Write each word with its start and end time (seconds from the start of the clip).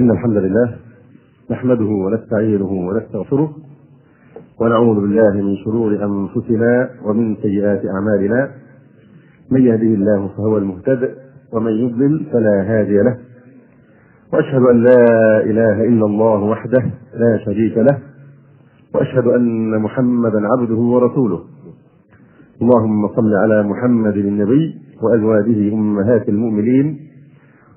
إن 0.00 0.10
الحمد 0.10 0.36
لله 0.36 0.76
نحمده 1.50 1.84
ونستعينه 1.84 2.72
ونستغفره 2.72 3.50
ونعوذ 4.60 5.00
بالله 5.00 5.32
من 5.42 5.56
شرور 5.56 5.90
أنفسنا 6.04 6.90
ومن 7.04 7.36
سيئات 7.36 7.82
أعمالنا. 7.86 8.50
من 9.50 9.60
يهده 9.60 9.94
الله 9.98 10.28
فهو 10.36 10.58
المهتد 10.58 11.14
ومن 11.52 11.72
يضلل 11.72 12.26
فلا 12.32 12.62
هادي 12.62 12.96
له. 12.96 13.16
وأشهد 14.32 14.62
أن 14.62 14.82
لا 14.82 15.04
إله 15.50 15.84
إلا 15.84 16.06
الله 16.06 16.42
وحده 16.42 16.82
لا 17.14 17.38
شريك 17.44 17.78
له 17.78 17.98
وأشهد 18.94 19.26
أن 19.26 19.82
محمدا 19.82 20.40
عبده 20.52 20.80
ورسوله. 20.94 21.40
اللهم 22.62 23.08
صل 23.08 23.34
على 23.34 23.62
محمد 23.62 24.16
النبي 24.16 24.74
وأزواجه 25.02 25.74
أمهات 25.74 26.28
المؤمنين 26.28 26.98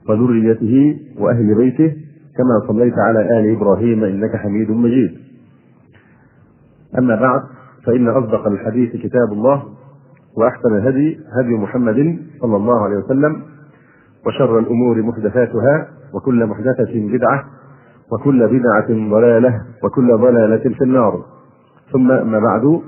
وذريته 0.10 1.00
وأهل 1.20 1.56
بيته 1.56 2.03
كما 2.38 2.68
صليت 2.68 2.94
على 2.98 3.40
آل 3.40 3.56
إبراهيم 3.56 4.04
إنك 4.04 4.36
حميد 4.36 4.72
مجيد. 4.72 5.12
أما 6.98 7.16
بعد 7.16 7.42
فإن 7.86 8.08
أصدق 8.08 8.48
الحديث 8.48 8.92
كتاب 8.92 9.32
الله 9.32 9.64
وأحسن 10.38 10.76
الهدي 10.76 11.20
هدي 11.40 11.54
محمد 11.58 12.20
صلى 12.42 12.56
الله 12.56 12.84
عليه 12.84 12.98
وسلم 12.98 13.42
وشر 14.26 14.60
الأمور 14.60 15.02
محدثاتها 15.02 15.88
وكل 16.14 16.46
محدثة 16.46 16.94
بدعة 16.94 17.44
وكل 18.12 18.48
بدعة 18.48 19.10
ضلالة 19.10 19.62
وكل 19.84 20.18
ضلالة 20.18 20.70
في 20.78 20.82
النار. 20.84 21.26
ثم 21.92 22.12
أما 22.12 22.40
بعد 22.40 22.82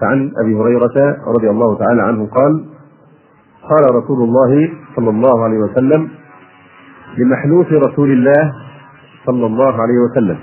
فعن 0.00 0.32
أبي 0.44 0.54
هريرة 0.56 1.16
رضي 1.26 1.50
الله 1.50 1.78
تعالى 1.78 2.02
عنه 2.02 2.26
قال 2.26 2.64
قال 3.70 3.94
رسول 3.94 4.22
الله 4.22 4.70
صلى 4.96 5.10
الله 5.10 5.44
عليه 5.44 5.58
وسلم 5.58 6.08
لمحلوف 7.18 7.72
رسول 7.72 8.10
الله 8.12 8.52
صلى 9.26 9.46
الله 9.46 9.72
عليه 9.72 9.98
وسلم 10.10 10.38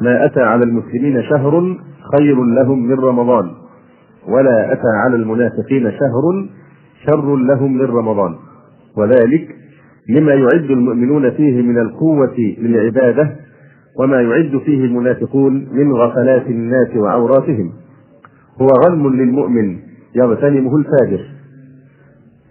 ما 0.00 0.24
أتى 0.24 0.40
على 0.40 0.64
المسلمين 0.64 1.22
شهر 1.22 1.76
خير 2.16 2.44
لهم 2.44 2.86
من 2.86 2.98
رمضان 2.98 3.50
ولا 4.28 4.72
أتى 4.72 4.88
على 5.04 5.16
المنافقين 5.16 5.90
شهر 5.90 6.48
شر 7.06 7.36
لهم 7.36 7.72
من 7.72 7.84
رمضان 7.84 8.34
وذلك 8.96 9.56
لما 10.08 10.34
يعد 10.34 10.70
المؤمنون 10.70 11.30
فيه 11.30 11.62
من 11.62 11.78
القوة 11.78 12.36
للعبادة 12.58 13.36
وما 14.00 14.20
يعد 14.20 14.60
فيه 14.64 14.84
المنافقون 14.84 15.68
من 15.72 15.92
غفلات 15.92 16.46
الناس 16.46 16.96
وعوراتهم 16.96 17.72
هو 18.60 18.68
غنم 18.86 19.08
للمؤمن 19.08 19.78
يغتنمه 20.14 20.76
الفاجر 20.76 21.24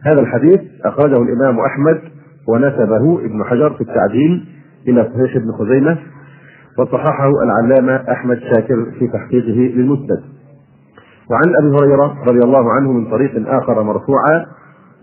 هذا 0.05 0.19
الحديث 0.21 0.59
أخرجه 0.85 1.21
الإمام 1.21 1.59
أحمد 1.59 2.01
ونسبه 2.47 3.25
ابن 3.25 3.43
حجر 3.43 3.73
في 3.73 3.81
التعديل 3.81 4.45
إلى 4.87 5.03
صحيح 5.03 5.35
ابن 5.35 5.51
خزيمة 5.51 5.97
وصححه 6.79 7.29
العلامة 7.43 8.11
أحمد 8.11 8.39
شاكر 8.39 8.85
في 8.99 9.07
تحقيقه 9.07 9.75
للمسند. 9.75 10.21
وعن 11.31 11.55
أبي 11.55 11.75
هريرة 11.77 12.17
رضي 12.27 12.39
الله 12.45 12.71
عنه 12.71 12.91
من 12.91 13.11
طريق 13.11 13.49
آخر 13.49 13.83
مرفوعا 13.83 14.45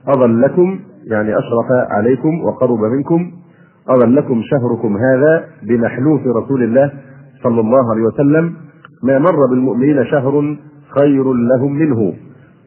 أظلكم 0.08 0.78
يعني 1.04 1.38
أشرف 1.38 1.66
عليكم 1.90 2.44
وقرب 2.44 2.80
منكم 2.80 3.30
أظلكم 3.88 4.42
شهركم 4.42 4.96
هذا 4.96 5.44
بمحلوف 5.62 6.20
رسول 6.26 6.62
الله 6.62 6.92
صلى 7.42 7.60
الله 7.60 7.90
عليه 7.92 8.02
وسلم 8.02 8.54
ما 9.02 9.18
مر 9.18 9.46
بالمؤمنين 9.50 10.04
شهر 10.04 10.56
خير 11.00 11.32
لهم 11.32 11.72
منه 11.72 12.12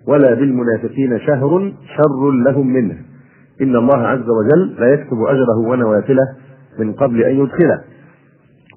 ولا 0.08 0.34
بالمنافقين 0.34 1.20
شهر 1.20 1.74
شر 1.98 2.32
لهم 2.32 2.68
منه. 2.68 2.96
إن 3.62 3.76
الله 3.76 3.98
عز 3.98 4.30
وجل 4.30 4.76
لا 4.80 4.94
يكتب 4.94 5.18
أجره 5.28 5.58
ونوافله 5.58 6.24
من 6.80 6.94
قبل 6.94 7.24
أن 7.24 7.40
يدخله. 7.40 7.82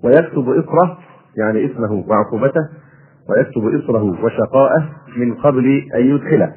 ويكتب 0.04 0.48
إصره 0.48 0.98
يعني 1.38 1.64
إثمه 1.64 2.04
وعقوبته 2.08 2.68
ويكتب 3.30 3.80
إصره 3.80 4.24
وشقاءه 4.24 4.88
من 5.16 5.34
قبل 5.34 5.82
أن 5.94 6.00
يدخله. 6.00 6.52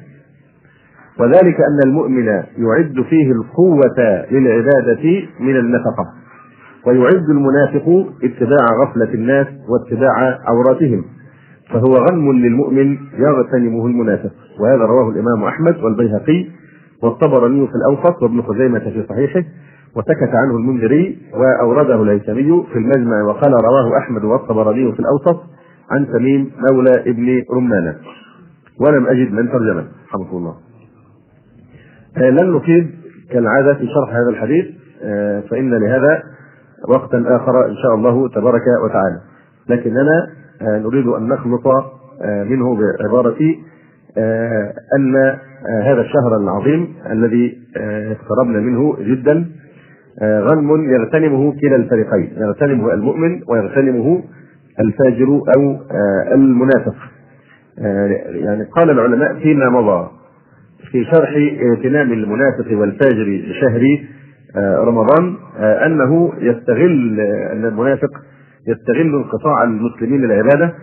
وذلك 1.20 1.56
أن 1.60 1.80
المؤمن 1.84 2.26
يعد 2.56 3.04
فيه 3.10 3.32
القوة 3.32 4.26
للعبادة 4.30 5.22
من 5.40 5.56
النفقة 5.56 6.04
ويعد 6.86 7.30
المنافق 7.30 8.06
اتباع 8.24 8.66
غفلة 8.82 9.14
الناس 9.14 9.46
واتباع 9.68 10.38
عوراتهم. 10.44 11.04
فهو 11.70 11.94
غنم 11.94 12.32
للمؤمن 12.32 12.98
يغتنمه 13.18 13.86
المنافق. 13.86 14.30
وهذا 14.60 14.82
رواه 14.82 15.10
الإمام 15.10 15.44
أحمد 15.44 15.76
والبيهقي 15.76 16.46
والطبراني 17.02 17.66
في 17.66 17.72
الأوسط 17.74 18.22
وابن 18.22 18.42
خزيمة 18.42 18.78
في 18.78 19.06
صحيحه. 19.08 19.44
وسكت 19.96 20.34
عنه 20.34 20.56
المنذري 20.56 21.18
وأورده 21.34 22.02
الهيثمي 22.02 22.64
في 22.72 22.78
المجمع 22.78 23.22
وقال 23.22 23.52
رواه 23.52 23.98
أحمد 23.98 24.24
والطبراني 24.24 24.92
في 24.92 25.00
الأوسط 25.00 25.42
عن 25.90 26.06
تميم 26.06 26.50
مولى 26.70 27.00
ابن 27.00 27.42
رمانة. 27.56 27.94
ولم 28.80 29.06
أجد 29.06 29.32
من 29.32 29.48
ترجمة. 29.48 29.84
رحمه 30.14 30.38
الله. 30.38 30.54
لن 32.16 32.52
نفيد 32.52 32.90
كالعادة 33.30 33.74
في 33.74 33.86
شرح 33.86 34.16
هذا 34.16 34.28
الحديث. 34.28 34.66
فإن 35.50 35.74
لهذا 35.74 36.22
وقتا 36.88 37.24
آخر 37.26 37.66
إن 37.66 37.76
شاء 37.82 37.94
الله 37.94 38.28
تبارك 38.28 38.62
وتعالى. 38.84 39.20
لكننا 39.68 40.28
نريد 40.62 41.06
أن 41.06 41.28
نخلط 41.28 41.66
منه 42.24 42.76
بعبارة 42.76 43.38
أن 44.96 45.16
هذا 45.82 46.00
الشهر 46.00 46.36
العظيم 46.36 46.94
الذي 47.10 47.58
اقتربنا 48.10 48.60
منه 48.60 48.96
جدا 49.00 49.46
غنم 50.22 50.90
يغتنمه 50.90 51.52
كلا 51.60 51.76
الفريقين 51.76 52.32
يغتنمه 52.36 52.94
المؤمن 52.94 53.40
ويغتنمه 53.48 54.22
الفاجر 54.80 55.26
أو 55.56 55.76
المنافق. 56.34 56.94
يعني 58.30 58.64
قال 58.64 58.90
العلماء 58.90 59.34
فيما 59.34 59.68
مضى 59.70 60.10
في 60.90 61.04
شرح 61.04 61.30
اغتنام 61.70 62.12
المنافق 62.12 62.66
والفاجر 62.72 63.24
لشهر 63.24 63.98
رمضان 64.84 65.34
أنه 65.58 66.32
يستغل 66.38 67.20
أن 67.52 67.64
المنافق 67.64 68.10
يستغل 68.68 69.14
انقطاع 69.14 69.62
المسلمين 69.64 70.24
العباده 70.24 70.74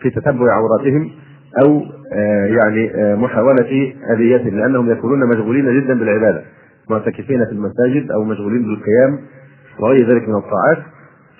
في 0.00 0.10
تتبع 0.10 0.46
عوراتهم 0.52 1.10
أو 1.64 1.82
يعني 2.46 2.90
محاولة 3.16 3.92
أذيتهم 4.14 4.58
لأنهم 4.58 4.90
يكونون 4.90 5.28
مشغولين 5.28 5.80
جدا 5.80 5.98
بالعبادة. 5.98 6.42
معتكفين 6.90 7.44
في 7.44 7.52
المساجد 7.52 8.10
أو 8.10 8.24
مشغولين 8.24 8.62
بالقيام 8.62 9.18
وغير 9.80 10.08
ذلك 10.08 10.28
من 10.28 10.34
الطاعات 10.34 10.78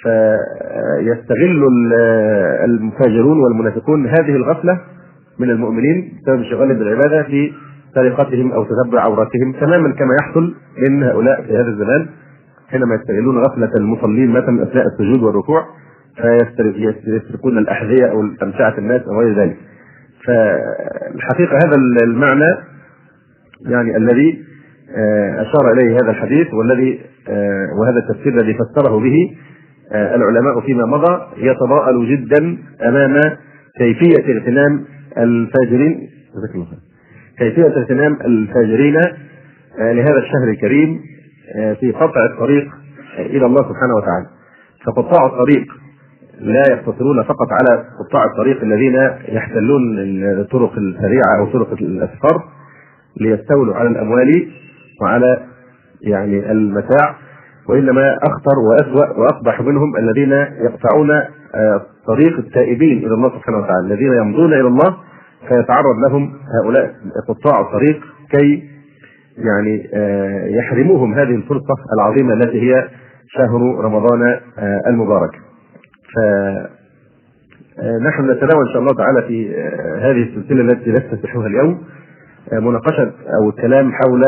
فيستغل 0.02 1.68
المفاجرون 2.64 3.40
والمنافقون 3.40 4.06
هذه 4.06 4.36
الغفلة 4.36 4.80
من 5.38 5.50
المؤمنين 5.50 6.12
بسبب 6.22 6.38
انشغالهم 6.38 6.78
بالعبادة 6.78 7.22
في 7.22 7.52
سرقتهم 7.94 8.52
أو 8.52 8.64
تتبع 8.64 9.00
عوراتهم 9.00 9.52
تماما 9.60 9.92
كما 9.92 10.14
يحصل 10.20 10.54
من 10.82 11.02
هؤلاء 11.02 11.42
في 11.42 11.52
هذا 11.52 11.68
الزمان 11.68 12.06
حينما 12.68 12.94
يستغلون 12.94 13.38
غفلة 13.38 13.70
المصلين 13.76 14.30
مثلا 14.30 14.62
أثناء 14.62 14.86
السجود 14.86 15.22
والركوع 15.22 15.66
فيسرقون 17.04 17.58
الأحذية 17.58 18.06
أو 18.06 18.20
امتعه 18.42 18.78
الناس 18.78 19.02
أو 19.02 19.20
غير 19.20 19.38
ذلك. 19.40 19.56
فالحقيقة 20.26 21.56
هذا 21.56 21.76
المعنى 22.02 22.56
يعني 23.66 23.96
الذي 23.96 24.38
أشار 25.38 25.72
إليه 25.72 25.96
هذا 25.96 26.10
الحديث 26.10 26.54
والذي 26.54 27.00
وهذا 27.80 27.98
التفسير 27.98 28.40
الذي 28.40 28.54
فسره 28.54 29.00
به 29.00 29.36
العلماء 29.92 30.60
فيما 30.60 30.86
مضى 30.86 31.22
يتضاءل 31.36 32.08
جدا 32.08 32.58
أمام 32.88 33.36
كيفية 33.78 34.32
اغتنام 34.38 34.84
الفاجرين. 35.18 36.08
كيفية 37.38 37.66
اغتنام 37.66 38.18
الفاجرين 38.24 38.94
لهذا 39.78 40.18
الشهر 40.18 40.48
الكريم 40.50 41.00
في 41.80 41.92
قطع 41.92 42.24
الطريق 42.32 42.68
إلى 43.18 43.46
الله 43.46 43.62
سبحانه 43.62 43.94
وتعالى. 43.96 44.26
فقطاع 44.86 45.26
الطريق 45.26 45.66
لا 46.40 46.62
يقتصرون 46.70 47.22
فقط 47.22 47.48
على 47.52 47.84
قطاع 47.98 48.24
الطريق 48.24 48.62
الذين 48.62 48.94
يحتلون 49.28 49.98
الطرق 50.40 50.72
السريعة 50.78 51.38
أو 51.38 51.46
طرق 51.46 51.72
الأسفار 51.72 52.42
ليستولوا 53.20 53.74
على 53.74 53.88
الأموال. 53.88 54.50
وعلى 55.02 55.46
يعني 56.02 56.52
المتاع 56.52 57.16
وإنما 57.68 58.16
أخطر 58.22 58.58
وأسوأ 58.58 59.18
وأقبح 59.18 59.60
منهم 59.60 59.96
الذين 59.96 60.32
يقطعون 60.64 61.08
طريق 62.06 62.38
التائبين 62.38 62.98
إلى 62.98 63.14
الله 63.14 63.28
سبحانه 63.28 63.58
وتعالى. 63.58 63.86
الذين 63.86 64.12
يمضون 64.12 64.52
إلى 64.52 64.68
الله 64.68 64.96
فيتعرض 65.48 65.96
لهم 66.08 66.32
هؤلاء 66.62 66.94
قطاع 67.28 67.60
الطريق 67.60 68.00
كي 68.30 68.62
يعني 69.38 69.90
يحرموهم. 70.56 71.14
هذه 71.14 71.34
الفرصة 71.34 71.74
العظيمة 71.98 72.34
التي 72.34 72.60
هي 72.62 72.88
شهر 73.28 73.84
رمضان 73.84 74.40
المبارك. 74.86 75.30
فنحن 77.76 78.30
نتناول 78.30 78.66
إن 78.66 78.72
شاء 78.72 78.82
الله 78.82 78.94
تعالى 78.94 79.22
في 79.28 79.56
هذه 80.00 80.22
السلسلة 80.22 80.60
التي 80.60 80.90
نفتتحها 80.90 81.46
اليوم 81.46 81.84
مناقشة 82.52 83.12
أو 83.40 83.48
الكلام 83.48 83.92
حول 83.92 84.22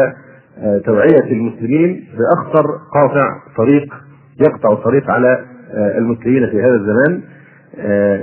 توعية 0.84 1.32
المسلمين 1.32 2.04
بأخطر 2.18 2.66
قاطع 2.94 3.28
طريق 3.56 3.94
يقطع 4.40 4.72
الطريق 4.72 5.10
على 5.10 5.44
المسلمين 5.74 6.46
في 6.50 6.62
هذا 6.62 6.74
الزمان 6.74 7.20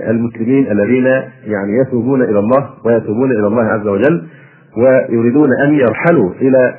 المسلمين 0.09 0.71
الذين 0.71 1.05
يعني 1.45 1.77
يتوبون 1.87 2.21
إلى 2.21 2.39
الله 2.39 2.69
ويتوبون 2.85 3.31
إلى 3.31 3.47
الله 3.47 3.63
عز 3.63 3.87
وجل 3.87 4.27
ويريدون 4.77 5.49
أن 5.65 5.73
يرحلوا 5.73 6.31
إلى 6.41 6.75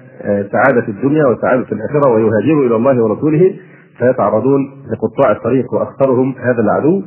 سعادة 0.53 0.89
الدنيا 0.89 1.27
وسعادة 1.27 1.67
الآخرة 1.73 2.11
ويهاجروا 2.11 2.67
إلى 2.67 2.77
الله 2.77 3.03
ورسوله 3.03 3.55
فيتعرضون 3.99 4.61
لقطاع 4.93 5.33
الطريق 5.33 5.75
وأخطرهم 5.75 6.35
هذا 6.39 6.61
العدو 6.61 7.03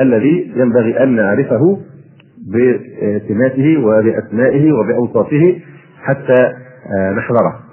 الذي 0.00 0.52
ينبغي 0.56 1.02
أن 1.02 1.16
نعرفه 1.16 1.78
بسماته 2.48 3.84
وبأسمائه 3.86 4.72
وبأوصافه 4.72 5.56
حتى 6.02 6.52
نحذره. 7.16 7.63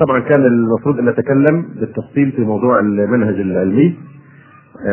طبعا 0.00 0.20
كان 0.20 0.40
المفروض 0.46 0.98
أن 0.98 1.04
نتكلم 1.08 1.66
بالتفصيل 1.80 2.32
في 2.32 2.40
موضوع 2.40 2.80
المنهج 2.80 3.34
العلمي 3.40 3.96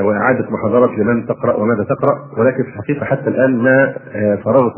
وإعادة 0.05 0.49
محاضره 0.49 0.91
لمن 0.97 1.25
تقرأ 1.25 1.53
وماذا 1.55 1.83
تقرأ 1.83 2.15
ولكن 2.37 2.63
في 2.63 2.69
الحقيقة 2.69 3.05
حتى 3.05 3.29
الآن 3.29 3.57
ما 3.57 3.93
فرغت 4.45 4.75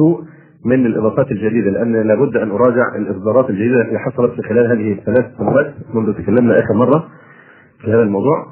من 0.65 0.85
الإضافات 0.85 1.31
الجديدة 1.31 1.71
لأن 1.71 1.93
لابد 2.07 2.37
أن 2.37 2.51
أراجع 2.51 2.95
الإصدارات 2.95 3.49
الجديدة 3.49 3.81
التي 3.81 3.97
حصلت 3.97 4.31
في 4.31 4.41
خلال 4.41 4.67
هذه 4.71 4.93
الثلاث 4.93 5.25
سنوات 5.37 5.73
منذ 5.93 6.13
تكلمنا 6.13 6.59
آخر 6.59 6.73
مرة 6.73 7.07
في 7.81 7.91
هذا 7.91 8.01
الموضوع. 8.01 8.45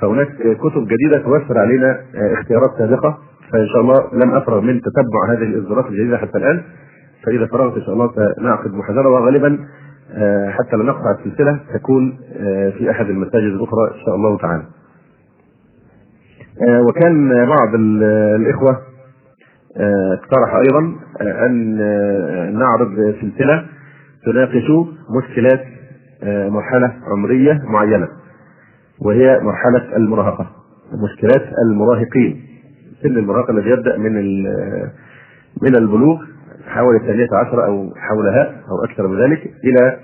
فهناك 0.00 0.28
كتب 0.36 0.86
جديدة 0.88 1.18
توفر 1.18 1.58
علينا 1.58 1.98
اختيارات 2.40 2.70
سابقة 2.78 3.18
فإن 3.52 3.66
شاء 3.66 3.80
الله 3.80 4.02
لم 4.24 4.34
أفرغ 4.34 4.60
من 4.60 4.80
تتبع 4.80 5.20
هذه 5.32 5.42
الإصدارات 5.42 5.86
الجديدة 5.86 6.18
حتى 6.18 6.38
الآن. 6.38 6.62
فإذا 7.24 7.46
فرغت 7.46 7.76
إن 7.76 7.82
شاء 7.82 7.94
الله 7.94 8.10
سنعقد 8.36 8.74
محاضرة 8.74 9.08
وغالبا 9.08 9.58
حتى 10.50 10.76
لا 10.76 10.84
نقطع 10.84 11.10
السلسلة 11.18 11.60
تكون 11.74 12.18
في 12.78 12.90
أحد 12.90 13.06
المساجد 13.06 13.44
الأخرى 13.52 13.90
إن 13.94 14.04
شاء 14.06 14.14
الله 14.14 14.38
تعالى. 14.38 14.62
وكان 16.88 17.28
بعض 17.46 17.74
الإخوة 17.74 18.78
اقترح 20.12 20.54
أيضا 20.54 20.94
أن 21.46 21.76
نعرض 22.58 23.14
سلسلة 23.20 23.64
تناقش 24.24 24.70
مشكلات 25.22 25.60
مرحلة 26.26 26.92
عمرية 27.12 27.62
معينة 27.64 28.08
وهي 29.00 29.40
مرحلة 29.42 29.96
المراهقة 29.96 30.46
مشكلات 31.04 31.42
المراهقين 31.70 32.42
سن 33.02 33.16
المراهقة 33.16 33.50
الذي 33.50 33.70
يبدأ 33.70 33.96
من 33.98 34.42
من 35.62 35.76
البلوغ 35.76 36.22
حوالي 36.66 36.98
الثانية 36.98 37.28
عشر 37.32 37.64
أو 37.66 37.94
حولها 37.96 38.52
أو 38.70 38.84
أكثر 38.84 39.06
من 39.08 39.20
ذلك 39.22 39.50
إلى 39.64 39.96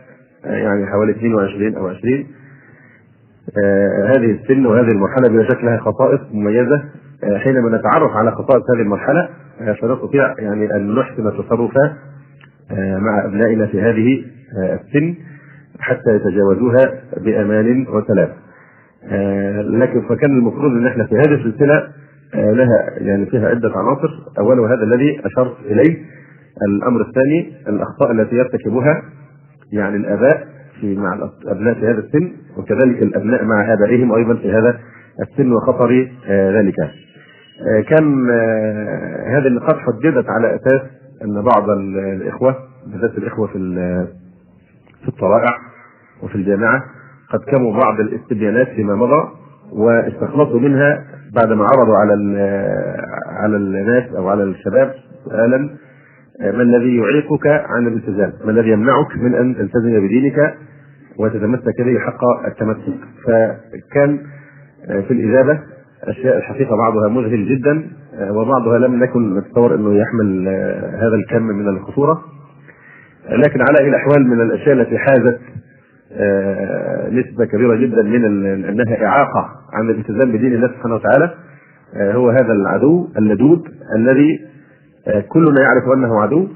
يعني 0.45 0.87
حوالي 0.87 1.13
22 1.13 1.77
أو 1.77 1.89
20 1.89 2.27
آه 3.65 4.07
هذه 4.07 4.31
السن 4.31 4.67
وهذه 4.67 4.91
المرحلة 4.91 5.29
بلا 5.29 5.45
شك 5.55 5.65
لها 5.65 5.79
خصائص 5.79 6.21
مميزة. 6.33 6.83
آه 7.25 7.39
حينما 7.39 7.79
نتعرف 7.79 8.11
على 8.17 8.31
خصائص 8.31 8.63
هذه 8.75 8.83
المرحلة 8.83 9.29
آه 9.61 9.73
فنستطيع 9.73 10.35
يعني 10.39 10.77
أن 10.77 10.95
نحسن 10.95 11.27
التصرف 11.27 11.71
مع 12.99 13.25
أبنائنا 13.25 13.67
في 13.67 13.81
هذه 13.81 14.25
السن 14.57 15.15
حتى 15.81 16.15
يتجاوزوها 16.17 16.93
بأمان 17.17 17.87
وسلام. 17.89 18.29
لكن 19.81 20.01
فكان 20.09 20.31
المفروض 20.31 20.73
أن 20.73 20.87
إحنا 20.87 21.05
في 21.07 21.15
هذه 21.15 21.35
السلسلة 21.35 21.89
لها 22.35 22.91
يعني 22.97 23.27
فيها 23.27 23.49
عدة 23.49 23.73
عناصر. 23.77 24.09
أولها 24.39 24.69
هذا 24.77 24.83
الذي 24.83 25.21
أشرت 25.27 25.57
إليه 25.71 25.97
الأمر 26.69 27.01
الثاني 27.01 27.53
الأخطاء 27.69 28.13
التي 28.13 28.37
يرتكبها 28.37 29.03
يعني 29.73 29.97
الآباء 29.97 30.47
في 30.81 30.97
مع 30.97 31.15
الأبناء 31.45 31.75
في 31.75 31.81
هذا 31.87 31.99
السن 31.99 32.33
وكذلك 32.57 33.03
الأبناء 33.03 33.45
مع 33.45 33.73
آبائهم 33.73 34.13
أيضا 34.15 34.35
في 34.35 34.53
هذا 34.53 34.79
السن 35.23 35.53
وخطر 35.53 36.09
ذلك. 36.29 36.75
كان 37.89 38.31
هذه 39.27 39.47
النقاط 39.47 39.77
حددت 39.79 40.27
على 40.29 40.55
أساس 40.55 40.81
أن 41.25 41.43
بعض 41.43 41.71
الإخوة 41.71 42.57
بالذات 42.87 43.19
الإخوة 43.19 43.47
في 43.47 43.59
في 45.03 45.09
الطلائع 45.09 45.59
وفي 46.23 46.35
الجامعة 46.35 46.83
قد 47.33 47.41
كموا 47.41 47.73
بعض 47.81 48.01
الاستبيانات 48.01 48.69
فيما 48.69 48.95
مضى 48.95 49.29
واستخلصوا 49.73 50.61
منها 50.61 51.05
بعدما 51.35 51.65
عرضوا 51.65 51.97
على 51.97 52.13
على 53.27 53.57
الناس 53.57 54.15
أو 54.17 54.29
على 54.29 54.43
الشباب 54.43 54.95
سؤالا 55.25 55.71
ما 56.43 56.63
الذي 56.63 56.97
يعيقك 56.97 57.47
عن 57.47 57.87
الالتزام؟ 57.87 58.33
ما 58.45 58.51
الذي 58.51 58.71
يمنعك 58.71 59.17
من 59.17 59.35
أن 59.35 59.57
تلتزم 59.57 60.07
بدينك 60.07 60.55
وتتمسك 61.19 61.81
به 61.81 61.99
حق 61.99 62.21
التمسك؟ 62.47 62.99
فكان 63.27 64.19
في 64.89 65.11
الإجابة 65.11 65.59
أشياء 66.05 66.39
الحقيقة 66.39 66.77
بعضها 66.77 67.09
مذهل 67.09 67.49
جدا 67.49 67.83
وبعضها 68.31 68.79
لم 68.79 68.95
نكن 69.03 69.35
نتصور 69.39 69.75
إنه 69.75 69.95
يحمل 69.95 70.49
هذا 70.99 71.15
الكم 71.15 71.43
من 71.43 71.69
الخطورة 71.69 72.23
لكن 73.31 73.61
على 73.61 73.79
أي 73.79 73.89
الأحوال 73.89 74.29
من 74.29 74.41
الأشياء 74.41 74.73
التي 74.75 74.99
حازت 74.99 75.41
نسبة 77.13 77.45
كبيرة 77.45 77.75
جدا 77.77 78.03
من 78.03 78.25
أنها 78.65 79.07
إعاقة 79.07 79.49
عن 79.73 79.91
الالتزام 79.91 80.33
بدين 80.33 80.55
الله 80.55 80.69
سبحانه 80.69 80.95
وتعالى 80.95 81.35
هو 81.97 82.31
هذا 82.31 82.53
العدو 82.53 83.09
اللدود 83.19 83.63
الذي 83.97 84.41
كلنا 85.29 85.61
يعرف 85.61 85.85
أنه 85.97 86.21
عدو 86.23 86.49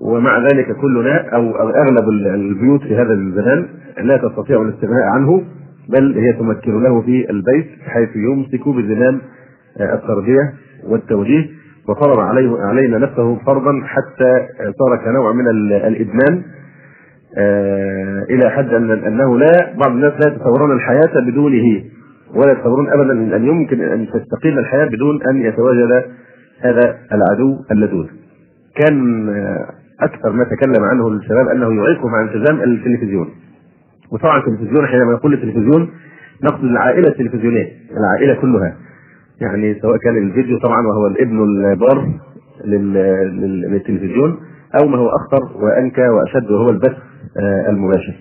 ومع 0.00 0.38
ذلك 0.38 0.76
كلنا 0.76 1.28
أو 1.36 1.56
أغلب 1.56 2.08
البيوت 2.08 2.82
في 2.82 2.96
هذا 2.96 3.12
الزمان 3.12 3.66
لا 4.02 4.16
تستطيع 4.16 4.62
الاستغناء 4.62 5.02
عنه 5.14 5.42
بل 5.88 6.18
هي 6.18 6.32
تمكن 6.32 6.82
له 6.82 7.00
في 7.02 7.30
البيت 7.30 7.66
حيث 7.86 8.08
يمسك 8.16 8.68
بزمام 8.68 9.20
التربية 9.80 10.52
والتوجيه 10.88 11.46
وفرض 11.88 12.18
عليه 12.18 12.56
علينا 12.60 12.98
نفسه 12.98 13.38
فرضا 13.46 13.72
حتى 13.84 14.46
صار 14.78 14.96
كنوع 15.04 15.32
من 15.32 15.48
الإدمان 15.74 16.42
إلى 18.30 18.50
حد 18.50 18.68
ان 18.68 18.90
أنه 18.90 19.38
لا 19.38 19.74
بعض 19.78 19.90
الناس 19.90 20.12
لا 20.12 20.28
يتصورون 20.28 20.72
الحياة 20.72 21.20
بدونه 21.30 21.84
ولا 22.34 22.52
يتصورون 22.52 22.88
ابدا 22.92 23.36
أن 23.36 23.44
يمكن 23.44 23.80
أن 23.80 24.06
تستقيم 24.06 24.58
الحياة 24.58 24.84
بدون 24.86 25.22
أن 25.30 25.36
يتواجد 25.36 26.04
هذا 26.64 26.96
العدو 27.12 27.64
اللدود. 27.72 28.08
كان 28.76 29.28
أكثر 30.00 30.32
ما 30.32 30.44
تكلم 30.44 30.84
عنه 30.84 31.08
الشباب 31.08 31.48
أنه 31.48 31.82
يعيقهم 31.82 32.14
عن 32.14 32.28
التزام 32.28 32.60
التلفزيون. 32.60 33.28
وطبعا 34.12 34.38
التلفزيون 34.38 34.86
حينما 34.86 35.12
نقول 35.12 35.34
التلفزيون 35.34 35.90
نقصد 36.44 36.64
العائلة 36.64 37.08
التلفزيونية، 37.08 37.68
العائلة 37.96 38.40
كلها. 38.40 38.76
يعني 39.40 39.80
سواء 39.80 39.96
كان 39.96 40.16
الفيديو 40.16 40.58
طبعا 40.58 40.86
وهو 40.86 41.06
الابن 41.06 41.42
البار 41.42 42.08
للتلفزيون 42.64 44.36
أو 44.80 44.88
ما 44.88 44.98
هو 44.98 45.08
أخطر 45.08 45.56
وأنكى 45.62 46.08
وأشد 46.08 46.50
وهو 46.50 46.70
البث 46.70 46.96
المباشر. 47.68 48.14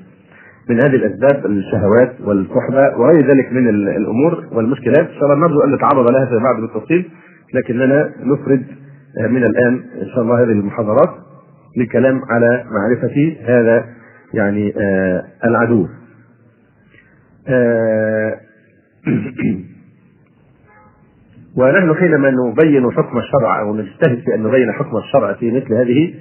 من 0.69 0.79
هذه 0.79 0.95
الأسباب 0.95 1.45
الشهوات 1.45 2.21
والصحبة 2.21 2.97
وغير 2.97 3.27
ذلك 3.27 3.51
من 3.51 3.69
الأمور 3.69 4.43
والمشكلات 4.51 5.09
الله 5.23 5.35
نرجو 5.35 5.61
أن 5.63 5.75
نتعرض 5.75 6.11
لها 6.11 6.25
في 6.25 6.37
بعض 6.43 6.61
بالتفصيل 6.61 7.09
لكننا 7.53 8.11
نفرد 8.19 8.65
من 9.29 9.43
الآن 9.43 9.83
إن 10.01 10.07
شاء 10.15 10.21
الله 10.21 10.43
هذه 10.43 10.51
المحاضرات 10.51 11.09
للكلام 11.77 12.21
على 12.29 12.63
معرفة 12.71 13.35
هذا 13.45 13.85
يعني 14.33 14.73
آه 14.77 15.23
العدو. 15.45 15.87
آه 17.47 18.39
ونحن 21.57 21.95
حينما 21.95 22.31
نبين 22.31 22.91
حكم 22.91 23.17
الشرع 23.17 23.61
أو 23.61 23.75
نجتهد 23.75 24.19
في 24.19 24.35
أن 24.35 24.43
نبين 24.43 24.71
حكم 24.71 24.97
الشرع 24.97 25.33
في 25.33 25.51
مثل 25.51 25.73
هذه 25.73 26.13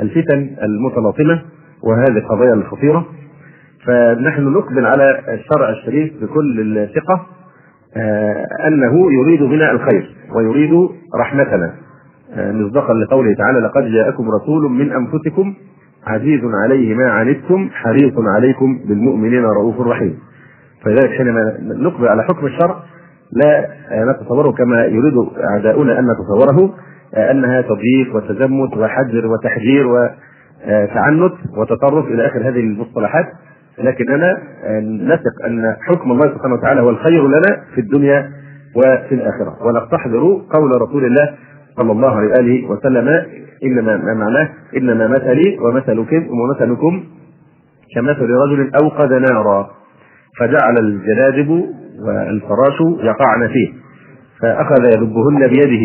الفتن 0.00 0.56
المتلاطمة 0.62 1.42
وهذه 1.82 2.18
القضايا 2.18 2.54
الخطيرة 2.54 3.06
فنحن 3.86 4.42
نقبل 4.42 4.86
على 4.86 5.20
الشرع 5.28 5.70
الشريف 5.70 6.12
بكل 6.22 6.78
الثقة 6.78 7.26
آه 7.96 8.46
أنه 8.68 9.12
يريد 9.12 9.42
بنا 9.42 9.70
الخير 9.70 10.16
ويريد 10.36 10.88
رحمتنا. 11.20 11.74
آه 12.34 12.52
مصداقا 12.52 12.94
لقوله 12.94 13.34
تعالى 13.34 13.58
لقد 13.58 13.82
جاءكم 13.82 14.30
رسول 14.30 14.70
من 14.70 14.92
أنفسكم 14.92 15.54
عزيز 16.06 16.40
عليه 16.64 16.94
ما 16.94 17.10
عنتم 17.10 17.68
حريص 17.72 18.12
عليكم 18.36 18.78
بالمؤمنين 18.88 19.44
رؤوف 19.44 19.80
رحيم. 19.80 20.18
فلذلك 20.84 21.10
حينما 21.10 21.58
نقبل 21.60 22.08
على 22.08 22.22
حكم 22.22 22.46
الشرع 22.46 22.76
لا 23.32 23.68
نتصوره 24.10 24.52
كما 24.52 24.84
يريد 24.84 25.14
أعداؤنا 25.50 25.98
أن 25.98 26.04
نتصوره 26.04 26.74
أنها 27.30 27.60
تضييق 27.60 28.16
وتزمت 28.16 28.76
وحجر 28.76 29.26
وتحجير 29.26 29.86
وتعنت 29.86 31.32
وتطرف 31.56 32.06
إلى 32.06 32.26
آخر 32.26 32.38
هذه 32.48 32.60
المصطلحات. 32.60 33.26
لكننا 33.78 34.38
نثق 34.82 35.44
أن 35.46 35.76
حكم 35.88 36.12
الله 36.12 36.34
سبحانه 36.34 36.54
وتعالى 36.54 36.80
هو 36.80 36.90
الخير 36.90 37.28
لنا 37.28 37.60
في 37.74 37.80
الدنيا 37.80 38.30
وفي 38.76 39.14
الآخرة. 39.14 39.56
ونستحضر 39.66 40.42
قول 40.50 40.82
رسول 40.82 41.04
الله 41.04 41.34
صلى 41.76 41.92
الله 41.92 42.16
عليه 42.16 42.28
وآله 42.28 42.70
وسلم 42.70 43.08
إنما 43.64 43.96
ما 43.96 44.14
معناه؟ 44.14 44.48
إنما 44.76 45.08
مثلي 45.08 45.58
ومثلكم 45.58 46.28
ومثلكم 46.28 47.04
كمثل 47.94 48.28
رجل 48.30 48.70
أوقد 48.82 49.12
نارا 49.12 49.70
فجعل 50.38 50.78
الجنادب 50.78 51.50
والفراش 52.06 52.80
يقعن 53.02 53.48
فيه 53.48 53.72
فأخذ 54.40 54.84
يذبهن 54.84 55.46
بيده 55.48 55.84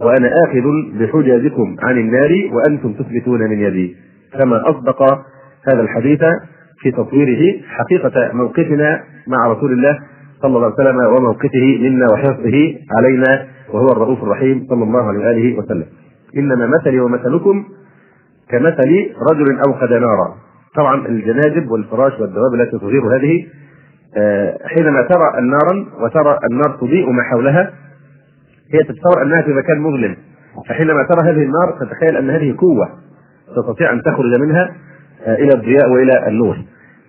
وأنا 0.00 0.30
آخذ 0.44 0.64
بحجازكم 1.00 1.76
عن 1.82 1.98
النار 1.98 2.30
وأنتم 2.52 2.92
تثبتون 2.92 3.40
من 3.40 3.58
يدي. 3.60 3.96
كما 4.38 4.70
أصدق 4.70 5.02
هذا 5.68 5.80
الحديث 5.80 6.20
في 6.78 6.90
تطويره 6.90 7.62
حقيقة 7.68 8.32
موقفنا 8.32 9.02
مع 9.26 9.52
رسول 9.52 9.72
الله 9.72 9.98
صلى 10.42 10.56
الله 10.56 10.64
عليه 10.64 10.74
وسلم 10.74 11.16
وموقفه 11.16 11.78
منا 11.80 12.06
وحرصه 12.12 12.74
علينا 12.96 13.46
وهو 13.72 13.86
الرؤوف 13.92 14.22
الرحيم 14.22 14.66
صلى 14.68 14.84
الله 14.84 15.08
عليه 15.08 15.18
وآله 15.18 15.58
وسلم. 15.58 15.86
إنما 16.36 16.66
مثلي 16.66 17.00
ومثلكم 17.00 17.64
كمثل 18.48 19.10
رجل 19.30 19.58
أوقد 19.66 19.92
نارا. 19.92 20.34
طبعا 20.76 21.06
الجنادب 21.06 21.70
والفراش 21.70 22.20
والدواب 22.20 22.54
التي 22.54 22.78
تغير 22.78 23.16
هذه 23.16 23.46
آه، 24.18 24.58
حينما 24.66 25.02
ترى 25.02 25.38
النارا 25.38 25.86
وترى 26.00 26.38
النار 26.50 26.76
تضيء 26.80 27.10
ما 27.10 27.22
حولها 27.22 27.70
هي 28.74 28.82
تتصور 28.82 29.22
أنها 29.22 29.42
في 29.42 29.52
مكان 29.52 29.80
مظلم. 29.80 30.16
فحينما 30.68 31.02
ترى 31.02 31.22
هذه 31.22 31.42
النار 31.42 31.78
تتخيل 31.80 32.16
أن 32.16 32.30
هذه 32.30 32.56
قوة 32.58 32.88
تستطيع 33.56 33.92
أن 33.92 34.02
تخرج 34.02 34.40
منها. 34.40 34.72
إلى 35.26 35.54
الضياء 35.54 35.90
وإلى 35.90 36.28
النور. 36.28 36.56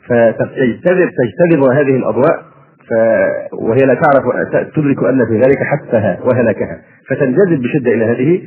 فتجتذب 0.07 1.09
تجتذب 1.09 1.63
هذه 1.71 1.95
الأضواء 1.95 2.43
ف... 2.89 2.93
وهي 3.53 3.85
لا 3.85 3.93
تعرف 3.93 4.25
تدرك 4.75 5.03
أن 5.03 5.25
في 5.25 5.33
ذلك 5.33 5.57
حتفها 5.63 6.19
وهلكها 6.23 6.81
فتنجذب 7.09 7.61
بشدة 7.61 7.91
إلى 7.91 8.05
هذه 8.05 8.41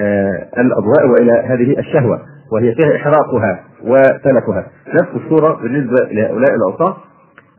آه، 0.00 0.60
الأضواء 0.60 1.06
وإلى 1.06 1.32
هذه 1.32 1.78
الشهوة 1.78 2.20
وهي 2.52 2.74
فيها 2.74 2.96
إحراقها 2.96 3.64
وتلفها 3.84 4.66
نفس 4.94 5.08
الصورة 5.16 5.62
بالنسبة 5.62 5.96
لهؤلاء 6.12 6.54
العصاه 6.54 6.96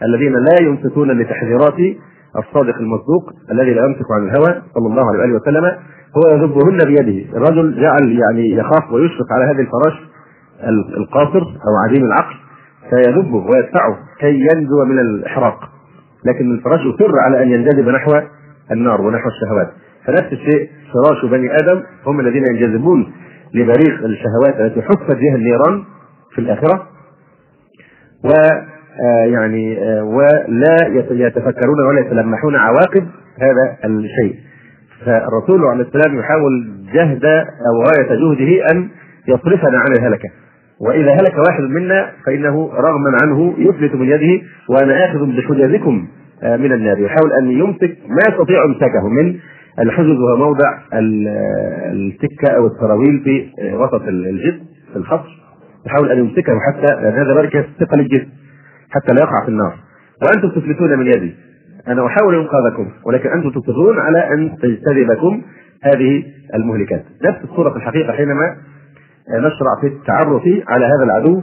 الذين 0.03 0.33
لا 0.33 0.55
ينصتون 0.61 1.11
لتحذيرات 1.11 1.95
الصادق 2.37 2.75
المصدوق 2.75 3.33
الذي 3.51 3.73
لا 3.73 3.85
يمسك 3.85 4.11
عن 4.11 4.23
الهوى 4.23 4.61
صلى 4.73 4.87
الله 4.87 5.07
عليه 5.07 5.19
وآله 5.19 5.35
وسلم 5.35 5.65
هو 6.17 6.35
يذبهن 6.35 6.77
بيده، 6.77 7.37
الرجل 7.37 7.81
جعل 7.81 8.19
يعني 8.19 8.51
يخاف 8.51 8.91
ويشفق 8.91 9.25
على 9.31 9.45
هذه 9.45 9.59
الفراش 9.59 9.93
القاصر 10.97 11.41
أو 11.41 11.87
عديم 11.87 12.05
العقل 12.05 12.35
فيذبه 12.89 13.35
ويدفعه 13.35 13.97
كي 14.19 14.39
ينجو 14.51 14.85
من 14.85 14.99
الإحراق. 14.99 15.59
لكن 16.25 16.51
الفراش 16.51 16.79
يصر 16.79 17.11
على 17.25 17.43
أن 17.43 17.49
ينجذب 17.49 17.89
نحو 17.89 18.11
النار 18.71 19.01
ونحو 19.01 19.29
الشهوات. 19.29 19.71
فنفس 20.05 20.33
الشيء 20.33 20.69
فراش 20.93 21.25
بني 21.31 21.55
آدم 21.55 21.83
هم 22.05 22.19
الذين 22.19 22.43
ينجذبون 22.45 23.13
لبريق 23.53 24.03
الشهوات 24.03 24.59
التي 24.59 24.81
حفت 24.81 25.11
بها 25.11 25.35
النيران 25.35 25.83
في 26.35 26.41
الآخرة. 26.41 26.87
و 28.23 28.29
آه، 29.01 29.25
يعني 29.25 29.79
آه، 29.83 30.03
ولا 30.03 30.75
يتفكرون 31.11 31.87
ولا 31.87 31.99
يتلمحون 31.99 32.55
عواقب 32.55 33.07
هذا 33.41 33.77
الشيء. 33.85 34.35
فالرسول 35.05 35.65
عليه 35.65 35.83
السلام 35.83 36.19
يحاول 36.19 36.83
جهد 36.93 37.25
أو 37.25 37.83
غاية 37.87 38.09
جهده 38.09 38.71
أن 38.71 38.89
يصرفنا 39.27 39.79
عن 39.79 39.91
الهلكة. 39.97 40.29
وإذا 40.81 41.11
هلك 41.13 41.33
واحد 41.47 41.63
منا 41.63 42.11
فإنه 42.25 42.69
رغما 42.73 43.17
عنه 43.21 43.55
يفلت 43.57 43.95
من 43.95 44.09
يده 44.09 44.45
وأنا 44.69 45.05
آخذ 45.05 45.25
بحجازكم 45.25 46.07
آه، 46.43 46.57
من 46.57 46.71
النار. 46.71 46.99
يحاول 46.99 47.33
أن 47.41 47.51
يمسك 47.51 47.97
ما 48.07 48.21
يستطيع 48.29 48.65
إمساكه 48.65 49.09
من 49.09 49.35
الحجز 49.79 50.17
وهو 50.17 50.37
موضع 50.37 50.79
التكة 51.93 52.51
أو 52.55 52.67
السراويل 52.67 53.19
في 53.23 53.49
وسط 53.73 54.01
الجسم 54.07 54.59
في 54.93 54.95
الخصر 54.95 55.39
يحاول 55.85 56.11
أن 56.11 56.19
يمسكه 56.19 56.53
حتى 56.67 56.93
هذا 56.93 57.33
مركز 57.33 57.63
ثقل 57.79 57.99
الجسم 57.99 58.27
حتى 58.89 59.13
لا 59.13 59.21
يقع 59.21 59.43
في 59.43 59.49
النار. 59.49 59.73
وأنتم 60.21 60.49
تفلتون 60.49 60.99
من 60.99 61.07
يدي. 61.07 61.35
أنا 61.87 62.05
أحاول 62.05 62.35
إنقاذكم 62.35 62.91
ولكن 63.05 63.29
أنتم 63.29 63.49
تصرون 63.61 63.99
على 63.99 64.33
أن 64.33 64.57
تجتذبكم 64.61 65.41
هذه 65.83 66.23
المهلكات. 66.55 67.03
نفس 67.25 67.39
الصورة 67.43 67.69
في 67.69 67.75
الحقيقة 67.75 68.13
حينما 68.13 68.55
نشرع 69.37 69.81
في 69.81 69.87
التعرف 69.87 70.41
على 70.67 70.85
هذا 70.85 71.03
العدو 71.03 71.41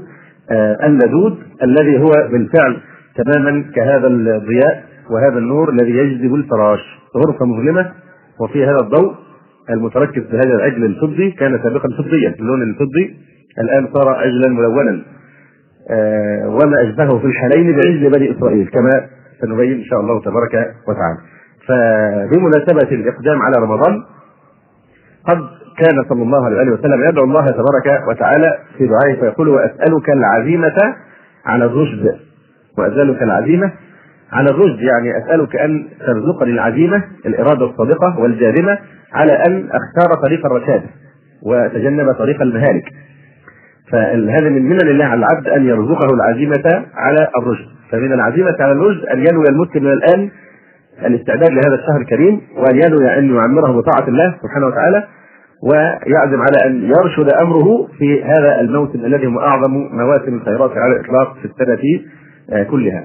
آه، 0.51 0.87
اللدود 0.87 1.39
الذي 1.63 1.99
هو 1.99 2.11
بالفعل 2.33 2.77
تماما 3.17 3.65
كهذا 3.75 4.07
الضياء 4.07 4.85
وهذا 5.11 5.39
النور 5.39 5.71
الذي 5.71 5.91
يجذب 5.91 6.35
الفراش 6.35 6.81
غرفة 7.17 7.47
مظلمة 7.47 7.93
وفي 8.41 8.65
هذا 8.65 8.81
الضوء 8.81 9.15
المتركز 9.71 10.23
في 10.23 10.37
هذا 10.37 10.55
العجل 10.55 10.85
الفضي 10.85 11.31
كان 11.31 11.59
سابقا 11.63 11.89
فضيا 11.99 12.35
اللون 12.41 12.63
الفضي 12.63 13.17
الآن 13.61 13.89
صار 13.93 14.09
عجلا 14.09 14.49
ملونا 14.49 15.03
آه، 15.91 16.49
وما 16.49 16.83
أشبهه 16.83 17.19
في 17.19 17.27
الحالين 17.27 17.77
بعز 17.77 18.13
بني 18.17 18.37
إسرائيل 18.37 18.69
كما 18.69 19.07
سنبين 19.41 19.73
إن 19.73 19.85
شاء 19.85 20.01
الله 20.01 20.21
تبارك 20.21 20.75
وتعالى. 20.89 21.19
فبمناسبة 21.69 22.95
الإقدام 22.95 23.43
على 23.43 23.57
رمضان 23.59 24.03
قد 25.29 25.39
كان 25.79 26.05
صلى 26.09 26.23
الله 26.23 26.45
عليه 26.45 26.73
وسلم 26.73 27.09
يدعو 27.09 27.25
الله 27.25 27.51
تبارك 27.51 28.09
وتعالى 28.09 28.59
في 28.79 28.87
دعائه 28.87 29.21
فيقول 29.21 29.49
وأسألك 29.49 30.11
العزيمة 30.11 30.95
على 31.47 31.65
الرشد. 31.65 32.17
وأسألك 32.79 33.23
العزيمة 33.23 33.73
على 34.33 34.51
الرشد 34.51 34.79
يعني 34.81 35.19
أسألك 35.19 35.57
أن 35.57 35.89
ترزقني 36.07 36.51
العزيمة 36.51 37.05
الإرادة 37.27 37.67
الصادقة 37.67 38.19
والجاذبه 38.19 38.79
على 39.13 39.33
أن 39.33 39.69
أختار 39.71 40.23
طريق 40.23 40.47
الرشاد 40.47 40.83
وأتجنب 41.43 42.13
طريق 42.13 42.43
المهالك. 42.43 42.85
فهذا 43.93 44.49
من 44.49 44.63
منن 44.63 44.89
الله 44.89 45.05
على 45.05 45.19
العبد 45.19 45.49
أن 45.49 45.67
يرزقه 45.67 46.15
العزيمة 46.15 46.85
على 46.95 47.29
الرشد. 47.39 47.67
فمن 47.91 48.13
العزيمة 48.13 48.57
على 48.61 48.73
الرشد 48.73 49.07
أن 49.07 49.19
ينوي 49.19 49.49
المسلم 49.49 49.85
من 49.85 49.93
الآن 49.93 50.31
الاستعداد 51.07 51.51
لهذا 51.51 51.75
الشهر 51.75 52.01
الكريم 52.01 52.41
وأن 52.57 52.77
ينوي 52.87 53.19
أن 53.19 53.35
يعمره 53.35 53.73
بطاعة 53.73 54.09
الله 54.09 54.35
سبحانه 54.43 54.67
وتعالى. 54.67 55.05
ويعزم 55.63 56.41
على 56.41 56.67
أن 56.67 56.83
يرشد 56.83 57.33
أمره 57.33 57.89
في 57.99 58.25
هذا 58.25 58.61
الموسم 58.61 59.05
الذي 59.05 59.27
هو 59.27 59.41
أعظم 59.41 59.73
مواسم 59.73 60.35
الخيرات 60.35 60.71
على 60.71 60.97
الإطلاق 60.97 61.35
في 61.35 61.45
السنة 61.45 62.01
آه، 62.51 62.63
كلها. 62.63 63.05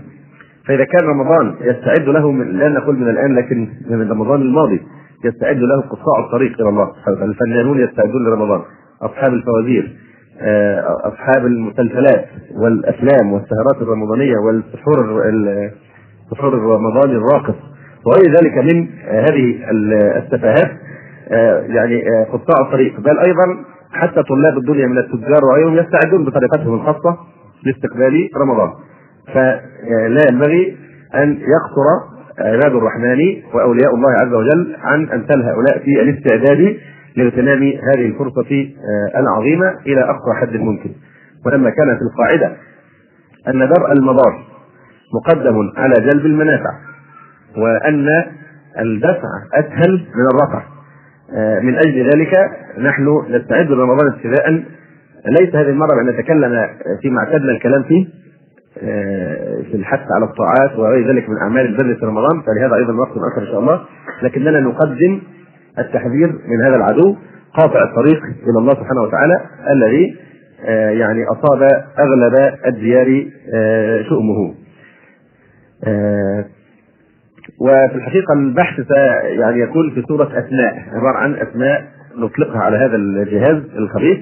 فإذا 0.67 0.83
كان 0.83 1.03
رمضان 1.03 1.55
يستعد 1.61 2.09
له 2.09 2.31
من 2.31 2.57
لا 2.57 2.69
نقول 2.69 2.95
من 2.99 3.09
الآن 3.09 3.35
لكن 3.35 3.67
من 3.89 4.11
رمضان 4.11 4.41
الماضي 4.41 4.81
يستعد 5.25 5.57
له 5.57 5.81
قطاع 5.81 6.25
الطريق 6.25 6.61
إلى 6.61 6.69
الله. 6.69 6.91
الفنانون 7.07 7.79
يستعدون 7.79 8.25
لرمضان. 8.25 8.61
أصحاب 9.01 9.33
الفوازير 9.33 9.97
آه، 10.41 10.97
أصحاب 11.03 11.45
المسلسلات 11.45 12.25
والأفلام 12.55 13.33
والسهرات 13.33 13.81
الرمضانية 13.81 14.37
والسحور 14.37 15.21
السحور 16.31 16.53
الرمضاني 16.53 17.13
الراقص 17.13 17.55
وغير 18.05 18.31
ذلك 18.31 18.57
من 18.57 18.87
هذه 19.07 19.59
السفاهات 20.17 20.71
آه، 20.71 20.90
يعني 21.67 22.09
آه، 22.09 22.23
قطاع 22.23 22.61
الطريق. 22.67 22.99
بل 22.99 23.19
أيضا 23.19 23.65
حتى 23.91 24.23
طلاب 24.23 24.57
الدنيا 24.57 24.87
من 24.87 24.97
التجار 24.97 25.45
وغيرهم 25.45 25.77
يستعدون 25.77 26.25
بطريقتهم 26.25 26.73
الخاصة 26.73 27.17
لاستقبال 27.63 28.29
رمضان. 28.37 28.69
فلا 29.33 30.21
ينبغي 30.31 30.77
أن 31.15 31.29
يقصر 31.31 32.11
عباد 32.39 32.75
الرحمن 32.75 33.41
وأولياء 33.53 33.95
الله 33.95 34.11
عز 34.11 34.33
وجل 34.33 34.75
عن 34.81 35.09
امثال 35.09 35.43
هؤلاء 35.43 35.79
في 35.79 36.01
الاستعداد 36.01 36.77
لاغتنام 37.15 37.63
هذه 37.63 38.05
الفرصة 38.05 38.51
آه، 38.51 39.19
العظيمة 39.19 39.73
إلى 39.87 40.01
أقصى 40.01 40.33
حد 40.41 40.55
ممكن. 40.55 40.89
ولما 41.45 41.69
كانت 41.69 41.99
القاعدة 42.01 42.55
أن 43.47 43.59
درء 43.59 43.91
المضار 43.91 44.43
مقدم 45.13 45.71
على 45.77 45.93
جلب 45.93 46.25
المنافع 46.25 46.71
وأن 47.57 48.07
الدفع 48.79 49.29
أسهل 49.53 49.91
من 49.91 50.25
الرفع. 50.33 50.63
آه، 50.63 50.70
من 51.61 51.75
أجل 51.75 52.09
ذلك 52.13 52.33
نحن 52.79 53.25
نستعد 53.29 53.71
لرمضان 53.71 54.07
ابتداء 54.07 54.63
ليس 55.25 55.55
هذه 55.55 55.69
المرة 55.69 55.95
بأن 55.95 56.15
نتكلم 56.15 56.67
فيما 57.01 57.19
اعتدنا 57.19 57.51
الكلام 57.51 57.83
فيه 57.83 58.05
آه، 58.77 59.61
في 59.61 59.75
الحث 59.77 59.99
على 60.15 60.25
الطاعات 60.25 60.79
وغير 60.79 61.07
ذلك 61.07 61.29
من 61.29 61.37
أعمال 61.37 61.65
البر 61.65 61.95
في 61.99 62.05
رمضان 62.05 62.41
فلهذا 62.41 62.75
أيضا 62.75 62.93
وقت 62.93 63.11
آخر 63.31 63.41
إن 63.41 63.47
شاء 63.47 63.59
الله 63.59 63.81
لكننا 64.21 64.59
نقدم 64.59 65.21
التحذير 65.79 66.27
من 66.27 66.65
هذا 66.65 66.75
العدو 66.75 67.15
قاطع 67.53 67.83
الطريق 67.83 68.23
إلى 68.23 68.59
الله 68.59 68.73
سبحانه 68.73 69.01
وتعالى 69.01 69.41
الذي 69.71 70.15
آه، 70.65 70.89
يعني 70.89 71.25
أصاب 71.25 71.61
أغلب 71.99 72.53
الديار 72.65 73.25
آه، 73.53 74.01
شؤمه. 74.01 74.55
آه، 77.41 77.63
وفي 77.63 77.95
الحقيقة 77.95 78.33
البحث 78.33 78.91
يعني 79.39 79.59
يكون 79.59 79.91
في 79.95 80.01
صورة 80.07 80.25
أسماء 80.25 80.83
عبارة 80.93 81.17
عن 81.17 81.33
أسماء 81.33 81.85
نطلقها 82.17 82.59
على 82.59 82.77
هذا 82.77 82.95
الجهاز 82.95 83.63
الخبيث 83.75 84.17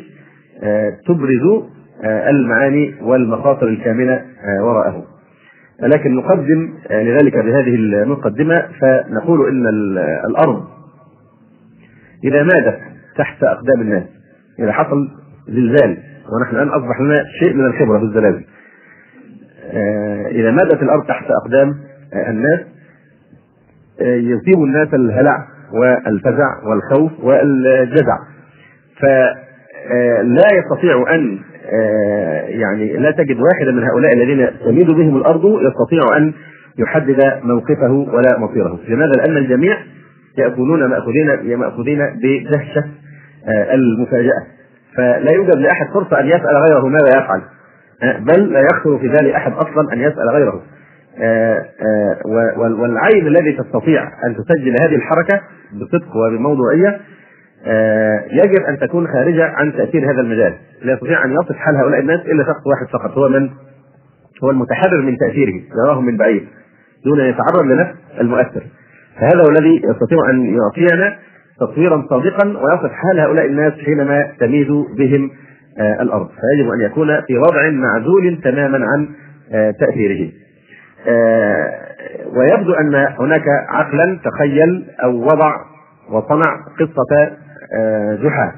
تبرز 1.07 1.63
المعاني 2.05 2.95
والمخاطر 3.01 3.67
الكامنة 3.67 4.21
وراءه. 4.61 5.03
لكن 5.81 6.15
نقدم 6.15 6.73
لذلك 6.91 7.37
بهذه 7.37 7.75
المقدمة 7.75 8.65
فنقول 8.81 9.47
إن 9.49 9.67
الأرض 10.29 10.67
إذا 12.23 12.43
مادت 12.43 12.79
تحت 13.17 13.43
أقدام 13.43 13.81
الناس 13.81 14.03
إذا 14.59 14.71
حصل 14.71 15.09
زلزال 15.47 15.97
ونحن 16.31 16.55
الآن 16.55 16.67
أصبح 16.67 17.01
لنا 17.01 17.23
شيء 17.39 17.53
من 17.53 17.65
الخبرة 17.65 17.99
بالزلازل 17.99 18.43
إذا 20.31 20.51
مادت 20.51 20.83
الأرض 20.83 21.07
تحت 21.07 21.25
أقدام 21.31 21.75
الناس 22.27 22.59
يصيب 24.01 24.63
الناس 24.63 24.93
الهلع 24.93 25.45
والفزع 25.73 26.47
والخوف 26.67 27.11
والجزع. 27.23 28.17
فلا 29.01 30.47
يستطيع 30.53 31.15
أن 31.15 31.39
يعني 32.47 32.97
لا 32.97 33.11
تجد 33.11 33.37
واحدا 33.39 33.71
من 33.71 33.83
هؤلاء 33.83 34.13
الذين 34.13 34.49
تميد 34.65 34.91
بهم 34.91 35.17
الأرض 35.17 35.45
يستطيع 35.45 36.17
أن 36.17 36.33
يحدد 36.77 37.21
موقفه 37.43 37.91
ولا 37.91 38.39
مصيره. 38.39 38.79
لماذا؟ 38.87 39.11
لأن 39.11 39.37
الجميع 39.37 39.77
يأكلون 40.37 40.85
مأخوذين 40.85 41.57
مأخوذين 41.57 41.99
بدهشة 42.23 42.83
المفاجأة. 43.73 44.43
فلا 44.95 45.31
يوجد 45.31 45.55
لأحد 45.55 45.85
فرصة 45.93 46.19
أن 46.19 46.27
يسأل 46.27 46.57
غيره 46.67 46.87
ماذا 46.87 47.09
يفعل 47.09 47.41
بل 48.19 48.53
لا 48.53 48.59
يخطر 48.59 48.97
في 48.97 49.07
بال 49.07 49.31
أحد 49.31 49.51
أصلا 49.51 49.93
أن 49.93 49.99
يسأل 49.99 50.29
غيره. 50.33 50.61
والعين 52.79 53.27
الذي 53.27 53.51
تستطيع 53.51 54.03
أن 54.03 54.35
تسجل 54.35 54.75
هذه 54.81 54.95
الحركة 54.95 55.41
بصدق 55.73 56.15
وبموضوعية 56.15 56.99
يجب 58.31 58.63
أن 58.69 58.79
تكون 58.79 59.07
خارجة 59.07 59.45
عن 59.45 59.73
تأثير 59.73 60.11
هذا 60.11 60.21
المجال. 60.21 60.53
لا 60.81 60.93
يستطيع 60.93 61.25
أن 61.25 61.31
يصف 61.31 61.55
حال 61.55 61.75
هؤلاء 61.75 61.99
الناس 61.99 62.19
إلا 62.19 62.43
شخص 62.43 62.67
واحد 62.67 62.87
فقط 62.93 63.17
هو 63.17 63.29
من 63.29 63.49
هو 64.43 64.49
المتحرر 64.51 65.01
من 65.01 65.17
تأثيره 65.17 65.61
يراهم 65.85 66.05
من 66.05 66.17
بعيد 66.17 66.47
دون 67.05 67.19
أن 67.19 67.29
يتعرض 67.29 67.63
لنفس 67.63 67.95
المؤثر. 68.21 68.63
فهذا 69.19 69.41
هو 69.41 69.49
الذي 69.49 69.75
يستطيع 69.75 70.29
أن 70.29 70.57
يعطينا 70.57 71.15
تصويرا 71.59 72.05
صادقا 72.09 72.47
ويصف 72.47 72.91
حال 72.91 73.19
هؤلاء 73.19 73.45
الناس 73.45 73.73
حينما 73.85 74.31
تميد 74.39 74.67
بهم 74.97 75.31
آه 75.79 76.01
الأرض. 76.01 76.27
فيجب 76.27 76.69
أن 76.69 76.81
يكون 76.81 77.21
في 77.27 77.37
وضع 77.37 77.69
معزول 77.69 78.41
تماما 78.43 78.77
عن 78.77 79.07
آه 79.53 79.71
تأثيره. 79.71 80.25
آه 80.25 80.48
ويبدو 82.37 82.73
أن 82.73 82.95
هناك 82.95 83.43
عقلا 83.69 84.19
تخيل 84.23 84.85
أو 85.03 85.11
وضع 85.23 85.51
وصنع 86.11 86.49
قصة 86.79 87.31
جحا 88.23 88.51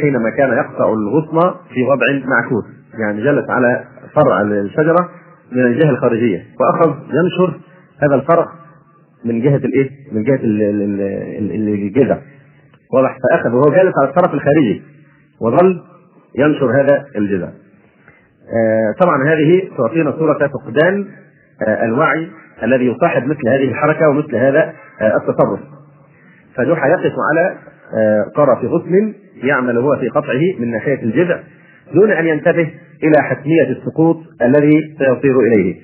حينما 0.00 0.30
كان 0.30 0.48
يقطع 0.48 0.92
الغصن 0.92 1.54
في 1.74 1.82
وضع 1.82 2.26
معكوس 2.26 2.64
يعني 2.98 3.22
جلس 3.22 3.50
على 3.50 3.84
فرع 4.14 4.40
الشجرة 4.40 5.08
من 5.52 5.62
الجهة 5.66 5.90
الخارجية 5.90 6.44
وأخذ 6.60 6.94
ينشر 7.02 7.60
هذا 8.02 8.14
الفرع 8.14 8.46
من 9.24 9.40
جهة 9.42 9.56
الإيه؟ 9.56 9.90
من 10.12 10.22
جهة 10.24 10.40
الجذع 11.74 12.18
واضح 12.92 13.16
فأخذ 13.30 13.50
وهو 13.54 13.74
جالس 13.74 13.92
على 13.98 14.08
الطرف 14.08 14.34
الخارجي 14.34 14.82
وظل 15.40 15.82
ينشر 16.38 16.80
هذا 16.80 17.04
الجذع. 17.16 17.48
آه 18.54 18.94
طبعا 19.00 19.24
هذه 19.28 19.62
تعطينا 19.78 20.12
صورة 20.12 20.48
فقدان 20.48 21.06
آه 21.68 21.84
الوعي 21.84 22.28
الذي 22.62 22.86
يصاحب 22.86 23.22
مثل 23.26 23.48
هذه 23.48 23.68
الحركة 23.68 24.08
ومثل 24.08 24.36
هذا 24.36 24.72
آه 25.00 25.16
التصرف. 25.16 25.60
فجحا 26.56 26.88
يقف 26.88 27.12
على 27.30 27.56
طرف 28.36 28.64
غصن 28.64 29.14
يعمل 29.42 29.78
هو 29.78 29.96
في 29.96 30.08
قطعه 30.08 30.40
من 30.58 30.70
ناحية 30.70 31.02
الجذع 31.02 31.40
دون 31.94 32.10
أن 32.10 32.26
ينتبه 32.26 32.70
إلى 33.02 33.22
حتمية 33.22 33.62
السقوط 33.62 34.16
الذي 34.42 34.96
سيصير 34.98 35.40
إليه. 35.40 35.76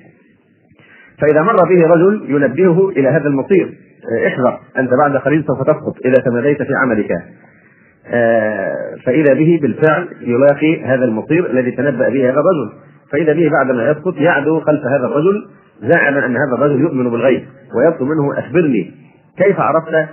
فإذا 1.20 1.42
مر 1.42 1.56
به 1.56 1.86
رجل 1.86 2.24
ينبهه 2.28 2.88
إلى 2.88 3.08
هذا 3.08 3.26
المصير 3.26 3.78
احذر 4.26 4.60
أنت 4.78 4.90
بعد 4.94 5.16
قليل 5.16 5.44
سوف 5.44 5.62
تسقط 5.62 5.96
إذا 6.06 6.18
تماديت 6.18 6.62
في 6.62 6.74
عملك. 6.82 7.08
فإذا 9.04 9.34
به 9.34 9.58
بالفعل 9.62 10.08
يلاقي 10.20 10.84
هذا 10.84 11.04
المصير 11.04 11.50
الذي 11.50 11.70
تنبأ 11.70 12.08
به 12.08 12.24
هذا 12.24 12.40
الرجل. 12.40 12.72
فإذا 13.12 13.32
به 13.32 13.50
بعد 13.50 13.76
ما 13.76 13.90
يسقط 13.90 14.16
يعدو 14.16 14.60
خلف 14.60 14.80
هذا 14.86 15.06
الرجل 15.06 15.48
زاعما 15.82 16.26
أن 16.26 16.36
هذا 16.36 16.54
الرجل 16.54 16.80
يؤمن 16.80 17.10
بالغيب 17.10 17.44
ويطلب 17.76 18.08
منه 18.08 18.38
أخبرني 18.38 18.94
كيف 19.38 19.60
عرفت 19.60 20.08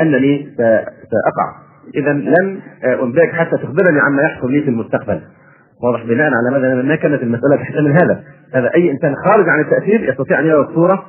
أنني 0.00 0.48
سأقع. 1.10 1.66
إذا 1.94 2.12
لن 2.12 2.60
أنبئك 3.02 3.30
حتى 3.30 3.56
تخبرني 3.56 4.00
عما 4.00 4.22
يحصل 4.22 4.52
لي 4.52 4.62
في 4.62 4.70
المستقبل. 4.70 5.20
واضح 5.82 6.06
بناء 6.06 6.30
على 6.34 6.60
ماذا؟ 6.60 6.82
ما 6.82 6.96
كانت 6.96 7.22
المسألة 7.22 7.56
تحتمل 7.56 7.92
هذا. 7.92 8.22
هذا 8.54 8.74
أي 8.74 8.90
إنسان 8.90 9.14
خارج 9.26 9.48
عن 9.48 9.60
التأثير 9.60 10.08
يستطيع 10.10 10.40
أن 10.40 10.46
يرى 10.46 10.60
الصورة 10.60 11.06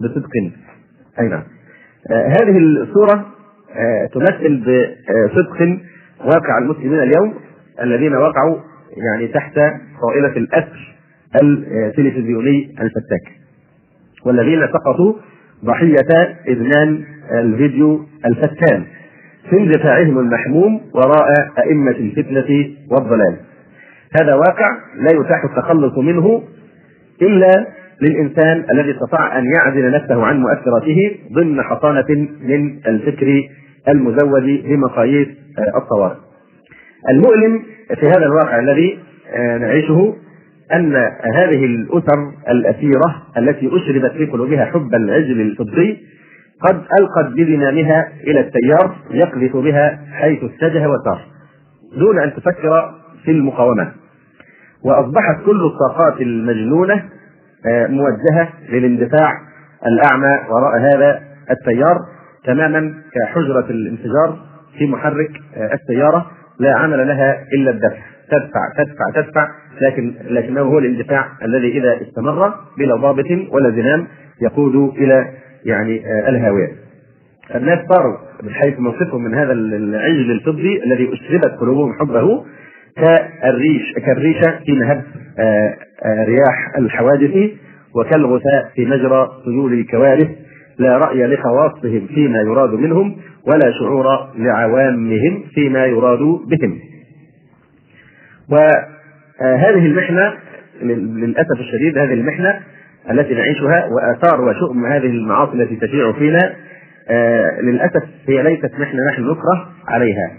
بصدق. 0.00 0.30
أي 1.20 1.28
نعم. 1.28 1.42
آه 2.12 2.26
هذه 2.26 2.58
الصورة 2.58 3.14
آه 3.14 3.37
تمثل 4.14 4.60
بصدق 4.60 5.78
واقع 6.24 6.58
المسلمين 6.58 7.00
اليوم 7.00 7.34
الذين 7.82 8.14
وقعوا 8.16 8.56
يعني 8.96 9.28
تحت 9.28 9.54
طائلة 10.02 10.36
الاثر 10.36 10.94
التلفزيوني 11.42 12.74
الفتاك 12.80 13.32
والذين 14.24 14.66
سقطوا 14.66 15.14
ضحية 15.64 16.36
ادمان 16.48 17.04
الفيديو 17.32 18.06
الفتان 18.26 18.84
في 19.50 19.56
اندفاعهم 19.56 20.18
المحموم 20.18 20.80
وراء 20.94 21.50
أئمة 21.58 21.90
الفتنة 21.90 22.70
والضلال. 22.90 23.36
هذا 24.20 24.34
واقع 24.34 24.70
لا 24.96 25.10
يتاح 25.20 25.44
التخلص 25.44 25.98
منه 25.98 26.42
إلا 27.22 27.66
للإنسان 28.02 28.64
الذي 28.72 28.90
استطاع 28.90 29.38
أن 29.38 29.44
يعزل 29.44 29.90
نفسه 29.90 30.24
عن 30.24 30.40
مؤثراته 30.40 31.16
ضمن 31.32 31.62
حصانة 31.62 32.06
من 32.40 32.78
الفكر 32.86 33.48
المزود 33.88 34.62
بمقاييس 34.64 35.28
الطوارئ 35.76 36.16
المؤلم 37.10 37.62
في 38.00 38.06
هذا 38.06 38.26
الواقع 38.26 38.58
الذي 38.58 38.98
نعيشه 39.60 40.14
أن 40.74 40.96
هذه 41.34 41.64
الأسر 41.64 42.32
الأسيرة 42.48 43.22
التي 43.38 43.70
أشربت 43.76 44.12
في 44.12 44.26
قلوبها 44.26 44.64
حب 44.64 44.94
العجل 44.94 45.40
الفضي 45.40 45.98
قد 46.60 46.82
ألقت 46.98 47.32
بذمامها 47.36 48.08
إلى 48.26 48.40
التيار 48.40 48.96
يقذف 49.10 49.56
بها 49.56 50.00
حيث 50.12 50.38
اتجه 50.44 50.88
وسار 50.88 51.20
دون 51.98 52.18
أن 52.18 52.32
تفكر 52.34 52.94
في 53.24 53.30
المقاومة. 53.30 53.92
وأصبحت 54.84 55.44
كل 55.46 55.60
الطاقات 55.66 56.20
المجنونة 56.20 57.02
موجهة 57.66 58.48
للاندفاع 58.68 59.32
الأعمى 59.86 60.38
وراء 60.50 60.80
هذا 60.80 61.20
التيار 61.50 61.96
تماما 62.44 62.94
كحجرة 63.14 63.70
الانفجار 63.70 64.38
في 64.78 64.86
محرك 64.86 65.30
السيارة. 65.72 66.30
لا 66.60 66.74
عمل 66.74 67.08
لها 67.08 67.44
إلا 67.52 67.70
الدفع. 67.70 68.02
تدفع 68.30 68.72
تدفع 68.76 69.22
تدفع 69.22 69.48
لكن 69.80 70.14
لكنه 70.30 70.60
هو 70.60 70.78
الاندفاع 70.78 71.28
الذي 71.42 71.78
إذا 71.78 72.02
استمر 72.02 72.54
بلا 72.78 72.96
ضابط 72.96 73.30
ولا 73.50 73.70
زمام 73.70 74.06
يقود 74.42 74.74
إلى 74.96 75.30
يعني 75.64 76.02
الهاوية. 76.28 76.68
الناس 77.54 77.78
صاروا 77.88 78.16
من 78.42 78.50
حيث 78.50 78.80
موقفهم 78.80 79.24
من 79.24 79.34
هذا 79.34 79.52
العجل 79.52 80.30
الفضي 80.30 80.82
الذي 80.86 81.12
أشربت 81.12 81.60
قلوبهم 81.60 81.92
حبه 82.00 82.44
كالريش 83.00 83.94
كالريشة 84.06 84.58
في 84.66 84.72
نهب 84.72 85.02
رياح 86.06 86.76
الحوادث 86.78 87.50
وكالغثاء 87.94 88.70
في 88.74 88.86
مجرى 88.86 89.28
سيول 89.44 89.72
الكوارث 89.72 90.28
لا 90.78 90.98
رأي 90.98 91.26
لخواصهم 91.26 92.06
فيما 92.14 92.38
يراد 92.38 92.70
منهم 92.70 93.16
ولا 93.46 93.72
شعور 93.78 94.04
لعوامهم 94.38 95.44
فيما 95.54 95.86
يراد 95.86 96.18
بهم. 96.18 96.78
وهذه 98.50 99.86
المحنة 99.86 100.34
للأسف 100.82 101.60
الشديد 101.60 101.98
هذه 101.98 102.12
المحنة 102.12 102.60
التي 103.10 103.34
نعيشها 103.34 103.84
وآثار 103.84 104.40
وشؤم 104.40 104.86
هذه 104.86 105.06
المعاصي 105.06 105.52
التي 105.52 105.76
تشيع 105.76 106.12
فينا 106.12 106.54
آه 107.10 107.60
للأسف 107.60 108.02
هي 108.28 108.42
ليست 108.42 108.72
محنة 108.78 109.00
نحن 109.12 109.22
نكره 109.22 109.68
عليها. 109.88 110.30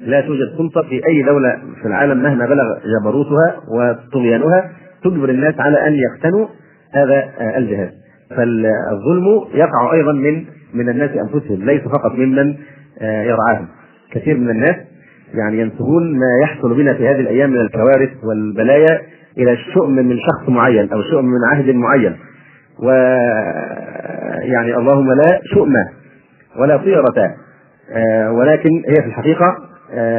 لا 0.00 0.20
توجد 0.20 0.56
سلطة 0.58 0.82
في 0.82 1.00
أي 1.08 1.22
دولة 1.22 1.58
في 1.82 1.88
العالم 1.88 2.22
مهما 2.22 2.46
بلغ 2.46 2.64
جبروتها 3.00 3.56
وطغيانها 3.68 4.70
تجبر 5.04 5.28
الناس 5.28 5.54
على 5.58 5.86
أن 5.86 5.92
يقتنوا 5.92 6.46
هذا 6.94 7.14
آه 7.40 7.58
الجهاز 7.58 7.90
فالظلم 8.36 9.44
يقع 9.54 9.92
أيضا 9.92 10.12
من 10.12 10.44
من 10.74 10.88
الناس 10.88 11.10
أنفسهم 11.10 11.64
ليس 11.64 11.82
فقط 11.82 12.12
ممن 12.14 12.54
آه 13.00 13.22
يرعاهم. 13.22 13.68
كثير 14.12 14.36
من 14.38 14.50
الناس 14.50 14.76
يعني 15.34 15.60
ينسبون 15.60 16.18
ما 16.18 16.26
يحصل 16.42 16.74
بنا 16.74 16.94
في 16.94 17.08
هذه 17.08 17.20
الأيام 17.20 17.50
من 17.50 17.60
الكوارث 17.60 18.10
والبلايا 18.24 19.00
إلى 19.38 19.52
الشؤم 19.52 19.90
من 19.94 20.18
شخص 20.18 20.48
معين 20.48 20.92
أو 20.92 21.02
شؤم 21.02 21.24
من 21.24 21.38
عهد 21.52 21.70
معين. 21.74 22.16
و 22.82 22.90
يعني 24.42 24.76
اللهم 24.76 25.12
لا 25.12 25.40
شؤم 25.54 25.72
ولا 26.60 26.76
طيرة 26.76 27.34
ولكن 28.30 28.82
هي 28.88 29.02
في 29.02 29.08
الحقيقة 29.08 29.69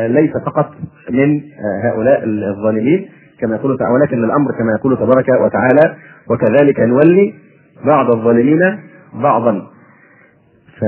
ليس 0.08 0.32
فقط 0.46 0.72
من 1.10 1.42
هؤلاء 1.84 2.24
الظالمين 2.24 3.10
كما 3.42 3.56
يقول 3.56 3.78
تعالى 3.78 3.94
ولكن 3.94 4.24
الأمر 4.24 4.52
كما 4.52 4.72
يقول 4.80 4.98
تبارك 4.98 5.30
وتعالى 5.42 5.96
وكذلك 6.30 6.80
نولي 6.80 7.34
بعض 7.86 8.12
الظالمين 8.16 8.80
بعضا. 9.14 9.68
ف 10.80 10.84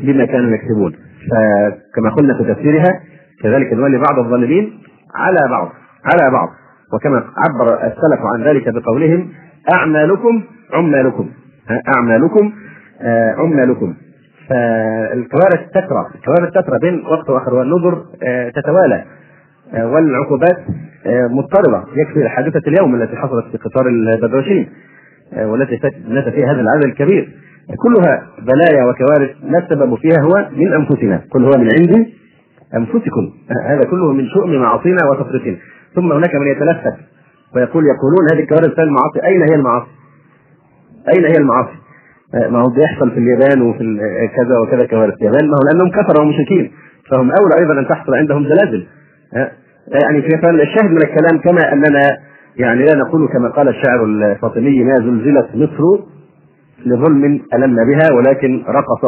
بما 0.00 0.24
كانوا 0.24 0.50
يكسبون. 0.56 0.92
فكما 1.30 2.10
قلنا 2.10 2.34
في 2.38 2.54
تفسيرها 2.54 3.00
كذلك 3.42 3.72
نولي 3.72 3.98
بعض 3.98 4.18
الظالمين 4.18 4.78
على 5.14 5.50
بعض 5.50 5.72
على 6.04 6.30
بعض. 6.32 6.48
وكما 6.92 7.16
عبر 7.16 7.74
السلف 7.74 8.20
عن 8.34 8.42
ذلك 8.42 8.68
بقولهم 8.68 9.28
أعمالكم 9.74 10.42
عمالكم. 10.72 11.30
أعمالكم 11.96 12.52
آه، 13.00 13.34
عمالكم. 13.38 13.94
فالكوارث 14.48 15.60
تترى 15.70 16.06
الكوارث 16.14 16.54
تترى 16.54 16.78
بين 16.78 17.06
وقت 17.06 17.30
وآخر 17.30 17.54
والنذر 17.54 18.04
آه، 18.22 18.48
تتوالى. 18.50 19.04
آه، 19.74 19.86
والعقوبات 19.86 20.58
مضطربة. 21.06 21.84
يكفي 21.94 22.28
حادثه 22.28 22.62
اليوم 22.68 22.94
التي 22.94 23.16
حصلت 23.16 23.46
في 23.52 23.58
قطار 23.58 23.88
البدوشين 23.88 24.68
والتي 25.36 25.80
مات 26.08 26.28
فيها 26.28 26.52
هذا 26.52 26.60
العدد 26.60 26.84
الكبير. 26.84 27.28
كلها 27.76 28.26
بلايا 28.42 28.84
وكوارث 28.84 29.30
لا 29.42 29.58
السبب 29.58 29.94
فيها 29.94 30.22
هو 30.22 30.48
من 30.56 30.72
أنفسنا. 30.72 31.22
كل 31.32 31.44
هو 31.44 31.50
من 31.58 31.70
عند 31.70 32.06
أنفسكم. 32.74 33.30
هذا 33.70 33.80
كله 33.90 34.12
من 34.12 34.26
شؤم 34.28 34.54
معاصينا 34.54 35.10
وتفريطنا 35.10 35.56
ثم 35.94 36.12
هناك 36.12 36.34
من 36.34 36.46
يتلفت 36.46 36.94
ويقول 37.54 37.84
يقولون 37.86 38.30
هذه 38.30 38.40
الكوارث 38.40 38.78
المعاصي. 38.78 39.24
أين 39.24 39.42
هي 39.42 39.54
المعاصي؟ 39.54 39.90
أين 41.14 41.24
هي 41.24 41.36
المعاصي؟ 41.36 41.85
ما 42.34 42.58
هو 42.58 42.68
بيحصل 42.76 43.10
في 43.10 43.18
اليابان 43.18 43.62
وفي 43.62 43.98
كذا 44.36 44.58
وكذا 44.58 44.86
كوارث. 44.86 45.14
اليابان 45.14 45.44
ما 45.46 45.54
هو 45.54 45.62
لأنهم 45.68 45.90
كفروا 45.90 46.24
ومشركين 46.26 46.72
فهم 47.10 47.30
أولى 47.40 47.54
أيضا 47.58 47.80
أن 47.80 47.88
تحصل 47.88 48.14
عندهم 48.14 48.44
زلازل. 48.44 48.86
يعني 49.88 50.22
في 50.22 50.34
الشاهد 50.62 50.90
من 50.90 51.02
الكلام 51.02 51.38
كما 51.44 51.72
أننا 51.72 52.16
يعني 52.56 52.84
لا 52.84 52.94
نقول 52.96 53.28
كما 53.28 53.48
قال 53.48 53.68
الشاعر 53.68 54.04
الفاطمي 54.04 54.84
ما 54.84 54.98
زلزلت 54.98 55.46
مصر 55.54 56.04
لظلم 56.86 57.40
ألمنا 57.54 57.82
بها 57.84 58.16
ولكن 58.16 58.64
رقص 58.68 59.04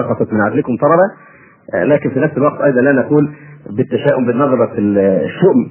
رقصت 0.00 0.32
من 0.32 0.40
عدلكم 0.40 0.76
طربا 0.76 1.08
لكن 1.94 2.10
في 2.10 2.20
نفس 2.20 2.36
الوقت 2.36 2.60
أيضا 2.60 2.80
لا 2.80 2.92
نقول 2.92 3.30
بالتشاؤم 3.70 4.26
بالنظرة 4.26 4.70
الشؤم. 4.78 5.70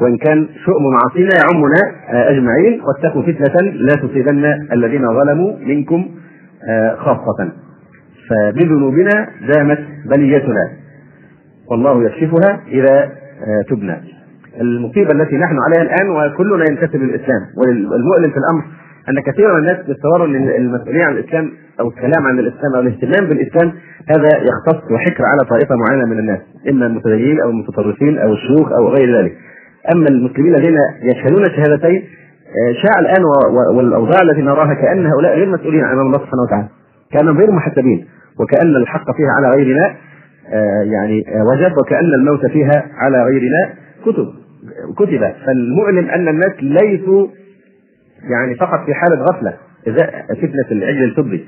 وإن 0.00 0.16
كان 0.16 0.48
شؤم 0.64 0.82
معاصينا 0.92 1.34
يعمنا 1.34 1.80
أجمعين 2.30 2.80
واتقوا 2.80 3.22
فتنة 3.22 3.60
لا 3.60 3.96
تصيبن 3.96 4.44
الذين 4.72 5.06
ظلموا 5.08 5.56
منكم. 5.58 6.08
خاصة. 6.98 7.52
فبذنوبنا 8.28 9.28
دامت 9.48 9.78
بليتنا. 10.10 10.70
والله 11.70 12.04
يكشفها 12.04 12.60
إذا 12.68 13.12
تبنى. 13.68 13.96
المصيبة 14.60 15.10
التي 15.12 15.36
نحن 15.36 15.56
عليها 15.66 15.82
الآن 15.82 16.10
وكلنا 16.10 16.64
ينتسب 16.64 16.96
للإسلام. 16.96 17.42
والمؤلم 17.56 18.30
في 18.30 18.36
الأمر 18.36 18.62
أن 19.08 19.20
كثير 19.20 19.52
من 19.52 19.58
الناس 19.58 19.88
يتصوروا 19.88 20.26
إن 20.26 20.48
المسؤوليه 20.48 21.04
عن 21.04 21.12
الإسلام 21.12 21.50
أو 21.80 21.88
الكلام 21.88 22.26
عن 22.26 22.38
الإسلام 22.38 22.74
أو 22.74 22.80
الاهتمام 22.80 23.28
بالإسلام 23.28 23.72
هذا 24.08 24.28
يختص 24.28 24.92
وحكر 24.92 25.24
على 25.24 25.48
طائفه 25.50 25.74
معينة 25.76 26.06
من 26.06 26.18
الناس 26.18 26.40
إما 26.70 26.86
المتدينين 26.86 27.40
أو 27.40 27.50
المتطرفين 27.50 28.18
أو 28.18 28.32
الشيوخ 28.32 28.72
أو 28.72 28.88
غير 28.88 29.18
ذلك. 29.18 29.32
أما 29.92 30.08
المسلمين 30.08 30.54
الذين 30.54 30.76
يشهدون 31.02 31.44
الشهادتين 31.44 32.02
آه، 32.02 32.06
شاع 32.82 33.00
الآن 33.00 33.22
والأوضاع 33.76 34.22
التي 34.22 34.42
نراها 34.42 34.74
كأن 34.74 35.06
هؤلاء 35.06 35.36
غير 35.36 35.48
مسؤولين 35.48 35.84
أمام 35.84 36.06
الله 36.06 36.18
سبحانه 36.18 36.42
وتعالى 36.42 36.68
كانوا 37.12 37.34
غير 37.34 37.50
محسبين 37.50 38.06
وكأن 38.40 38.76
الحق 38.76 39.04
فيها 39.16 39.30
على 39.36 39.56
غيرنا 39.56 39.94
آه، 40.52 40.82
يعني 40.82 41.24
آه، 41.28 41.44
وجب 41.44 41.72
وكأن 41.78 42.14
الموت 42.14 42.46
فيها 42.46 42.84
على 42.94 43.24
غيرنا 43.24 43.72
كتب 44.02 44.28
كتب. 44.96 45.32
فالمؤلم 45.46 46.10
أن 46.10 46.28
الناس 46.28 46.52
ليسوا 46.60 47.26
يعني 48.30 48.54
فقط 48.54 48.84
في 48.86 48.94
حالة 48.94 49.16
غفلة 49.22 49.54
إذا 49.86 50.06
فتنة 50.28 50.66
العجل 50.70 51.04
الفضي 51.04 51.44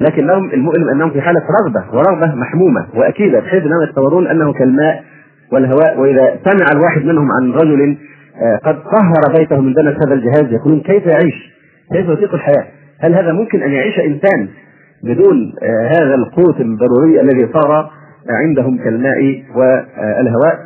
لكنهم 0.00 0.50
المؤلم 0.50 0.88
أنهم 0.88 1.10
في 1.10 1.20
حالة 1.20 1.40
رغبة 1.40 1.96
ورغبة 1.96 2.34
محمومة 2.34 2.86
وأكيدة 2.94 3.40
بحيث 3.40 3.62
أنهم 3.62 3.82
يتصورون 3.82 4.26
أنه 4.26 4.52
كالماء 4.52 5.04
والهواء 5.52 6.00
وإذا 6.00 6.38
سمع 6.44 6.66
الواحد 6.72 7.04
منهم 7.04 7.28
عن 7.32 7.52
رجل 7.52 7.96
قد 8.64 8.82
طهر 8.82 9.38
بيته 9.38 9.60
من 9.60 9.72
دنس 9.72 9.96
هذا 10.06 10.14
الجهاز. 10.14 10.52
يقولون 10.52 10.80
كيف 10.80 11.06
يعيش؟ 11.06 11.54
كيف 11.92 12.08
يطيق 12.08 12.34
الحياة؟ 12.34 12.66
هل 13.00 13.14
هذا 13.14 13.32
ممكن 13.32 13.62
أن 13.62 13.72
يعيش 13.72 13.98
إنسان 13.98 14.48
بدون 15.02 15.52
آه، 15.62 15.86
هذا 15.86 16.14
القوت 16.14 16.60
الضروري 16.60 17.20
الذي 17.20 17.52
صار 17.52 17.90
عندهم 18.30 18.78
كالماء 18.78 19.42
والهواء؟ 19.54 20.58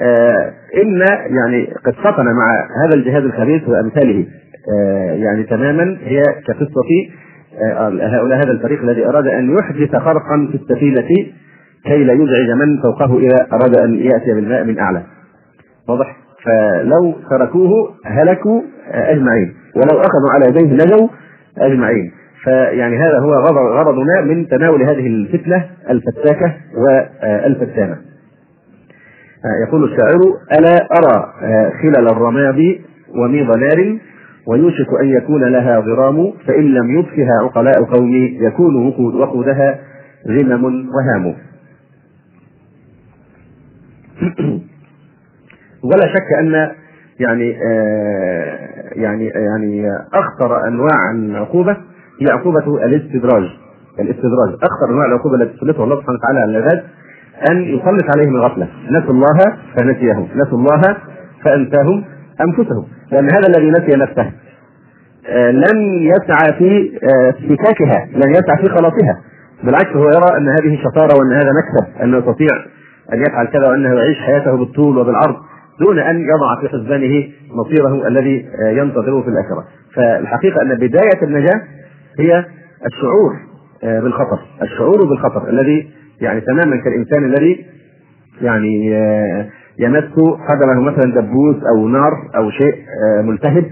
آه، 0.00 0.52
إن 0.82 1.00
يعني 1.36 1.74
قصتنا 1.84 2.32
مع 2.32 2.66
هذا 2.84 2.94
الجهاز 2.94 3.22
الخبيث 3.22 3.68
وأمثاله. 3.68 4.26
آه، 4.72 5.12
يعني 5.12 5.42
تماما 5.42 5.98
هي 6.04 6.22
كقصة 6.46 6.88
آه، 7.62 7.88
هؤلاء 7.88 8.38
هذا 8.38 8.50
الفريق 8.50 8.82
الذي 8.82 9.06
أراد 9.06 9.26
أن 9.26 9.58
يحدث 9.58 9.96
خرقا 9.96 10.48
في 10.50 10.54
السفينة 10.54 11.08
كي 11.84 12.04
لا 12.04 12.12
يزعج 12.12 12.50
من 12.50 12.82
فوقه 12.82 13.18
إذا 13.18 13.46
أراد 13.52 13.78
أن 13.78 13.94
يأتي 13.94 14.34
بالماء 14.34 14.64
من 14.64 14.78
أعلى. 14.78 15.02
واضح؟ 15.88 16.21
فلو 16.44 17.14
تركوه 17.30 17.70
هلكوا 18.06 18.62
أجمعين. 18.90 19.54
ولو 19.76 20.00
أخذوا 20.00 20.30
على 20.34 20.46
يديه 20.48 20.84
نجوا 20.84 21.08
أجمعين. 21.58 22.12
فيعني 22.44 22.96
هذا 22.96 23.18
هو 23.18 23.32
غرضنا 23.78 24.20
من 24.20 24.48
تناول 24.48 24.82
هذه 24.82 25.06
الفتنة 25.06 25.64
الفتاكة 25.90 26.54
والفتانة 26.76 27.96
آه، 29.44 29.66
يقول 29.66 29.84
الشاعر 29.84 30.20
ألا 30.58 30.88
أرى 30.98 31.32
خلل 31.82 32.08
الرماد 32.08 32.78
وميض 33.16 33.56
نار 33.56 33.98
ويوشك 34.46 34.88
أن 35.00 35.08
يكون 35.08 35.44
لها 35.44 35.80
ضرام 35.80 36.32
فإن 36.46 36.62
لم 36.62 36.98
يطفها 36.98 37.32
عقلاء 37.44 37.84
قوم 37.84 38.12
يكون 38.40 38.76
وقودها 39.14 39.78
غمم 40.28 40.64
وهام. 40.64 41.34
ولا 45.84 46.02
شك 46.14 46.38
أن 46.40 46.70
يعني 47.20 47.56
آه 47.56 48.72
يعني 48.92 49.26
يعني 49.26 49.90
أخطر 50.14 50.68
أنواع 50.68 51.10
العقوبة 51.14 51.76
هي 52.20 52.26
عقوبة 52.32 52.84
الاستدراج. 52.84 53.44
الاستدراج. 54.00 54.48
أخطر 54.62 54.90
أنواع 54.92 55.06
العقوبة 55.06 55.34
التي 55.34 55.58
سلطها 55.60 55.84
الله 55.84 55.96
سبحانه 55.96 56.18
وتعالى 56.18 56.40
على 56.40 56.58
العباد 56.58 56.82
أن 57.50 57.62
يسلط 57.62 58.16
عليهم 58.16 58.36
الغفلة. 58.36 58.68
نسوا 58.90 59.14
الله 59.14 59.38
فنسيهم. 59.76 60.28
نسوا 60.36 60.58
الله 60.58 60.96
فأنساهم 61.44 62.04
أنفسهم. 62.40 62.84
لأن 63.12 63.28
هذا 63.32 63.48
الذي 63.48 63.70
نسي 63.70 63.96
نفسه 63.96 64.32
آه، 65.28 65.50
لن 65.50 65.78
يسعى 66.02 66.52
في 66.58 66.98
افتكاكها 67.28 68.02
آه، 68.02 68.16
لن 68.16 68.30
يسعى 68.30 68.56
في 68.60 68.68
خلاصها. 68.68 69.20
بالعكس 69.64 69.96
هو 69.96 70.04
يرى 70.04 70.36
أن 70.36 70.48
هذه 70.48 70.78
شطارة 70.84 71.18
وأن 71.18 71.32
هذا 71.32 71.50
مكسب. 71.52 72.02
أنه 72.02 72.16
يستطيع 72.18 72.50
أن 73.12 73.20
يفعل 73.20 73.46
كذا 73.46 73.68
وأنه 73.68 73.94
يعيش 73.94 74.18
حياته 74.18 74.56
بالطول 74.56 74.98
وبالعرض. 74.98 75.36
دون 75.80 75.98
أن 75.98 76.20
يضع 76.20 76.60
في 76.60 76.68
حسبانه 76.68 77.28
مصيره 77.50 78.08
الذي 78.08 78.46
آه، 78.64 78.70
ينتظره 78.70 79.22
في 79.22 79.28
الآخرة. 79.28 79.64
فالحقيقة 79.94 80.62
أن 80.62 80.74
بداية 80.74 81.22
النجاة 81.22 81.62
هي 82.20 82.44
الشعور 82.86 83.36
بالخطر 83.82 84.38
الشعور 84.62 85.04
بالخطر 85.08 85.48
الذي 85.48 85.90
يعني 86.20 86.40
تماما 86.40 86.76
كالإنسان 86.76 87.24
الذي 87.24 87.66
يعني 88.40 88.96
يمس 89.78 90.04
قدمه 90.48 90.80
مثلا 90.80 91.14
دبوس 91.20 91.56
أو 91.76 91.88
نار 91.88 92.12
أو 92.36 92.50
شيء 92.50 92.74
آه، 92.74 93.22
ملتهب. 93.22 93.64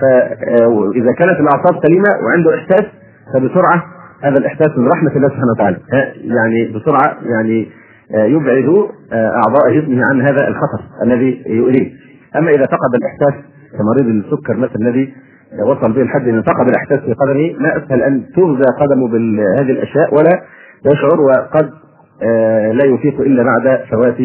فاذا 0.00 1.12
كانت 1.18 1.40
الأعصاب 1.40 1.84
سليمة 1.86 2.08
وعنده 2.24 2.54
إحساس 2.54 2.84
فبسرعة 3.34 3.84
هذا 4.22 4.38
الإحساس 4.38 4.68
من 4.76 4.88
رحمة 4.88 5.16
الله 5.16 5.28
سبحانه 5.28 5.52
وتعالى. 5.56 5.76
يعني 6.24 6.72
بسرعة 6.74 7.16
يعني 7.22 7.62
آه، 7.62 7.77
يبعد 8.14 8.88
آه، 9.12 9.32
أعضاء 9.46 9.80
جسمه 9.80 10.04
عن 10.04 10.22
هذا 10.22 10.48
الخطر 10.48 10.80
الذي 11.04 11.42
يؤذيه 11.46 11.92
أما 12.36 12.50
إذا 12.50 12.66
فقد 12.66 12.94
الإحساس 12.94 13.44
كمريض 13.78 14.24
السكر 14.24 14.56
مثلا 14.56 14.88
الذي 14.88 15.14
وصل 15.66 15.92
به 15.92 16.02
الحد 16.02 16.28
إن 16.28 16.42
فقد 16.42 16.68
الإحساس 16.68 17.00
في 17.00 17.12
قدمه 17.12 17.52
ما 17.58 17.76
أسهل 17.76 18.02
أن 18.02 18.24
تغذى 18.36 18.64
قدمه 18.80 19.08
بهذه 19.08 19.70
الأشياء 19.70 20.14
ولا 20.14 20.42
يشعر 20.86 21.20
وقد 21.20 21.70
لا 22.72 22.84
يفيق 22.84 23.20
إلا 23.20 23.42
بعد 23.42 23.84
فوات 23.90 24.20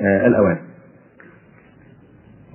آه، 0.00 0.26
الأوان. 0.26 0.56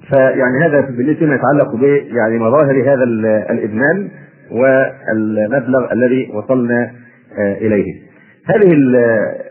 فيعني 0.09 0.65
هذا 0.65 0.81
بالنسبة 0.81 1.25
ما 1.25 1.35
يتعلق 1.35 1.75
ب 1.75 1.83
يعني 2.17 2.39
مظاهر 2.39 2.81
هذا 2.81 3.03
الإدمان 3.49 4.09
والمبلغ 4.51 5.93
الذي 5.93 6.31
وصلنا 6.33 6.91
آه، 7.39 7.57
إليه. 7.57 8.01
هذه 8.45 8.69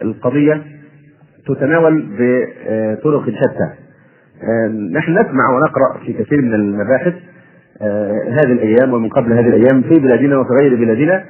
القضية 0.02 0.62
تتناول 1.54 2.06
بطرق 2.18 3.24
شتى. 3.24 3.68
آه، 4.42 4.68
نحن 4.68 5.12
نسمع 5.12 5.50
ونقرأ 5.54 6.04
في 6.06 6.12
كثير 6.12 6.42
من 6.42 6.54
المباحث 6.54 7.14
هذه 8.28 8.52
الأيام 8.52 8.92
ومن 8.92 9.08
قبل 9.08 9.32
هذه 9.32 9.48
الأيام 9.48 9.82
في 9.82 9.98
بلادنا 9.98 10.38
وفي 10.38 10.50
غير 10.60 10.74
بلادنا 10.74 11.24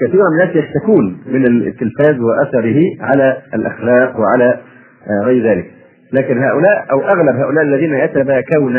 كثير 0.00 0.20
من 0.20 0.40
الناس 0.40 0.56
يشتكون 0.56 1.18
من 1.26 1.46
التلفاز 1.46 2.20
وأثره 2.20 2.82
على 3.00 3.36
الأخلاق 3.54 4.20
وعلى 4.20 4.60
آه، 5.08 5.24
غير 5.24 5.44
ذلك 5.44 5.70
لكن 6.12 6.38
هؤلاء 6.38 6.86
أو 6.92 7.00
أغلب 7.00 7.36
هؤلاء 7.36 7.64
الذين 7.64 7.94
يتباكون 7.94 8.74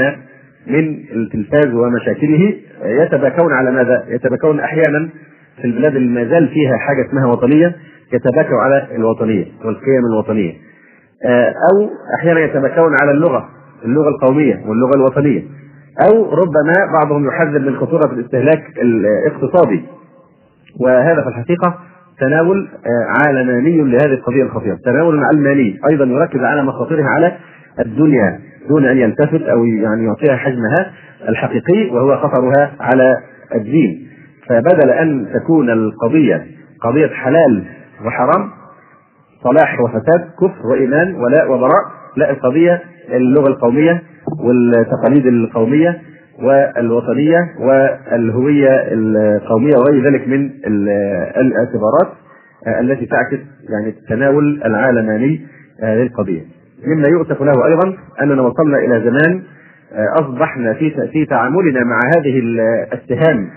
من 0.67 0.97
التلفاز 1.15 1.73
ومشاكله 1.73 2.53
آه، 2.83 3.03
يتباكون 3.03 3.53
على 3.53 3.71
ماذا؟ 3.71 4.05
يتباكون 4.07 4.59
أحيانا 4.59 5.09
في 5.61 5.67
البلاد 5.67 5.95
اللي 5.95 6.09
ما 6.09 6.29
زال 6.29 6.47
فيها 6.47 6.77
حاجة 6.77 7.07
اسمها 7.09 7.25
وطنية 7.25 7.75
يتباكوا 8.13 8.57
على 8.61 8.87
الوطنية 8.95 9.45
والقيم 9.65 10.05
الوطنية. 10.13 10.53
آه، 11.25 11.49
أو 11.49 11.89
أحيانا 12.19 12.39
يتباكون 12.39 12.95
على 13.01 13.11
اللغة 13.11 13.49
اللغة 13.85 14.09
القومية 14.09 14.61
واللغة 14.67 14.95
الوطنية. 14.95 15.43
أو 16.07 16.33
ربما 16.33 16.91
بعضهم 16.93 17.27
يحذر 17.27 17.59
من 17.59 17.75
خطورة 17.75 18.13
الاستهلاك 18.13 18.63
الاقتصادي. 18.81 19.83
وهذا 20.81 21.21
في 21.21 21.27
الحقيقة 21.27 21.79
تناول 22.19 22.67
عالماني 23.07 23.81
لهذه 23.81 24.13
القضية 24.13 24.43
الخطيرة، 24.43 24.77
تناول 24.85 25.23
علماني 25.23 25.79
أيضا 25.89 26.05
يركز 26.05 26.39
على 26.39 26.63
مخاطرها 26.63 27.07
على 27.07 27.37
الدنيا 27.79 28.39
دون 28.69 28.85
أن 28.85 28.97
يلتفت 28.97 29.41
أو 29.41 29.65
يعني 29.65 30.05
يعطيها 30.05 30.35
حجمها 30.35 30.91
الحقيقي 31.29 31.89
وهو 31.91 32.17
خطرها 32.17 32.71
على 32.79 33.17
الدين. 33.55 34.07
فبدل 34.49 34.89
أن 34.89 35.27
تكون 35.33 35.69
القضية 35.69 36.45
قضية 36.81 37.07
حلال 37.07 37.63
وحرام 38.05 38.49
صلاح 39.43 39.79
وفساد 39.81 40.29
كفر 40.41 40.67
وإيمان 40.67 41.15
ولاء 41.15 41.51
وبراء 41.51 41.83
لا 42.17 42.29
القضية 42.31 42.81
اللغة 43.13 43.47
القومية 43.47 44.03
والتقاليد 44.39 45.25
القومية 45.25 46.01
والوطنية 46.43 47.37
والهوية 47.59 48.69
القومية 48.91 49.75
وغير 49.77 50.05
ذلك 50.05 50.27
من 50.27 50.49
الاعتبارات 51.37 52.07
التي 52.79 53.05
تعكس 53.05 53.39
يعني 53.69 53.89
التناول 53.89 54.61
العالماني 54.65 55.41
للقضية. 55.83 56.41
مما 56.87 57.07
يؤسف 57.07 57.41
له 57.41 57.65
أيضا 57.65 57.93
أننا 58.21 58.41
وصلنا 58.41 58.77
إلى 58.77 59.01
زمان 59.09 59.41
أصبحنا 60.21 60.73
في 60.73 61.07
في 61.11 61.25
تعاملنا 61.25 61.83
مع 61.83 62.07
هذه 62.17 62.39
الاتهام 62.39 63.49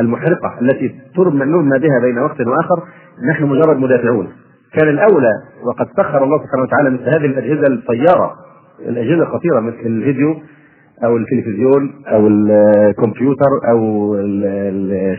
المحرقة 0.00 0.58
التي 0.62 0.94
نرمى 1.18 1.78
بها 1.78 1.98
بين 2.02 2.18
وقت 2.18 2.40
وآخر 2.40 2.82
نحن 3.30 3.44
مجرد 3.44 3.76
مدافعون. 3.76 4.28
كان 4.72 4.88
الأولى 4.88 5.32
وقد 5.64 5.86
سخر 5.96 6.24
الله 6.24 6.38
سبحانه 6.38 6.62
وتعالى 6.62 6.90
مثل 6.90 7.02
هذه 7.08 7.26
الأجهزة 7.26 7.66
الطيارة 7.66 8.32
الأجهزة 8.88 9.22
الخطيرة 9.22 9.60
مثل 9.60 9.86
الفيديو 9.86 10.34
أو 11.04 11.16
التلفزيون 11.16 11.92
أو 12.06 12.28
الكمبيوتر 12.28 13.50
أو 13.68 14.14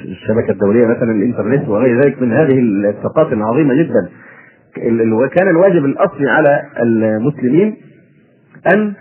الشبكة 0.06 0.52
الدولية 0.52 0.86
مثلا 0.86 1.12
الإنترنت 1.12 1.70
وغير 1.70 2.02
ذلك 2.02 2.22
من 2.22 2.32
هذه 2.32 2.60
الثقافه 2.60 3.34
العظيمة 3.34 3.74
جدا. 3.74 4.10
وكان 5.14 5.48
الواجب 5.48 5.86
الاصلي 5.86 6.30
على 6.30 6.62
المسلمين 6.82 7.76
أن 8.76 8.94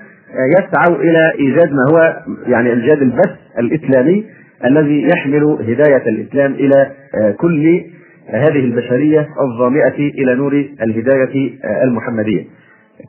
يسعوا 0.59 0.97
إلى 0.97 1.33
إيجاد 1.39 1.73
ما 1.73 1.85
هو 1.93 2.17
يعني 2.47 2.73
إيجاد 2.73 3.03
البث 3.03 3.31
الإسلامي 3.59 4.25
الذي 4.65 5.09
يحمل 5.17 5.45
هداية 5.61 6.09
الإسلام 6.09 6.53
إلى 6.53 6.91
كل 7.39 7.85
هذه 8.29 8.65
البشرية 8.65 9.29
الظامئة 9.41 9.99
إلى 9.99 10.35
نور 10.35 10.67
الهداية 10.83 11.51
المحمدية. 11.85 12.45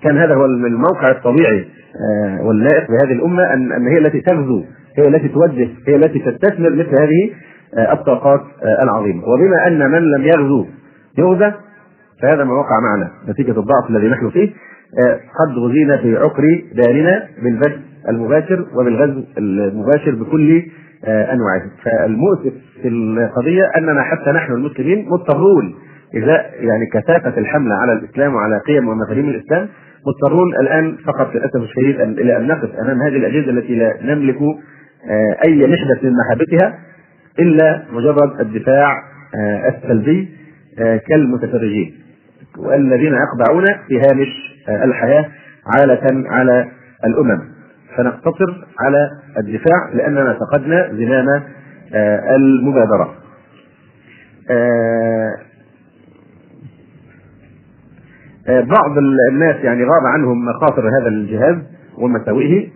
كان 0.03 0.17
هذا 0.17 0.35
هو 0.35 0.45
الموقع 0.45 1.11
الطبيعي 1.11 1.65
واللائق 2.41 2.87
بهذه 2.91 3.11
الأمة 3.11 3.53
ان 3.53 3.87
هي 3.87 3.97
التي 3.97 4.21
تغزو، 4.21 4.63
هي 4.97 5.07
التي 5.07 5.27
توجه، 5.27 5.67
هي 5.87 5.95
التي 5.95 6.19
تستثمر 6.19 6.69
مثل 6.69 6.89
هذه 6.89 7.31
الطاقات 7.91 8.41
العظيمة، 8.83 9.23
وبما 9.27 9.67
أن 9.67 9.91
من 9.91 10.01
لم 10.01 10.23
يغزو 10.23 10.65
يغزى 11.17 11.51
فهذا 12.21 12.43
ما 12.43 12.53
وقع 12.53 12.79
معنا 12.79 13.11
نتيجة 13.29 13.59
الضعف 13.59 13.89
الذي 13.89 14.07
نحن 14.07 14.29
فيه 14.29 14.49
قد 15.39 15.57
غزينا 15.57 15.97
في 15.97 16.17
عقر 16.17 16.43
دارنا 16.73 17.27
بالبث 17.43 17.77
المباشر 18.09 18.65
وبالغزو 18.75 19.23
المباشر 19.37 20.15
بكل 20.15 20.63
انواعه 21.07 21.61
فالمؤسف 21.83 22.53
في 22.81 22.87
القضية 22.87 23.63
أننا 23.77 24.03
حتى 24.03 24.31
نحن 24.31 24.53
المسلمين 24.53 25.05
مضطرون 25.09 25.75
إذا 26.13 26.45
يعني 26.55 26.85
كثافة 26.93 27.37
الحملة 27.37 27.75
على 27.75 27.93
الإسلام 27.93 28.35
وعلى 28.35 28.57
قيم 28.67 28.87
ومفاهيم 28.87 29.29
الإسلام 29.29 29.69
مضطرون 30.07 30.55
الآن 30.55 30.97
فقط 31.05 31.35
للأسف 31.35 31.55
الشديد 31.55 32.01
إلى 32.01 32.37
أن 32.37 32.47
نقف 32.47 32.69
أمام 32.75 33.01
هذه 33.01 33.17
الأجهزة 33.17 33.51
التي 33.51 33.75
لا 33.75 33.93
نملك 34.01 34.37
أي 35.45 35.57
نحبه 35.67 35.99
من 36.03 36.13
محابتها 36.17 36.79
إلا 37.39 37.83
مجرد 37.91 38.39
الدفاع 38.39 38.95
السلبي 39.67 40.29
كالمتفرجين 41.07 41.93
والذين 42.57 43.13
يخضعون 43.13 43.65
في 43.87 43.99
هامش 43.99 44.27
الحياة 44.83 45.25
عالة 45.67 46.29
على 46.29 46.67
الأمم. 47.05 47.52
فنقتصر 47.97 48.65
على 48.79 49.09
الدفاع 49.37 49.89
لأننا 49.93 50.33
فقدنا 50.39 50.89
زمام 50.91 51.43
المبادرة. 52.35 53.13
بعض 58.47 58.97
الناس 59.31 59.55
يعني 59.55 59.83
غاب 59.83 60.05
عنهم 60.05 60.45
مخاطر 60.45 60.81
هذا 60.87 61.07
الجهاز 61.07 61.55
ومساوئه 61.97 62.67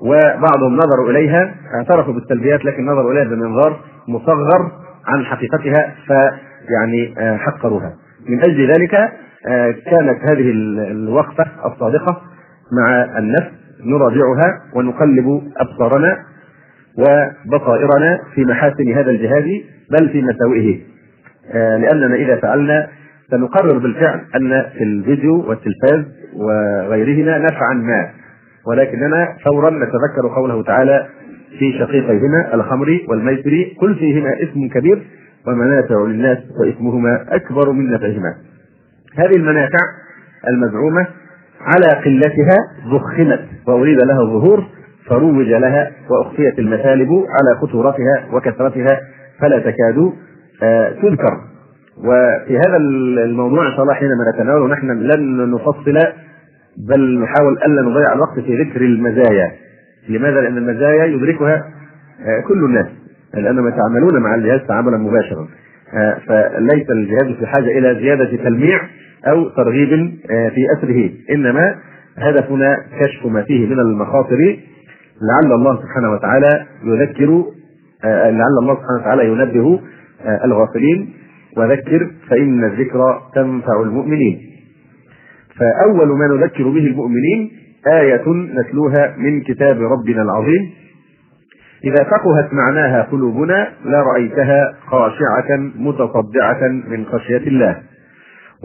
وبعضهم 0.00 0.76
نظروا 0.76 1.10
إليها 1.10 1.54
اعترفوا 1.74 2.12
بالسلبيات 2.14 2.64
لكن 2.64 2.86
نظروا 2.86 3.12
إليها 3.12 3.24
بمنظار 3.24 3.80
مصغر 4.08 4.72
عن 5.06 5.24
حقيقتها 5.24 5.94
فيعني 6.06 7.14
حقروها. 7.38 7.94
من 8.28 8.40
أجل 8.40 8.72
ذلك 8.72 8.90
كانت 9.90 10.22
هذه 10.22 10.50
الوقفة 10.90 11.46
الصادقة 11.66 12.20
مع 12.72 13.18
النفس 13.18 13.50
نراجعها 13.86 14.60
ونقلب 14.74 15.42
أبصارنا 15.56 16.18
وبصائرنا 16.98 18.20
في 18.34 18.44
محاسن 18.44 18.92
هذا 18.92 19.10
الجهاز 19.10 19.44
بل 19.90 20.08
في 20.08 20.22
مساوئه 20.22 20.80
لأننا 21.54 22.14
إذا 22.14 22.36
فعلنا 22.36 22.88
سنقرر 23.30 23.78
بالفعل 23.78 24.20
أن 24.36 24.62
في 24.78 24.84
الفيديو 24.84 25.48
والتلفاز 25.48 26.04
وغيرهما 26.36 27.38
نفعا 27.38 27.74
ما 27.74 28.10
ولكننا 28.66 29.36
فورا 29.44 29.70
نتذكر 29.70 30.34
قوله 30.36 30.62
تعالى 30.62 31.06
في 31.58 31.78
شقيقيهما 31.78 32.54
الخمر 32.54 33.00
والميسر 33.08 33.66
قل 33.80 33.94
فيهما 33.94 34.30
اسم 34.42 34.68
كبير 34.68 35.02
ومنافع 35.46 36.06
للناس 36.06 36.38
وإثمهما 36.60 37.26
أكبر 37.28 37.72
من 37.72 37.90
نفعهما. 37.90 38.34
هذه 39.18 39.36
المنافع 39.36 39.78
المزعومة 40.52 41.06
على 41.66 41.94
قلتها 42.04 42.56
ضخمت 42.90 43.40
وأريد 43.66 43.98
لها 43.98 44.20
الظهور 44.20 44.64
فروج 45.10 45.46
لها 45.46 45.90
وأخفيت 46.10 46.58
المثالب 46.58 47.08
على 47.10 47.60
خطورتها 47.60 48.24
وكثرتها 48.32 49.00
فلا 49.40 49.58
تكاد 49.58 50.12
تذكر. 51.02 51.40
وفي 51.98 52.58
هذا 52.66 52.76
الموضوع 53.24 53.66
ان 53.66 53.72
شاء 53.72 53.82
الله 53.82 53.94
حينما 53.94 54.24
نتناوله 54.34 54.66
نحن 54.74 54.90
لن 54.90 55.50
نفصل 55.50 55.98
بل 56.88 57.20
نحاول 57.20 57.58
ألا 57.66 57.82
نضيع 57.82 58.12
الوقت 58.12 58.40
في 58.40 58.62
ذكر 58.62 58.80
المزايا. 58.80 59.52
لماذا؟ 60.08 60.40
لأن 60.40 60.56
المزايا 60.56 61.04
يدركها 61.04 61.64
كل 62.48 62.64
الناس 62.64 62.86
لانهم 63.34 63.68
يتعاملون 63.68 64.22
مع 64.22 64.34
الجهاز 64.34 64.60
تعاملا 64.68 64.96
مباشرا 64.96 65.48
فليس 66.26 66.90
الجهاز 66.90 67.36
في 67.38 67.46
حاجة 67.46 67.78
إلى 67.78 67.94
زيادة 67.94 68.36
تلميع 68.36 68.80
أو 69.26 69.48
ترغيب 69.48 69.88
في 70.26 70.66
أثره. 70.78 71.10
إنما 71.30 71.74
هدفنا 72.18 72.76
كشف 73.00 73.26
ما 73.26 73.42
فيه 73.42 73.66
من 73.66 73.80
المخاطر 73.80 74.56
لعل 75.22 75.52
الله 75.52 75.76
سبحانه 75.82 76.12
وتعالى 76.12 76.66
يذكر 76.84 77.44
لعل 78.04 78.58
الله 78.62 78.74
سبحانه 78.74 79.00
وتعالى 79.00 79.28
ينبه 79.28 79.80
الغافلين. 80.44 81.12
وذكر 81.56 82.10
فإن 82.30 82.64
الذكرى 82.64 83.20
تنفع 83.34 83.82
المؤمنين. 83.82 84.40
فأول 85.58 86.08
ما 86.08 86.26
نذكر 86.26 86.68
به 86.68 86.86
المؤمنين 86.86 87.50
آية 87.92 88.24
نتلوها 88.28 89.14
من 89.18 89.40
كتاب 89.40 89.80
ربنا 89.80 90.22
العظيم. 90.22 90.70
إذا 91.84 92.04
فقهت 92.04 92.52
معناها 92.52 93.02
قلوبنا 93.02 93.68
لرأيتها 93.84 94.74
خاشعة 94.86 95.56
متصدعة 95.76 96.68
من 96.68 97.04
خشية 97.04 97.36
الله. 97.36 97.76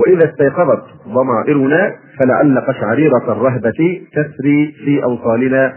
وإذا 0.01 0.29
استيقظت 0.29 0.83
ضمائرنا 1.07 1.95
فلعل 2.19 2.59
قشعريرة 2.59 3.31
الرهبة 3.31 4.01
تسري 4.13 4.75
في 4.85 5.03
أوصالنا 5.03 5.73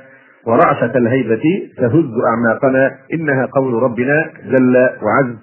ورعشة 0.47 0.97
الهيبة 0.97 1.43
تهز 1.77 2.11
أعماقنا. 2.27 2.91
إنها 3.15 3.47
قول 3.47 3.83
ربنا 3.83 4.31
جل 4.51 4.77
وعز. 4.77 5.37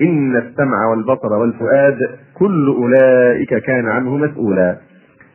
إن 0.00 0.36
السمع 0.36 0.86
والبصر 0.90 1.32
والفؤاد 1.40 1.98
كل 2.34 2.66
أولئك 2.66 3.54
كان 3.54 3.88
عنه 3.88 4.16
مسؤولا. 4.16 4.76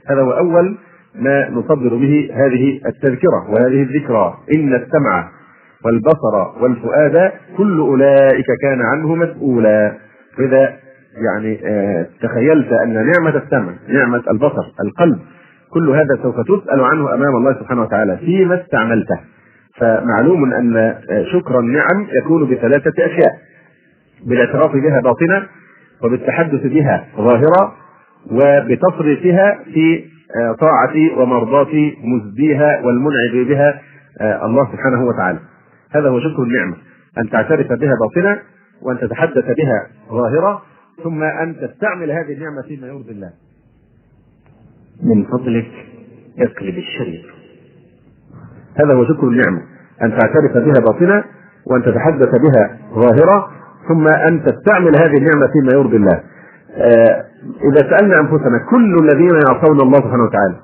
هذا 0.10 0.22
هو 0.22 0.32
أول 0.32 0.78
ما 1.16 1.50
نصدر 1.50 1.96
به 1.96 2.30
هذه 2.34 2.80
التذكرة 2.86 3.50
وهذه 3.50 3.82
الذكرى. 3.84 4.34
إن 4.52 4.74
السمع 4.74 5.30
والبصر 5.86 6.62
والفؤاد 6.62 7.32
كل 7.58 7.80
أولئك 7.80 8.46
كان 8.62 8.82
عنه 8.82 9.16
مسؤولا. 9.16 9.94
إذا 10.40 10.74
يعني 11.26 11.60
آه 11.66 12.08
تخيلت 12.22 12.72
أن 12.84 12.94
نعمة 12.94 13.38
السمع 13.38 13.74
نعمة 13.88 14.24
البصر 14.32 14.64
القلب 14.84 15.20
كل 15.74 15.90
هذا 15.90 16.20
سوف 16.24 16.36
تسأل 16.36 16.84
عنه 16.84 17.14
أمام 17.14 17.36
الله 17.36 17.54
سبحانه 17.54 17.82
وتعالى 17.82 18.18
فيما 18.18 18.62
استعملته. 18.62 19.20
فمعلوم 19.80 20.54
أن 20.54 20.96
شكر 21.34 21.60
النعم 21.60 22.08
يكون 22.24 22.50
بثلاثة 22.50 23.06
أشياء 23.06 23.32
بالاعتراف 24.26 24.72
بها 24.72 25.02
باطنة 25.02 25.48
وبالتحدث 26.04 26.62
بها 26.62 27.06
ظاهرة 27.18 27.74
وبتصريفها 28.32 29.60
في 29.74 30.04
طاعة 30.60 31.20
ومرضاة 31.20 31.92
مزديها 32.04 32.82
والمنعم 32.86 33.48
بها 33.48 33.82
الله 34.46 34.72
سبحانه 34.72 35.06
وتعالى. 35.06 35.40
هذا 35.96 36.10
هو 36.10 36.20
شكر 36.20 36.44
النعمة 36.44 36.76
أن 37.18 37.30
تعترف 37.30 37.68
بها 37.68 37.94
باطنة 38.02 38.40
وأن 38.82 38.98
تتحدث 39.00 39.46
بها 39.46 39.88
ظاهرة 40.12 40.62
ثم 41.04 41.24
أن 41.24 41.56
تستعمل 41.56 42.12
هذه 42.12 42.34
النعمة 42.34 42.62
فيما 42.62 42.88
يرضي 42.88 43.12
الله. 43.12 43.32
من 45.04 45.24
فضلك 45.24 45.72
اقلب 46.40 46.78
الشريط. 46.78 47.26
هذا 48.76 48.94
هو 48.94 49.06
شكر 49.06 49.28
النعمة. 49.28 49.62
أن 50.02 50.12
تعترف 50.12 50.58
بها 50.58 50.84
باطنة 50.92 51.24
وأن 51.66 51.82
تتحدث 51.84 52.30
بها 52.30 52.78
ظاهرة 52.94 53.52
ثم 53.88 54.08
أن 54.08 54.44
تستعمل 54.44 54.92
هذه 54.98 55.18
النعمة 55.18 55.48
فيما 55.54 55.72
يرضي 55.74 55.98
الله. 55.98 56.24
آه 56.72 57.26
إذا 57.72 57.90
سألنا 57.90 58.20
أنفسنا 58.20 58.58
كل 58.70 58.96
الذين 59.04 59.36
يعصون 59.48 59.82
الله 59.82 60.00
سبحانه 60.00 60.24
وتعالى 60.24 60.56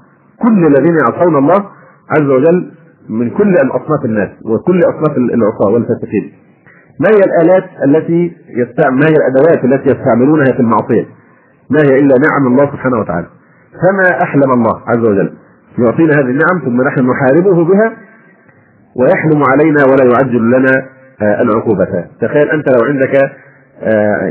كل 0.42 0.68
الذين 0.68 0.96
يعصون 0.96 1.36
الله 1.36 1.70
عز 2.10 2.30
وجل 2.30 2.72
من 3.10 3.30
كل 3.30 3.56
أصناف 3.58 4.06
الناس 4.06 4.30
وكل 4.46 4.84
أصناف 4.84 5.18
العصاة 5.18 5.70
والفاسقين 5.74 6.34
ما 7.00 7.10
هي 7.10 7.22
الآلات 7.30 7.64
التي 7.86 8.32
يستعمل 8.50 8.96
ما 9.00 9.06
هي 9.06 9.16
الأدوات 9.16 9.66
التي 9.66 9.96
يستعملونها 9.96 10.46
في 10.54 10.60
المعصية؟ 10.60 11.06
ما 11.70 11.80
هي 11.80 12.00
إلا 12.00 12.16
نعم 12.28 12.48
الله 12.48 12.72
سبحانه 12.72 13.00
وتعالى. 13.00 13.28
فما 13.82 14.24
أحلم 14.24 14.52
الله 14.52 14.82
عز 14.88 15.00
وجل؟ 15.10 15.34
يعطينا 15.78 16.14
هذه 16.14 16.30
النعم 16.30 16.60
ثم 16.66 16.82
نحن 16.82 17.10
نحاربه 17.10 17.66
بها 17.66 17.94
ويحلم 18.96 19.44
علينا 19.44 19.80
ولا 19.86 20.14
يعجل 20.14 20.52
لنا 20.52 20.86
العقوبة. 21.42 22.06
تخيل 22.22 22.50
أنت 22.50 22.68
لو 22.68 22.88
عندك 22.88 23.32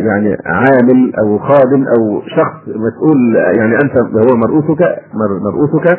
يعني 0.07 0.37
عامل 0.47 1.13
أو 1.23 1.39
خادم 1.39 1.85
أو 1.99 2.23
شخص 2.27 2.69
مسؤول 2.69 3.37
يعني 3.57 3.75
أنت 3.75 3.99
هو 3.99 4.37
مرؤوسك 4.37 4.99
مرؤوسك 5.45 5.99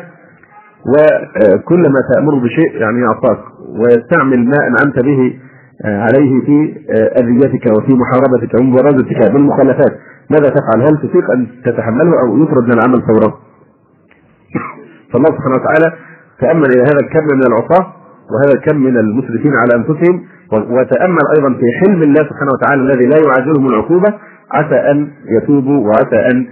وكلما 0.86 2.00
تأمر 2.14 2.34
بشيء 2.34 2.76
يعني 2.76 3.00
يعصاك 3.00 3.38
ويستعمل 3.78 4.44
ما 4.48 4.66
أنعمت 4.66 5.04
به 5.04 5.38
عليه 5.84 6.40
في 6.46 6.74
أذيتك 7.20 7.66
وفي 7.76 7.92
محاربتك 7.92 8.60
ومبارزتك 8.60 9.32
بالمخالفات 9.32 9.92
ماذا 10.30 10.48
تفعل؟ 10.48 10.82
هل 10.82 10.96
تطيق 10.96 11.30
أن 11.30 11.46
تتحمله 11.64 12.20
أو 12.20 12.42
يطرد 12.42 12.64
من 12.64 12.72
العمل 12.72 13.02
فورا؟ 13.02 13.34
فالله 15.12 15.28
سبحانه 15.28 15.54
وتعالى 15.54 15.96
تأمل 16.40 16.66
إلى 16.74 16.82
هذا 16.82 17.00
الكم 17.04 17.24
من 17.34 17.46
العصاة 17.46 17.86
وهذا 18.30 18.52
الكم 18.54 18.76
من 18.76 18.96
المسرفين 18.96 19.52
على 19.54 19.74
أنفسهم 19.74 20.24
وتأمل 20.52 21.24
أيضا 21.36 21.54
في 21.54 21.66
حلم 21.80 22.02
الله 22.02 22.22
سبحانه 22.22 22.50
وتعالى 22.54 22.82
الذي 22.82 23.06
لا 23.06 23.18
يعجلهم 23.18 23.66
العقوبة 23.66 24.14
عسى 24.52 24.90
أن 24.90 25.10
يتوبوا 25.28 25.86
وعسى 25.88 26.16
أن 26.32 26.46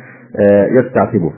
يستعتبوا 0.71 1.31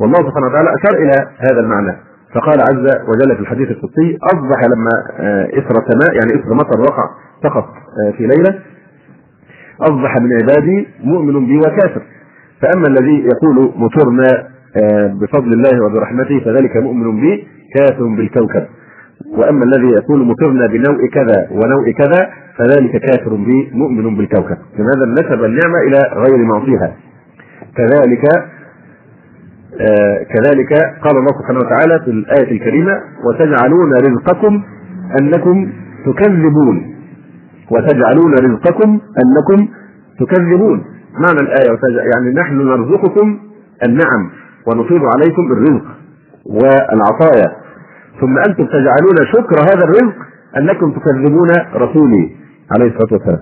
والله 0.00 0.18
سبحانه 0.18 0.46
وتعالى 0.46 0.68
أشار 0.80 0.94
إلى 1.02 1.26
هذا 1.38 1.60
المعنى 1.60 1.96
فقال 2.34 2.60
عز 2.60 2.86
وجل 3.08 3.36
في 3.36 3.40
الحديث 3.40 3.70
القدسي 3.70 4.18
أصبح 4.22 4.64
لما 4.64 4.90
إثر 5.58 5.74
سماء 5.90 6.16
يعني 6.16 6.34
إثر 6.34 6.54
مطر 6.54 6.80
وقع 6.80 7.04
فقط 7.44 7.68
في 8.16 8.26
ليلة 8.26 8.58
أصبح 9.80 10.16
من 10.16 10.32
عبادي 10.32 10.88
مؤمن 11.04 11.46
بي 11.46 11.58
وكافر. 11.58 12.02
فأما 12.62 12.88
الذي 12.88 13.24
يقول 13.24 13.72
مطرنا 13.76 14.48
بفضل 15.20 15.52
الله 15.52 15.84
وبرحمته 15.84 16.40
فذلك 16.44 16.76
مؤمن 16.76 17.20
بي 17.20 17.46
كافر 17.74 18.04
بالكوكب. 18.04 18.66
وأما 19.36 19.64
الذي 19.64 19.88
يقول 19.88 20.26
مطرنا 20.26 20.66
بنوع 20.66 20.96
كذا 21.12 21.48
ونوع 21.50 21.90
كذا 21.98 22.30
فذلك 22.58 22.96
كافر 22.96 23.34
بي 23.34 23.70
مؤمن 23.72 24.16
بالكوكب. 24.16 24.56
لماذا؟ 24.78 25.06
نسب 25.12 25.44
النعمة 25.44 25.78
إلى 25.86 25.98
غير 26.14 26.44
معطيها 26.44 26.96
كذلك 27.76 28.24
آه 29.80 30.22
كذلك 30.22 30.72
قال 31.04 31.16
الله 31.16 31.32
سبحانه 31.38 31.58
وتعالى 31.58 32.04
في 32.04 32.10
الآية 32.10 32.52
الكريمة 32.52 33.00
وتجعلون 33.24 33.92
رزقكم 33.92 34.62
أنكم 35.20 35.72
تكذبون. 36.06 36.94
وتجعلون 37.70 38.32
رزقكم 38.34 39.00
أنكم 39.24 39.68
تكذبون. 40.20 40.84
معنى 41.18 41.40
الآية 41.40 41.78
يعني 42.12 42.34
نحن 42.34 42.56
نرزقكم 42.56 43.38
النعم 43.84 44.30
ونفيض 44.66 45.00
عليكم 45.04 45.52
الرزق 45.52 45.84
والعطايا. 46.46 47.56
ثم 48.20 48.38
أنتم 48.38 48.66
تجعلون 48.66 49.18
شكر 49.32 49.60
هذا 49.60 49.84
الرزق 49.84 50.14
أنكم 50.56 50.92
تكذبون 50.92 51.50
رسولي 51.74 52.36
عليه 52.76 52.86
الصلاة 52.86 53.12
والسلام. 53.12 53.40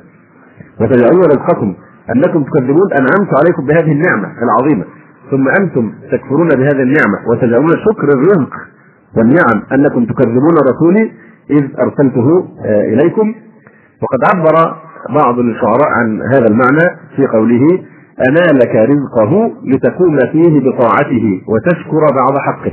وتجعلون 0.81 1.25
رزقكم 1.25 1.75
أنكم 2.17 2.45
تكذبون 2.45 2.93
أنعمت 2.93 3.31
عليكم 3.41 3.67
بهذه 3.67 3.93
النعمة 3.93 4.29
العظيمة. 4.43 4.85
ثم 5.31 5.49
أنتم 5.61 5.93
تكفرون 6.13 6.49
بهذه 6.49 6.83
النعمة 6.83 7.19
وتجعلون 7.31 7.69
شكر 7.69 8.09
الرزق 8.09 8.53
والنعم 9.17 9.63
أنكم 9.73 10.05
تكذبون 10.05 10.55
رسولي 10.73 11.13
إذ 11.51 11.65
أرسلته 11.81 12.49
إليكم. 12.65 13.35
وقد 14.03 14.19
عبر 14.35 14.77
بعض 15.15 15.39
الشعراء 15.39 15.89
عن 15.89 16.23
هذا 16.23 16.47
المعنى 16.47 16.99
في 17.17 17.27
قوله 17.27 17.79
أنالك 18.29 18.77
رزقه 18.77 19.53
لتقوم 19.65 20.19
فيه 20.33 20.71
بطاعته 20.71 21.43
وتشكر 21.49 22.01
بعض 22.21 22.39
حقه 22.39 22.73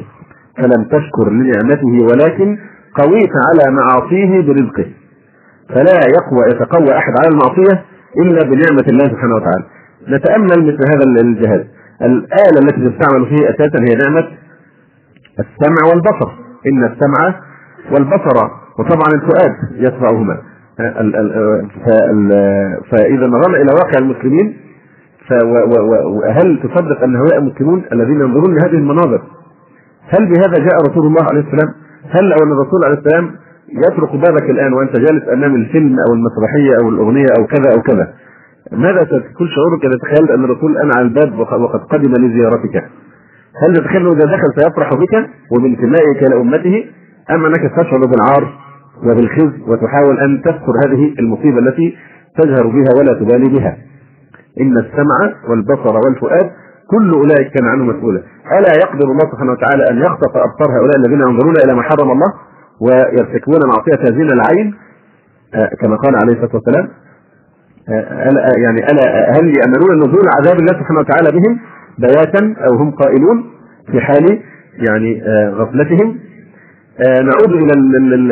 فلم 0.57 0.83
تشكر 0.83 1.31
لنعمته 1.31 2.05
ولكن 2.11 2.57
قويت 2.95 3.31
على 3.47 3.75
معاصيه 3.75 4.41
برزقه. 4.41 4.85
فلا 5.69 5.99
يقوى 6.17 6.45
يتقوى 6.51 6.97
أحد 6.97 7.13
على 7.19 7.29
المعصية 7.31 7.85
إلا 8.21 8.43
بنعمة 8.43 8.85
الله 8.89 9.05
سبحانه 9.05 9.35
وتعالى. 9.35 9.63
نتأمل 10.09 10.67
مثل 10.67 10.87
هذا 10.87 11.21
الجهاز 11.21 11.65
الآلة 12.01 12.59
التي 12.63 12.89
تستعمل 12.89 13.25
فيه 13.25 13.49
أساسا 13.49 13.79
هي 13.89 13.95
نعمة 13.95 14.27
السمع 15.39 15.89
والبصر. 15.93 16.31
إن 16.67 16.83
السمع 16.83 17.35
والبصر 17.91 18.49
وطبعا 18.79 19.13
الفؤاد 19.15 19.51
يتبعهما. 19.75 20.37
فإذا 22.91 23.27
نظرنا 23.27 23.57
إلى 23.57 23.71
واقع 23.73 23.99
المسلمين 23.99 24.57
فهل 25.29 26.59
تصدق 26.63 27.03
أن 27.03 27.15
هؤلاء 27.15 27.37
المسلمون 27.37 27.83
الذين 27.91 28.21
ينظرون 28.21 28.55
لهذه 28.55 28.73
المناظر 28.77 29.21
هل 30.09 30.25
بهذا 30.25 30.53
جاء 30.53 30.91
رسول 30.91 31.07
الله 31.07 31.23
عليه 31.23 31.39
السلام؟ 31.39 31.73
هل 32.09 32.29
لو 32.29 32.35
أن 32.43 32.51
الرسول 32.51 32.85
عليه 32.85 32.97
السلام 32.97 33.31
يطرق 33.69 34.15
بابك 34.15 34.49
الآن 34.49 34.73
وأنت 34.73 34.95
جالس 34.95 35.23
أمام 35.33 35.55
الفيلم 35.55 35.95
أو 36.07 36.13
المسرحية 36.13 36.83
أو 36.83 36.89
الأغنية 36.89 37.27
أو 37.39 37.47
كذا 37.47 37.69
أو 37.75 37.81
كذا؟ 37.81 38.13
ماذا 38.71 39.03
تكون 39.03 39.47
شعورك 39.47 39.85
اذا 39.85 39.97
تخيلت 39.97 40.31
أن 40.31 40.43
الرسول 40.43 40.71
الان 40.71 40.91
على 40.91 41.01
الباب 41.01 41.39
وقد 41.39 41.79
قدم 41.79 42.11
لزيارتك؟ 42.25 42.75
هل 43.61 43.73
تتخيل 43.73 44.01
أنه 44.01 44.11
إذا 44.11 44.25
دخل 44.25 44.63
سيفرح 44.63 44.93
بك 44.93 45.29
وبانتمائك 45.51 46.23
لامته 46.23 46.85
أم 47.31 47.45
أنك 47.45 47.71
تشعر 47.71 47.99
بالعار 47.99 48.53
وبالخزي 49.03 49.61
وتحاول 49.67 50.19
أن 50.19 50.41
تذكر 50.41 50.73
هذه 50.85 51.13
المصيبة 51.19 51.59
التي 51.59 51.97
تجهر 52.37 52.67
بها 52.67 52.89
ولا 52.99 53.13
تبالي 53.13 53.49
بها؟ 53.49 53.77
إن 54.61 54.77
السمع 54.77 55.49
والبصر 55.49 55.95
والفؤاد 55.95 56.51
كل 56.91 57.13
أولئك 57.13 57.51
كان 57.53 57.65
عنه 57.65 57.83
مسؤولا 57.83 58.23
ألا 58.59 58.73
يقدر 58.83 59.05
الله 59.05 59.31
سبحانه 59.31 59.51
وتعالى 59.51 59.83
أن 59.91 59.97
يخطف 59.97 60.37
أبصار 60.37 60.77
هؤلاء 60.77 60.97
الذين 60.97 61.21
ينظرون 61.21 61.53
إلى 61.65 61.73
ما 61.73 61.81
حرم 61.81 62.11
الله 62.11 62.33
ويرتكبون 62.81 63.59
معصية 63.67 64.15
زين 64.17 64.31
العين 64.31 64.73
آه 65.55 65.69
كما 65.81 65.95
قال 65.95 66.15
عليه 66.15 66.33
الصلاة 66.33 66.55
والسلام 66.55 66.87
ألا 67.89 68.41
يعني 68.63 68.79
الا 68.91 69.31
هل 69.39 69.45
يامنون 69.57 69.97
نزول 69.99 70.23
عذاب 70.39 70.59
الله 70.59 70.73
سبحانه 70.79 70.99
وتعالى 70.99 71.31
بهم 71.31 71.59
بياتا 71.97 72.55
أو 72.69 72.75
هم 72.75 72.91
قائلون 72.91 73.43
في 73.91 73.99
حال 74.01 74.39
يعني 74.73 75.23
آه 75.27 75.49
غفلتهم؟ 75.49 76.17
نعود 76.99 77.51
إلى 77.53 77.73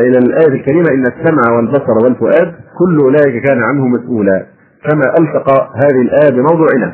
إلى 0.08 0.18
الآية 0.18 0.48
الكريمة 0.48 0.90
إن 0.92 1.06
السمع 1.06 1.56
والبصر 1.56 1.94
والفؤاد 2.04 2.54
كل 2.80 3.00
أولئك 3.00 3.44
كان 3.44 3.64
عنه 3.64 3.88
مسؤولا. 3.88 4.46
فما 4.84 5.14
التقى 5.20 5.70
هذه 5.76 6.02
الآية 6.02 6.32
بموضوعنا؟ 6.32 6.94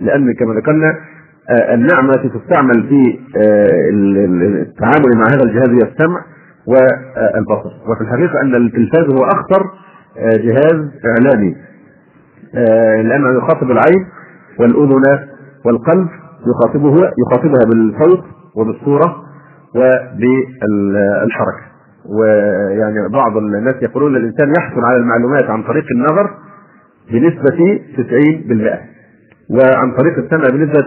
لأن 0.00 0.34
كما 0.34 0.54
ذكرنا 0.54 0.94
النعمة 1.74 2.12
تستعمل 2.12 2.88
في 2.88 3.18
التعامل 4.62 5.16
مع 5.16 5.24
هذا 5.28 5.42
الجهاز 5.44 5.68
هي 5.68 5.90
السمع 5.92 6.24
والبصر. 6.66 7.70
وفي 7.90 8.00
الحقيقة 8.00 8.40
أن 8.42 8.54
التلفاز 8.54 9.04
هو 9.04 9.24
أخطر 9.24 9.62
جهاز 10.18 10.90
إعلامي. 11.06 11.56
لأنه 13.08 13.38
يخاطب 13.38 13.70
العين 13.70 14.06
والأذن 14.60 15.18
والقلب 15.64 16.08
يخاطبه 16.46 16.96
يخاطبها 17.26 17.64
بالصوت 17.68 18.24
وبالصورة 18.56 19.16
وبالحركة. 19.74 21.62
ويعني 22.18 23.08
بعض 23.12 23.36
الناس 23.36 23.74
يقولون 23.82 24.16
الإنسان 24.16 24.52
يحصل 24.58 24.84
على 24.84 24.96
المعلومات 24.96 25.44
عن 25.50 25.62
طريق 25.62 25.84
النظر 25.96 26.30
بنسبة 27.12 27.80
90% 27.96 28.78
وعن 29.50 29.92
طريق 29.96 30.18
السمع 30.18 30.48
بنسبة 30.50 30.82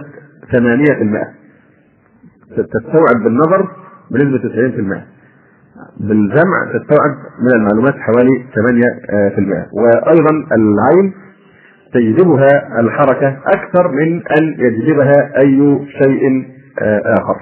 8% 0.52 1.26
تستوعب 2.56 3.24
بالنظر 3.24 3.68
بنسبة 4.10 4.38
90% 4.38 5.02
بالجمع 6.00 6.64
تستوعب 6.72 7.10
من 7.42 7.52
المعلومات 7.56 7.94
حوالي 7.94 8.44
8% 8.54 9.68
وأيضا 9.72 10.30
العين 10.30 11.12
تجذبها 11.98 12.80
الحركة 12.80 13.36
أكثر 13.46 13.88
من 13.88 14.22
أن 14.38 14.54
يجذبها 14.58 15.38
أي 15.38 15.86
شيء 16.02 16.46
آخر. 17.20 17.36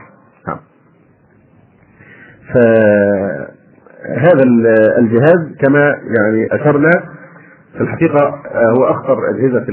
فهذا 4.14 4.42
الجهاز 4.98 5.57
كما 5.61 5.80
يعني 5.88 6.48
أشرنا 6.52 6.90
في 7.74 7.80
الحقيقة 7.80 8.42
هو 8.78 8.84
أخطر 8.84 9.18
أجهزة 9.34 9.64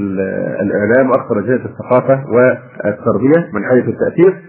الإعلام 0.62 1.10
وأخطر 1.12 1.40
أجهزة 1.40 1.66
الثقافة 1.66 2.24
والتربية 2.32 3.50
من 3.54 3.64
حيث 3.70 3.86
التأثير 3.88 4.42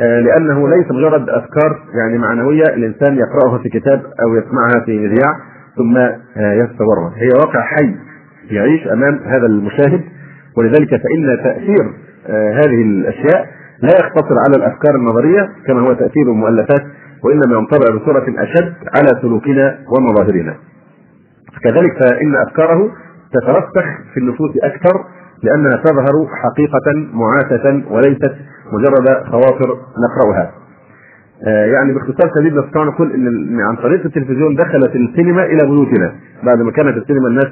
لأنه 0.00 0.68
ليس 0.68 0.90
مجرد 0.90 1.28
أفكار 1.28 1.78
يعني 1.94 2.18
معنوية 2.18 2.62
الإنسان 2.62 3.18
يقرأها 3.18 3.58
في 3.62 3.68
كتاب 3.68 4.02
أو 4.22 4.34
يسمعها 4.36 4.84
في 4.84 4.98
مذياع 4.98 5.32
ثم 5.76 5.96
يتصورها. 6.40 7.12
هي 7.16 7.28
واقع 7.38 7.60
حي. 7.62 7.94
يعيش 8.50 8.88
أمام 8.88 9.20
هذا 9.24 9.46
المشاهد 9.46 10.04
ولذلك 10.56 10.88
فإن 10.90 11.38
تأثير 11.44 11.92
هذه 12.52 12.82
الأشياء 12.82 13.46
لا 13.82 13.90
يقتصر 13.90 14.34
على 14.46 14.56
الأفكار 14.56 14.94
النظرية 14.96 15.48
كما 15.66 15.80
هو 15.80 15.92
تأثير 15.92 16.22
المؤلفات 16.32 16.82
وإنما 17.24 17.58
ينطبع 17.58 17.96
بصورة 17.96 18.26
أشد 18.38 18.74
على 18.96 19.20
سلوكنا 19.22 19.78
ومظاهرنا. 19.96 20.54
كذلك 21.64 21.92
فإن 21.98 22.36
أفكاره 22.36 22.90
تترسخ 23.32 23.86
في 24.14 24.20
النفوس 24.20 24.50
أكثر 24.62 25.04
لأنها 25.42 25.76
تظهر 25.76 26.12
حقيقة 26.42 26.92
معاشه 27.12 27.92
وليست 27.92 28.32
مجرد 28.72 29.24
خواطر 29.30 29.76
نقرأها. 30.04 30.50
يعني 31.46 31.92
باختصار 31.92 32.30
شديد 32.38 32.54
نستطيع 32.54 32.84
نقول 32.84 33.12
إن 33.12 33.60
عن 33.60 33.76
طريق 33.76 34.04
التلفزيون 34.04 34.54
دخلت 34.54 34.96
السينما 34.96 35.44
إلى 35.44 35.66
بيوتنا 35.66 36.12
بعد 36.42 36.58
ما 36.58 36.70
كانت 36.70 36.96
السينما 36.96 37.28
الناس 37.28 37.46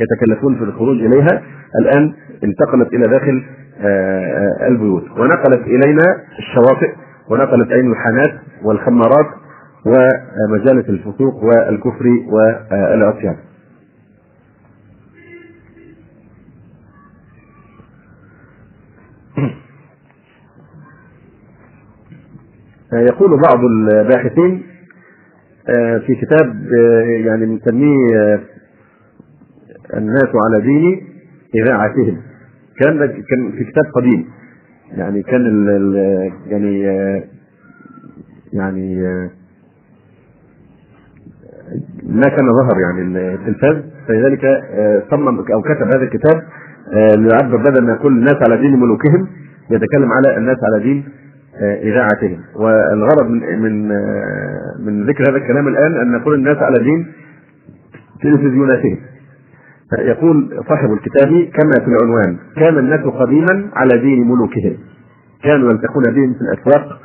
يتكلفون 0.00 0.58
في 0.58 0.64
الخروج 0.64 0.96
إليها 0.96 1.42
الآن 1.80 2.14
انتقلت 2.44 2.94
إلى 2.94 3.08
داخل 3.08 3.42
البيوت 4.68 5.10
ونقلت 5.10 5.66
إلينا 5.66 6.16
الشواطئ 6.38 6.92
ونقلت 7.30 7.72
الينا 7.72 7.92
الحانات 7.92 8.32
والخمارات 8.62 9.26
ومجالس 9.86 10.88
الفسوق 10.88 11.44
والكفر 11.44 12.06
والعصيان. 12.28 13.36
يقول 22.92 23.40
بعض 23.48 23.64
الباحثين 23.64 24.62
في 26.06 26.14
كتاب 26.20 26.66
يعني 27.24 27.46
بنسميه 27.46 28.40
الناس 29.96 30.28
على 30.34 30.62
دين 30.62 31.02
إذاعتهم. 31.54 32.16
كان 32.80 32.98
كان 33.06 33.52
في 33.58 33.64
كتاب 33.64 33.84
قديم. 33.94 34.24
يعني 34.96 35.22
كان 35.22 35.40
ال 35.40 35.68
ال 35.68 35.94
يعني 36.46 36.82
يعني 38.52 38.96
ما 42.02 42.28
كان 42.28 42.48
ظهر 42.48 42.80
يعني 42.80 43.34
التلفاز 43.34 43.76
فلذلك 44.08 44.40
صمم 45.10 45.38
أو 45.38 45.62
كتب 45.62 45.86
هذا 45.86 46.02
الكتاب 46.02 46.42
ليعبر 47.18 47.70
بدل 47.70 47.84
ما 47.86 47.92
يقول 47.92 48.12
الناس 48.12 48.36
على 48.42 48.56
دين 48.56 48.80
ملوكهم 48.80 49.28
يتكلم 49.70 50.12
على 50.12 50.36
الناس 50.36 50.56
على 50.62 50.82
دين 50.82 51.04
إذاعتهم. 51.62 52.40
والغرض 52.56 53.30
من 53.30 53.62
من 53.62 53.88
من 54.86 55.06
ذكر 55.06 55.30
هذا 55.30 55.36
الكلام 55.36 55.68
الآن 55.68 56.00
أن 56.00 56.12
نقول 56.12 56.34
الناس 56.34 56.56
على 56.56 56.78
دين 56.84 57.06
تلفزيوناتهم. 58.22 58.98
يقول 59.98 60.50
صاحب 60.68 60.92
الكتاب 60.92 61.28
كما 61.28 61.74
في 61.84 61.86
العنوان 61.86 62.36
كان 62.56 62.78
الناس 62.78 63.00
قديما 63.00 63.70
على 63.74 63.98
دين 63.98 64.28
ملوكهم. 64.28 64.76
كانوا 65.44 65.70
يلتقون 65.70 66.04
بهم 66.04 66.34
في 66.34 66.40
الأسواق 66.40 66.98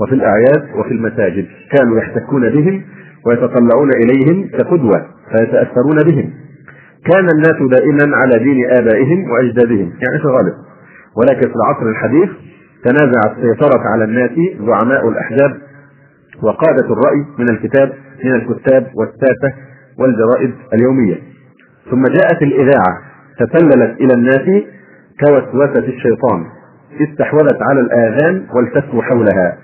وفي 0.00 0.14
الأعياد 0.14 0.68
وفي 0.76 0.90
المساجد. 0.90 1.46
كانوا 1.72 1.98
يحتكون 1.98 2.50
بهم 2.50 2.82
ويتطلعون 3.26 3.90
إليهم 3.92 4.48
كقدوة 4.48 5.06
فيتأثرون 5.32 6.02
بهم. 6.02 6.30
كان 7.04 7.30
الناس 7.30 7.56
دائما 7.70 8.16
على 8.16 8.38
دين 8.38 8.70
آبائهم 8.70 9.30
وأجدادهم 9.30 9.92
يعني 10.02 10.18
في 10.18 10.24
الغالب. 10.24 10.54
ولكن 11.16 11.48
في 11.48 11.54
العصر 11.56 11.86
الحديث 11.88 12.28
تنازعت 12.84 13.38
السيطرة 13.38 13.82
على 13.88 14.04
الناس 14.04 14.30
زعماء 14.66 15.08
الأحزاب 15.08 15.56
وقادة 16.42 16.86
الرأي 16.92 17.24
من 17.38 17.48
الكتاب 17.48 17.92
من 18.24 18.34
الكتاب 18.34 18.86
والساسة 18.94 19.52
والجرائد 19.98 20.54
اليومية. 20.74 21.37
ثم 21.90 22.02
جاءت 22.06 22.42
الإذاعة 22.42 22.92
تسللت 23.38 24.00
إلى 24.00 24.14
الناس 24.14 24.62
كوسوسة 25.20 25.78
الشيطان 25.88 26.44
استحوذت 27.00 27.58
على 27.70 27.80
الآذان 27.80 28.46
والتفوا 28.54 29.02
حولها. 29.02 29.58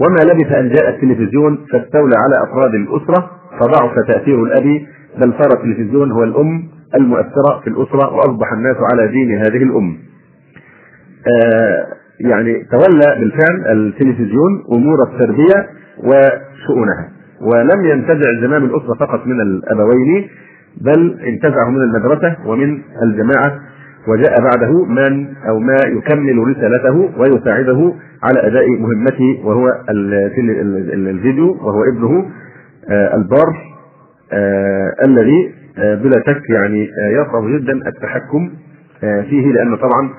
وما 0.00 0.32
لبث 0.32 0.52
أن 0.52 0.68
جاء 0.68 0.88
التلفزيون 0.88 1.58
فاستولى 1.72 2.14
على 2.16 2.50
أفراد 2.50 2.74
الأسرة 2.74 3.30
فضعف 3.60 3.94
تأثير 4.08 4.42
الأب 4.42 4.80
بل 5.18 5.32
صار 5.32 5.58
التلفزيون 5.58 6.10
هو 6.12 6.22
الأم 6.24 6.68
المؤثرة 6.94 7.60
في 7.64 7.66
الأسرة 7.70 8.12
وأصبح 8.14 8.52
الناس 8.52 8.76
على 8.92 9.08
دين 9.08 9.38
هذه 9.38 9.62
الأم. 9.62 9.96
آه 11.42 11.86
يعني 12.20 12.64
تولى 12.64 13.20
بالفعل 13.20 13.72
التلفزيون 13.72 14.64
أمور 14.72 14.96
التربية 15.12 15.66
وشؤونها. 15.98 17.08
ولم 17.40 17.84
ينتزع 17.84 18.40
زمام 18.40 18.64
الأسرة 18.64 18.94
فقط 19.00 19.26
من 19.26 19.40
الأبوين 19.40 20.28
بل 20.80 21.20
انتزعه 21.26 21.70
من 21.70 21.82
المدرسة 21.82 22.36
ومن 22.46 22.82
الجماعة 23.02 23.60
وجاء 24.08 24.40
بعده 24.40 24.84
من 24.84 25.26
أو 25.48 25.58
ما 25.58 25.76
يكمل 25.86 26.38
رسالته 26.48 27.10
ويساعده 27.20 27.94
على 28.22 28.46
أداء 28.46 28.70
مهمته 28.70 29.40
وهو 29.44 29.68
الفيديو 30.94 31.50
وهو 31.52 31.82
ابنه 31.84 32.30
البار 32.90 33.46
الذي 35.04 35.54
بلا 35.76 36.22
شك 36.28 36.50
يعني 36.50 36.88
يصعب 37.12 37.46
جدا 37.48 37.72
التحكم 37.88 38.50
فيه 39.00 39.52
لأنه 39.52 39.76
طبعا 39.76 40.10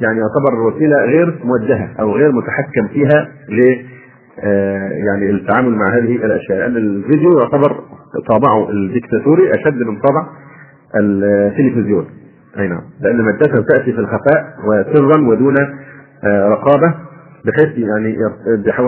يعني 0.00 0.18
يعتبر 0.18 0.60
وسيله 0.66 0.96
غير 1.04 1.40
موجهة 1.44 1.88
أو 2.00 2.12
غير 2.16 2.32
متحكم 2.32 2.88
فيها 2.92 3.28
ل 3.48 3.60
يعني 5.08 5.30
التعامل 5.30 5.74
مع 5.74 5.88
هذه 5.88 6.16
الأشياء. 6.16 6.58
لأن 6.58 6.76
الفيديو 6.76 7.38
يعتبر 7.38 7.80
طابعه 8.28 8.70
الديكتاتوري 8.70 9.50
أشد 9.54 9.82
من 9.82 10.00
طابع 10.00 10.26
التلفزيون. 10.96 12.06
أي 12.58 12.68
نعم. 12.68 12.80
لأن 13.00 13.22
مادته 13.22 13.62
تأتي 13.68 13.92
في 13.92 13.98
الخفاء 13.98 14.44
وسرا 14.68 15.28
ودون 15.28 15.54
رقابة 16.24 16.94
بحيث 17.46 17.78
يعني 17.78 18.16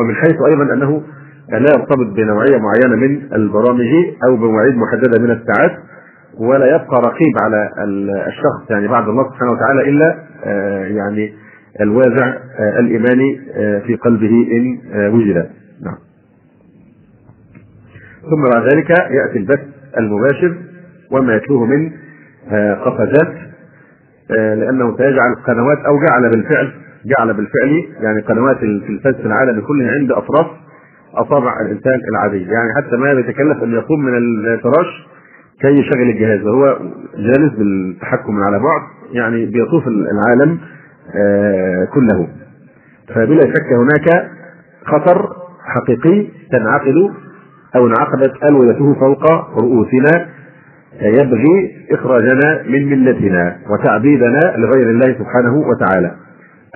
من 0.08 0.14
حيث 0.14 0.36
أيضا 0.48 0.74
أنه 0.74 1.02
لا 1.50 1.70
يرتبط 1.76 2.06
بنوعية 2.16 2.58
معينة 2.58 2.96
من 2.96 3.32
البرامج 3.32 3.86
أو 4.24 4.36
بمواعيد 4.36 4.74
محددة 4.76 5.22
من 5.22 5.30
الساعات 5.30 5.70
ولا 6.38 6.66
يبقى 6.66 6.96
رقيب 7.02 7.38
على 7.38 7.68
الشخص 8.28 8.70
يعني 8.70 8.88
بعد 8.88 9.08
الله 9.08 9.24
سبحانه 9.24 9.52
وتعالى 9.52 9.80
إلا 9.90 10.14
يعني 10.96 11.32
الوازع 11.80 12.34
الإيماني 12.78 13.40
في 13.86 13.94
قلبه 13.94 14.46
إن 14.52 14.78
وجد. 15.14 15.50
نعم. 15.84 15.96
ثم 18.30 18.50
بعد 18.54 18.68
ذلك 18.68 18.90
يأتي 18.90 19.38
البث 19.38 19.60
المباشر 19.98 20.54
وما 21.10 21.34
يتلوه 21.36 21.66
من 21.66 21.90
قفزات 22.84 23.34
لأنه 24.30 24.96
سيجعل 24.96 25.34
قنوات 25.46 25.78
أو 25.78 25.98
جعل 26.08 26.30
بالفعل 26.30 26.72
جعل 27.04 27.34
بالفعل 27.34 27.84
يعني 28.00 28.20
قنوات 28.20 28.62
التلفاز 28.62 29.14
في 29.14 29.26
العالم 29.26 29.60
كله 29.60 29.90
عند 29.90 30.12
أطراف 30.12 30.46
أصابع 31.14 31.60
الإنسان 31.60 32.00
العادي 32.12 32.42
يعني 32.42 32.68
حتى 32.76 32.96
ما 32.96 33.10
يتكلف 33.10 33.62
أن 33.62 33.72
يقوم 33.72 34.04
من 34.04 34.16
الفراش 34.16 35.06
كي 35.60 35.68
يشغل 35.68 36.10
الجهاز 36.10 36.42
وهو 36.42 36.78
جالس 37.16 37.52
بالتحكم 37.58 38.42
على 38.42 38.58
بعد. 38.58 38.82
يعني 39.12 39.46
بيطوف 39.46 39.84
العالم 39.88 40.58
آه 41.16 41.84
كله 41.94 42.28
فبلا 43.14 43.40
شك 43.40 43.72
هناك 43.72 44.30
خطر 44.84 45.28
حقيقي 45.64 46.26
تنعقد 46.52 46.94
أو 47.76 47.86
انعقدت 47.86 48.32
ألويته 48.48 48.94
فوق 48.94 49.24
رؤوسنا 49.58 50.26
يبغي 51.02 51.76
إخراجنا 51.92 52.62
من 52.68 52.88
ملتنا 52.90 53.56
وتعبيدنا 53.70 54.54
لغير 54.56 54.90
الله 54.90 55.06
سبحانه 55.18 55.54
وتعالى 55.56 56.10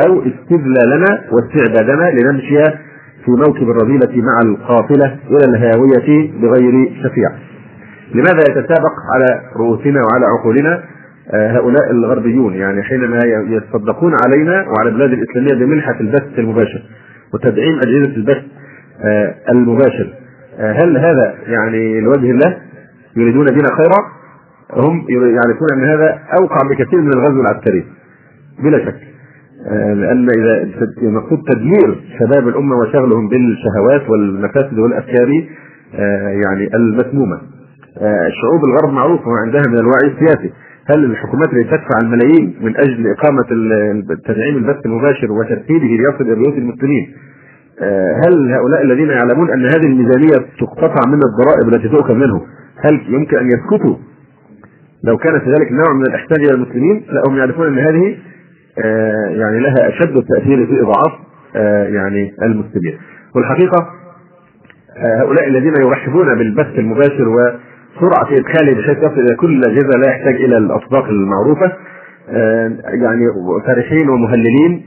أو 0.07 0.23
استذلالنا 0.23 1.21
واستعبادنا 1.33 2.11
لنمشي 2.11 2.63
في 3.25 3.31
موكب 3.31 3.71
الرذيلة 3.71 4.23
مع 4.23 4.41
القافلة 4.45 5.17
إلى 5.31 5.45
الهاوية 5.45 6.31
بغير 6.41 6.93
شفيع. 7.05 7.31
لماذا 8.15 8.41
يتسابق 8.51 8.93
على 9.15 9.41
رؤوسنا 9.57 10.01
وعلى 10.01 10.27
عقولنا 10.39 10.83
هؤلاء 11.33 11.91
الغربيون 11.91 12.55
يعني 12.55 12.83
حينما 12.83 13.25
يتصدقون 13.25 14.13
علينا 14.25 14.67
وعلى 14.69 14.89
البلاد 14.89 15.13
الإسلامية 15.13 15.65
بمنحه 15.65 16.01
البث 16.01 16.39
المباشر 16.39 16.83
وتدعيم 17.35 17.79
أجهزة 17.79 18.17
البث 18.17 18.43
المباشر. 19.51 20.15
هل 20.59 20.99
هذا 20.99 21.35
يعني 21.47 22.01
لوجه 22.01 22.31
الله؟ 22.31 22.57
يريدون 23.17 23.47
بنا 23.47 23.77
خيرا؟ 23.77 23.99
هم 24.73 25.07
يعرفون 25.11 25.69
أن 25.73 25.85
هذا 25.85 26.19
أوقع 26.41 26.59
بكثير 26.71 27.01
من 27.01 27.13
الغزو 27.13 27.41
العسكري. 27.41 27.85
بلا 28.63 28.85
شك. 28.85 29.15
آه، 29.69 29.95
لأن 29.95 30.29
إذا 30.31 30.69
المقصود 31.03 31.39
تدمير 31.53 32.01
شباب 32.19 32.49
الأمة 32.49 32.77
وشغلهم 32.77 33.29
بالشهوات 33.29 34.11
والمفاسد 34.11 34.79
والأفكار 34.79 35.29
آه، 35.95 36.29
يعني 36.29 36.71
المسمومة. 36.75 37.37
آه، 37.99 38.29
شعوب 38.29 38.65
الغرب 38.65 38.93
معروفة 38.95 39.25
عندها 39.47 39.63
من 39.69 39.79
الوعي 39.79 40.07
السياسي. 40.07 40.53
هل 40.91 41.05
الحكومات 41.05 41.49
اللي 41.49 41.65
تدفع 41.65 42.01
الملايين 42.01 42.57
من 42.61 42.77
أجل 42.77 43.07
إقامة 43.07 43.43
تدعيم 44.27 44.57
البث 44.57 44.87
المباشر 44.87 45.33
وترتيبه 45.33 45.87
ليصل 45.87 46.25
إلى 46.25 46.35
بيوت 46.35 46.59
المسلمين 46.59 47.15
هل 48.27 48.53
هؤلاء 48.53 48.83
الذين 48.83 49.09
يعلمون 49.09 49.51
أن 49.51 49.65
هذه 49.65 49.87
الميزانية 49.87 50.47
تقتطع 50.61 51.01
من 51.09 51.21
الضرائب 51.25 51.75
التي 51.75 51.89
تؤخذ 51.89 52.15
منه 52.15 52.43
هل 52.85 53.01
يمكن 53.09 53.39
أن 53.39 53.47
يسكتوا؟ 53.51 53.97
لو 55.05 55.17
كان 55.17 55.41
في 55.41 55.51
ذلك 55.51 55.73
نوع 55.73 55.93
من 55.93 56.03
الإحسان 56.03 56.41
إلى 56.41 56.55
المسلمين 56.55 57.05
لا 57.09 57.23
هم 57.29 57.37
يعرفون 57.37 57.67
أن 57.67 57.79
هذه 57.79 58.17
آه، 58.85 59.27
يعني 59.29 59.61
لها 59.61 59.89
أشد 59.89 60.17
التأثير 60.17 60.67
في 60.67 60.81
إضعاف 60.81 61.13
آه، 61.57 61.85
يعني 61.85 62.33
المسلمين. 62.43 62.99
والحقيقة 63.35 63.87
آه، 64.97 65.23
هؤلاء 65.23 65.49
الذين 65.49 65.75
يرحبون 65.81 66.39
بالبث 66.39 66.79
المباشر 66.79 67.29
وسرعه 67.97 68.39
ادخاله 68.39 68.75
بحيث 68.75 68.99
يصل 68.99 69.21
إلى 69.21 69.37
كل 69.37 69.51
الاجهزه 69.59 69.99
لا 69.99 70.09
يحتاج 70.09 70.35
إلى 70.35 70.57
الاصداق 70.59 71.05
المعروفة 71.05 71.73
يعني 73.03 73.27
فرحين 73.67 74.09
ومهللين 74.09 74.83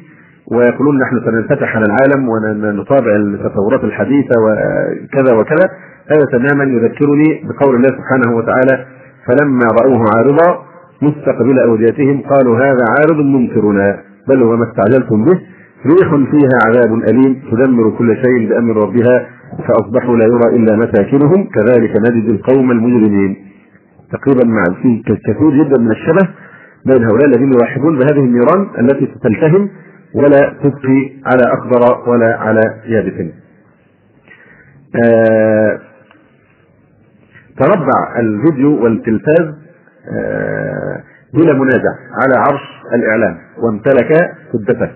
ويقولون 0.51 0.99
نحن 0.99 1.19
سننفتح 1.25 1.75
على 1.75 1.85
العالم 1.85 2.29
ونتابع 2.29 3.15
التطورات 3.15 3.83
الحديثة 3.83 4.35
وكذا 4.43 5.33
وكذا. 5.33 5.69
هذا 6.11 6.25
تماما 6.31 6.63
يذكرني 6.63 7.43
بقول 7.43 7.75
الله 7.75 7.89
سبحانه 7.89 8.37
وتعالى 8.37 8.85
فلما 9.27 9.65
رأوه 9.81 10.05
عارضا 10.17 10.63
مستقبل 11.01 11.59
أوديتهم 11.59 12.21
قالوا 12.21 12.57
هذا 12.57 12.85
عارض 12.99 13.17
ممطرنا 13.25 13.99
بل 14.27 14.43
هو 14.43 14.55
ما 14.57 14.65
استعجلتم 14.71 15.25
به 15.25 15.39
ريح 15.85 16.09
فيها 16.31 16.59
عذاب 16.65 16.93
أليم 16.93 17.41
تدمر 17.51 17.89
كل 17.97 18.15
شيء 18.15 18.49
بأمر 18.49 18.77
ربها 18.77 19.27
فأصبحوا 19.57 20.15
لا 20.17 20.25
يرى 20.25 20.55
إلا 20.55 20.75
مساكنهم 20.75 21.49
كذلك 21.49 21.91
نجد 22.09 22.29
القوم 22.29 22.71
المجرمين 22.71 23.35
تقريبا 24.11 24.43
مع 24.47 24.63
في 24.81 25.03
كثير 25.05 25.49
جدا 25.63 25.81
من 25.81 25.91
الشبه 25.91 26.29
بين 26.85 27.03
هؤلاء 27.03 27.25
الذين 27.25 27.53
يلاحظون 27.53 27.99
بهذه 27.99 28.19
النيران 28.19 28.67
التي 28.79 29.05
تلتهم 29.23 29.69
ولا 30.13 30.39
تبقي 30.63 31.11
على 31.25 31.43
أخضر 31.53 32.09
ولا 32.09 32.37
على 32.37 32.61
يابس. 32.85 33.31
آه 35.05 35.79
تربع 37.59 38.19
الفيديو 38.19 38.83
والتلفاز 38.83 39.55
آه، 40.11 41.03
بلا 41.33 41.53
منازع 41.53 41.93
على 42.13 42.33
عرش 42.37 42.61
الإعلام 42.93 43.37
وامتلك 43.57 44.31
سدته 44.53 44.89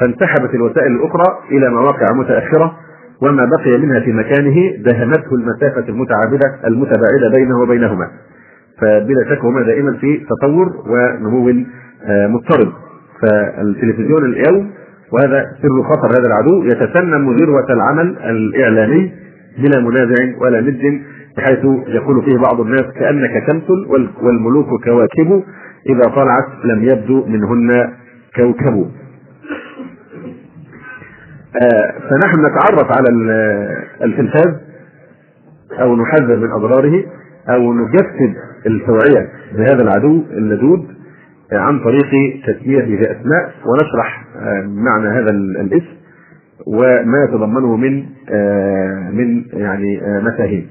فانسحبت 0.00 0.54
الوسائل 0.54 0.92
الأخرى 0.92 1.38
إلى 1.50 1.70
مواقع 1.70 2.12
متأخرة 2.12 2.76
وما 3.22 3.44
بقي 3.44 3.78
منها 3.78 4.00
في 4.00 4.12
مكانه 4.12 4.56
دهمته 4.84 5.34
المسافة 5.34 5.88
المتعابدة 5.88 6.46
المتباعدة 6.66 7.28
بينه 7.34 7.60
وبينهما. 7.60 8.08
فبلا 8.80 9.24
شك 9.30 9.44
هما 9.44 9.62
دائما 9.62 9.92
في 9.96 10.16
تطور 10.30 10.72
ونمو 10.88 11.52
مضطرب 12.08 12.72
فالتلفزيون 13.22 14.24
اليوم 14.24 14.70
وهذا 15.12 15.44
سر 15.62 15.82
خطر 15.82 16.18
هذا 16.18 16.26
العدو 16.26 16.62
يتسنم 16.64 17.32
ذروه 17.36 17.66
العمل 17.70 18.16
الإعلامي 18.18 19.12
بلا 19.58 19.80
منازع 19.80 20.38
ولا 20.40 20.60
ند 20.60 21.00
بحيث 21.36 21.58
يقول 21.86 22.22
فيه 22.24 22.36
بعض 22.38 22.60
الناس 22.60 22.84
كأنك 22.98 23.46
تمثل 23.46 23.86
والملوك 24.22 24.84
كواكب 24.84 25.42
إذا 25.90 26.04
طلعت 26.14 26.48
لم 26.64 26.84
يبدو 26.84 27.26
منهن 27.26 27.90
كوكب. 28.36 28.86
فنحن 32.10 32.46
نتعرف 32.46 32.92
على 32.92 33.08
التلفاز 34.04 34.60
أو 35.80 35.96
نحذر 35.96 36.36
من 36.36 36.50
أضراره 36.50 37.04
أو 37.48 37.72
نجسد 37.72 38.34
التوعية 38.66 39.28
بهذا 39.56 39.82
العدو 39.82 40.22
اللدود 40.30 40.86
عن 41.52 41.80
طريق 41.80 42.10
تسميته 42.46 42.96
بأسماء 42.96 43.52
ونشرح 43.66 44.24
آه 44.36 44.62
معنى 44.66 45.08
هذا 45.08 45.30
الاسم 45.30 46.00
وما 46.66 47.24
يتضمنه 47.28 47.76
من 47.76 48.04
آه 48.30 49.10
من 49.10 49.44
يعني 49.52 50.00
مفاهيم. 50.22 50.66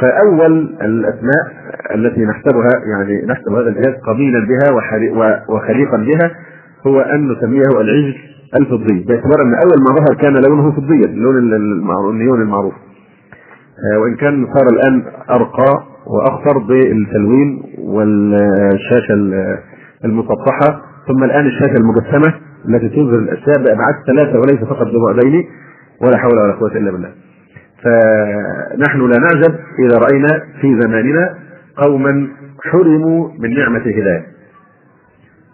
فأول 0.00 0.76
الأسماء 0.82 1.46
التي 1.94 2.24
نحسبها 2.24 2.70
يعني 2.86 3.26
نحسب 3.26 3.52
هذا 3.52 3.68
الجهاز 3.68 3.94
قبيلا 4.06 4.46
بها 4.46 4.72
وخليقا 5.48 5.96
بها 5.96 6.30
هو 6.86 7.00
أن 7.00 7.28
نسميه 7.32 7.66
العجل. 7.66 8.14
الفضي 8.56 9.04
باعتبار 9.04 9.42
إن 9.42 9.54
أول 9.54 9.78
ما 9.88 9.96
ظهر 9.98 10.14
كان 10.20 10.32
لونه 10.48 10.72
فضيا 10.72 11.06
اللون 11.06 11.38
النيون 12.10 12.42
المعروف 12.42 12.74
آه، 12.74 13.98
وإن 13.98 14.16
كان 14.16 14.46
صار 14.46 14.68
الآن 14.72 15.02
أرقى 15.30 15.84
وأخطر 16.06 16.58
بالتلوين 16.58 17.62
والشاشة 17.78 19.14
المسطحه 20.04 20.82
ثم 21.08 21.24
الآن 21.24 21.46
الشاشة 21.46 21.76
المجسمة 21.76 22.34
التي 22.68 22.88
تظهر 22.88 23.18
الاشياء 23.18 23.58
بابعاد 23.58 23.94
ثلاثة 24.06 24.38
وليس 24.38 24.58
فقط 24.64 24.86
ببعدين 24.86 25.44
ولا 26.02 26.16
حول 26.16 26.38
ولا 26.38 26.52
قوة 26.52 26.76
إلا 26.76 26.90
بالله. 26.90 27.10
فنحن 27.82 29.10
لا 29.10 29.18
نعجب 29.18 29.54
إذا 29.78 29.98
رأينا 29.98 30.28
في 30.60 30.80
زماننا 30.80 31.34
قوما 31.76 32.28
حرموا 32.64 33.28
من 33.38 33.54
نعمة 33.54 33.78
الهداية 33.78 34.26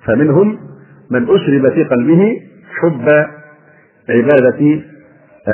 فمنهم 0.07 0.59
من 1.11 1.23
أشرب 1.23 1.73
في 1.73 1.85
قلبه 1.85 2.37
حب 2.81 3.09
عبادة 4.09 4.81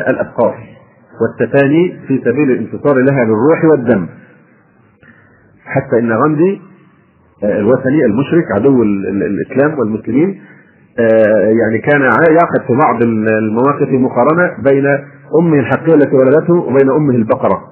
الأفكار 0.08 0.54
والتفاني 1.20 1.96
في 2.08 2.20
سبيل 2.24 2.50
الانتصار 2.50 2.98
لها 2.98 3.24
بالروح 3.24 3.64
والدم. 3.64 4.06
حتى 5.64 5.98
إن 5.98 6.12
غاندي 6.12 6.60
الوثني 7.44 8.04
المشرك 8.04 8.44
عدو 8.54 8.82
الإسلام 8.82 9.78
والمسلمين 9.78 10.40
يعني 11.60 11.78
كان 11.78 12.00
يعقد 12.34 12.60
في 12.66 12.74
بعض 12.74 13.02
المواقف 13.02 13.88
مقارنة 13.88 14.50
بين 14.70 14.86
أمه 15.40 15.58
الحقيقيه 15.60 15.94
التي 15.94 16.16
ولدته 16.16 16.54
وبين 16.54 16.90
أمه 16.90 17.14
البقرة. 17.14 17.62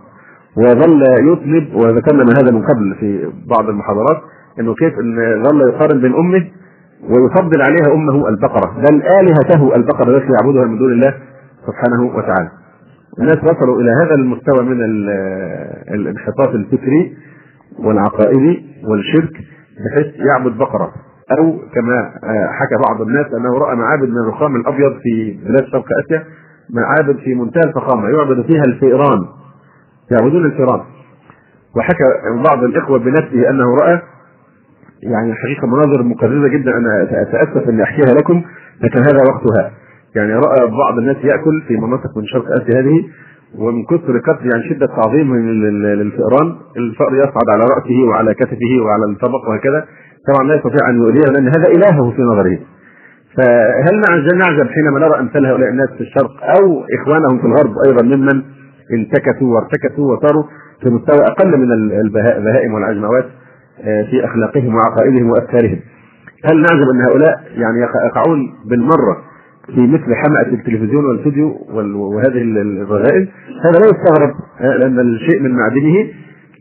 وظل 0.57 1.03
يطلب 1.33 1.75
وذكرنا 1.75 2.25
هذا 2.33 2.51
من 2.53 2.63
قبل 2.63 2.97
في 3.01 3.33
بعض 3.47 3.69
المحاضرات 3.69 4.23
إنه 4.61 4.75
كيف 4.75 4.93
إن 4.99 5.43
ظل 5.43 5.61
يقارن 5.69 6.01
بين 6.01 6.15
أمه 6.15 6.49
ويفضل 7.09 7.63
عليها 7.63 7.95
أمه 7.95 8.29
البقرة. 8.29 8.77
بل 8.77 9.03
الهته 9.21 9.77
البقرة 9.77 10.17
التي 10.17 10.33
يعبدها 10.33 10.65
من 10.65 10.79
دون 10.79 10.93
الله 10.93 11.15
سبحانه 11.67 12.17
وتعالى. 12.17 12.51
الناس 13.19 13.39
وصلوا 13.45 13.81
إلى 13.81 13.91
هذا 13.91 14.15
المستوى 14.15 14.63
من 14.63 14.83
الانحطاط 15.95 16.49
الفكري 16.49 17.17
والعقائدي 17.79 18.65
والشرك 18.89 19.33
بحيث 19.85 20.15
يعبد 20.31 20.59
بقرة. 20.59 20.93
أو 21.39 21.59
كما 21.75 22.11
حكى 22.59 22.77
بعض 22.89 23.01
الناس 23.01 23.27
أنه 23.27 23.59
رأى 23.59 23.77
معابد 23.77 24.09
من 24.09 24.19
الرخام 24.19 24.57
الأبيض 24.57 24.93
في 25.03 25.39
بلاد 25.45 25.65
شرق 25.65 25.85
آسيا 26.05 26.25
معابد 26.71 27.17
في 27.17 27.35
منتهى 27.35 27.63
الفخامة 27.65 28.09
يعبد 28.09 28.47
فيها 28.47 28.65
الفئران 28.65 29.19
يعبدون 30.11 30.45
الفئران. 30.45 30.81
وحكى 31.77 32.05
بعض 32.49 32.65
الإخوة 32.65 32.99
بنفسه 32.99 33.51
أنه 33.51 33.75
رأى 33.75 34.03
يعني 35.03 35.33
الحقيقة 35.33 35.67
مناظر 35.67 36.03
مقرره 36.03 36.49
جدا 36.49 36.71
أنا 36.77 37.03
أتأسف 37.03 37.69
إني 37.69 37.83
أحكيها 37.83 38.15
لكم 38.15 38.43
لكن 38.83 38.99
هذا 38.99 39.19
وقتها. 39.29 39.71
يعني 40.17 40.33
رأى 40.35 40.71
بعض 40.71 40.99
الناس 40.99 41.17
يأكل 41.17 41.63
في 41.69 41.77
مناطق 41.77 42.17
من 42.17 42.27
شرق 42.27 42.45
آسيا 42.47 42.81
هذه 42.81 43.05
ومن 43.59 43.85
كثر 43.85 44.19
كثر 44.19 44.47
يعني 44.47 44.63
شدة 44.71 44.87
تعظيمه 44.87 45.37
للفئران 45.37 46.49
الفأر 46.77 47.15
يصعد 47.15 47.49
على 47.55 47.63
رأسه 47.63 48.09
وعلى 48.09 48.35
كتفه 48.35 48.73
وعلى 48.85 49.05
الطبق 49.13 49.49
وهكذا. 49.49 49.85
طبعا 50.29 50.49
لا 50.49 50.55
يستطيع 50.55 50.91
أن 50.91 50.97
يؤذيه 50.97 51.33
لأن 51.33 51.49
هذا 51.49 51.69
إلهه 51.77 52.11
في 52.11 52.23
نظره. 52.23 52.59
فهل 53.37 54.01
نعجب 54.39 54.69
حينما 54.69 54.99
نرى 55.01 55.21
أمثال 55.21 55.47
هؤلاء 55.47 55.69
الناس 55.69 55.89
في 55.89 56.01
الشرق 56.01 56.31
أو 56.43 56.85
إخوانهم 57.01 57.39
في 57.39 57.47
الغرب 57.47 57.75
أيضا 57.87 58.17
ممن 58.17 58.43
انتكسوا 58.99 59.55
وارتكسوا 59.55 60.13
وصاروا 60.17 60.45
في 60.83 60.91
مستوى 60.91 61.27
أقل 61.27 61.59
من 61.59 61.73
البهائم 62.01 62.75
والعجموات؟ 62.75 63.25
في 64.11 64.25
أخلاقهم 64.25 64.75
وعقائدهم 64.75 65.31
وأفكارهم. 65.31 65.81
هل 66.45 66.63
نعجب 66.63 66.89
أن 66.95 67.01
هؤلاء 67.01 67.43
يعني 67.57 67.81
يقعون 68.07 68.55
بالمرة 68.65 69.31
في 69.75 69.81
مثل 69.81 70.15
حمأة 70.15 70.53
التلفزيون 70.53 71.05
والفيديو 71.05 71.49
وهذه 71.95 72.43
الرذائل 72.43 73.29
هذا 73.65 73.79
لا 73.79 73.87
يستغرب 73.87 74.35
آه، 74.61 74.77
لأن 74.77 75.01
الشيء 75.01 75.41
من 75.41 75.51
معدنه 75.51 75.95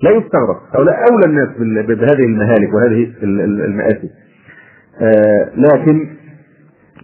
لا 0.03 0.11
يستغرب. 0.11 0.57
هؤلاء 0.75 0.95
أولى 1.11 1.25
الناس 1.25 1.49
بهذه 1.87 2.25
المهالك 2.25 2.73
وهذه 2.73 3.11
المآسي. 3.23 4.09
آه، 5.01 5.49
لكن 5.55 6.07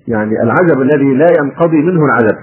يعني 0.08 0.44
العجب 0.44 0.82
الذي 0.82 1.14
لا 1.14 1.28
ينقضي 1.40 1.82
منه 1.82 2.06
العجب 2.06 2.38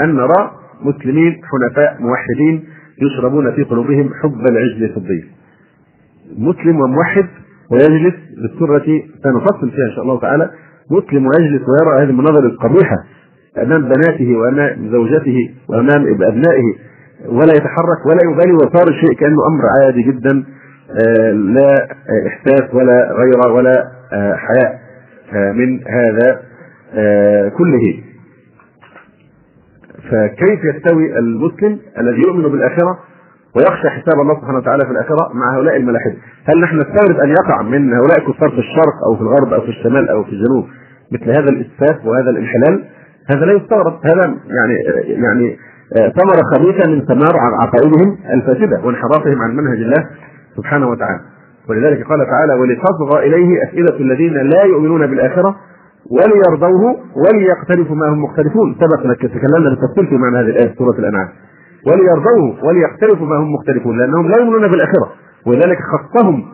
أن 0.00 0.14
نرى 0.14 0.50
مسلمين 0.82 1.40
حنفاء 1.44 1.96
موحدين 2.00 2.64
يشربون 3.02 3.52
في 3.52 3.62
قلوبهم 3.62 4.10
حب 4.22 4.40
العجل 4.50 4.84
الفضي. 4.84 5.24
مسلم 6.36 6.80
وموحد 6.80 7.26
ويجلس 7.72 8.14
بالسرة 8.42 9.02
سنفصل 9.24 9.70
فيها 9.70 9.86
إن 9.90 9.94
شاء 9.94 10.04
الله 10.04 10.20
تعالى. 10.20 10.50
مسلم 10.90 11.26
ويجلس 11.26 11.62
ويرى 11.68 12.02
هذه 12.04 12.10
المناظر 12.10 12.46
القبيحة 12.46 12.96
أمام 13.62 13.82
بناته 13.82 14.36
وأمام 14.36 14.90
زوجته 14.90 15.50
وأمام 15.68 16.06
أبنائه 16.06 16.74
ولا 17.28 17.52
يتحرك 17.52 18.06
ولا 18.06 18.32
يبالي 18.32 18.52
وصار 18.52 18.88
الشيء 18.88 19.12
كأنه 19.20 19.36
أمر 19.52 19.62
عادي 19.84 20.02
جدا 20.02 20.44
آه، 20.90 21.32
لا 21.32 21.88
إحساس 22.26 22.74
ولا 22.74 23.12
غيرة 23.12 23.52
ولا 23.52 23.84
آه، 24.12 24.34
حياء 24.36 24.80
آه، 25.34 25.52
من 25.52 25.80
هذا 25.88 26.40
كله. 27.58 28.02
فكيف 30.10 30.60
يستوي 30.64 31.18
المسلم 31.18 31.78
الذي 31.98 32.22
يؤمن 32.22 32.42
بالآخرة؟ 32.42 32.98
ويخشى 33.56 33.88
حساب 33.90 34.20
الله 34.20 34.34
سبحانه 34.40 34.58
وتعالى 34.58 34.84
في 34.84 34.90
الآخرة 34.90 35.30
مع 35.34 35.56
هؤلاء 35.56 35.76
الملاحدة. 35.76 36.16
هل 36.44 36.60
نحن 36.60 36.76
نستغرب 36.76 37.20
أن 37.20 37.28
يقع 37.28 37.62
من 37.62 37.92
هؤلاء 37.94 38.18
الكفار 38.18 38.50
في 38.50 38.58
الشرق 38.58 38.96
أو 39.06 39.16
في 39.16 39.22
الغرب 39.22 39.52
أو 39.52 39.60
في 39.60 39.68
الشمال 39.68 40.08
أو 40.08 40.24
في 40.24 40.32
الجنوب 40.32 40.64
مثل 41.12 41.30
هذا 41.30 41.48
الإسفاف 41.48 42.06
وهذا 42.06 42.30
الانحلال؟ 42.30 42.84
هذا 43.30 43.44
لا 43.46 43.52
يستغرب. 43.52 44.00
هذا 44.04 44.34
يعني 44.58 44.74
يعني 45.22 45.56
ثمره 45.92 46.42
خبيثه 46.54 46.90
من 46.90 47.06
ثمار 47.06 47.32
عقائدهم 47.60 48.18
الفاسدة 48.34 48.80
وانحرافهم 48.84 49.42
عن 49.42 49.56
منهج 49.56 49.78
الله 49.78 50.06
سبحانه 50.56 50.88
وتعالى. 50.88 51.20
ولذلك 51.68 52.06
قال 52.06 52.26
تعالى 52.26 52.54
ولتصغى 52.54 53.26
إليه 53.26 53.64
افئده 53.64 53.96
الذين 53.96 54.34
لا 54.34 54.64
يؤمنون 54.64 55.06
بالآخرة 55.06 55.56
وليرضوه 56.10 56.96
وليقترفوا 57.16 57.96
ما 57.96 58.08
هم 58.08 58.24
مختلفون. 58.24 58.76
سبق 58.80 59.14
تكلمنا 59.14 59.70
بالتفصيل 59.70 60.06
في 60.06 60.14
معنى 60.16 60.36
هذه 60.36 60.50
الآية 60.50 60.74
سورة 60.78 60.98
الأنعام. 60.98 61.28
وليرضوه 61.88 62.64
وليقترفوا 62.64 63.26
ما 63.26 63.36
هم 63.36 63.52
مختلفون 63.54 63.98
لأنهم 63.98 64.28
لا 64.28 64.36
يؤمنون 64.36 64.70
بالآخرة. 64.70 65.12
ولذلك 65.46 65.78
خصهم 65.78 66.44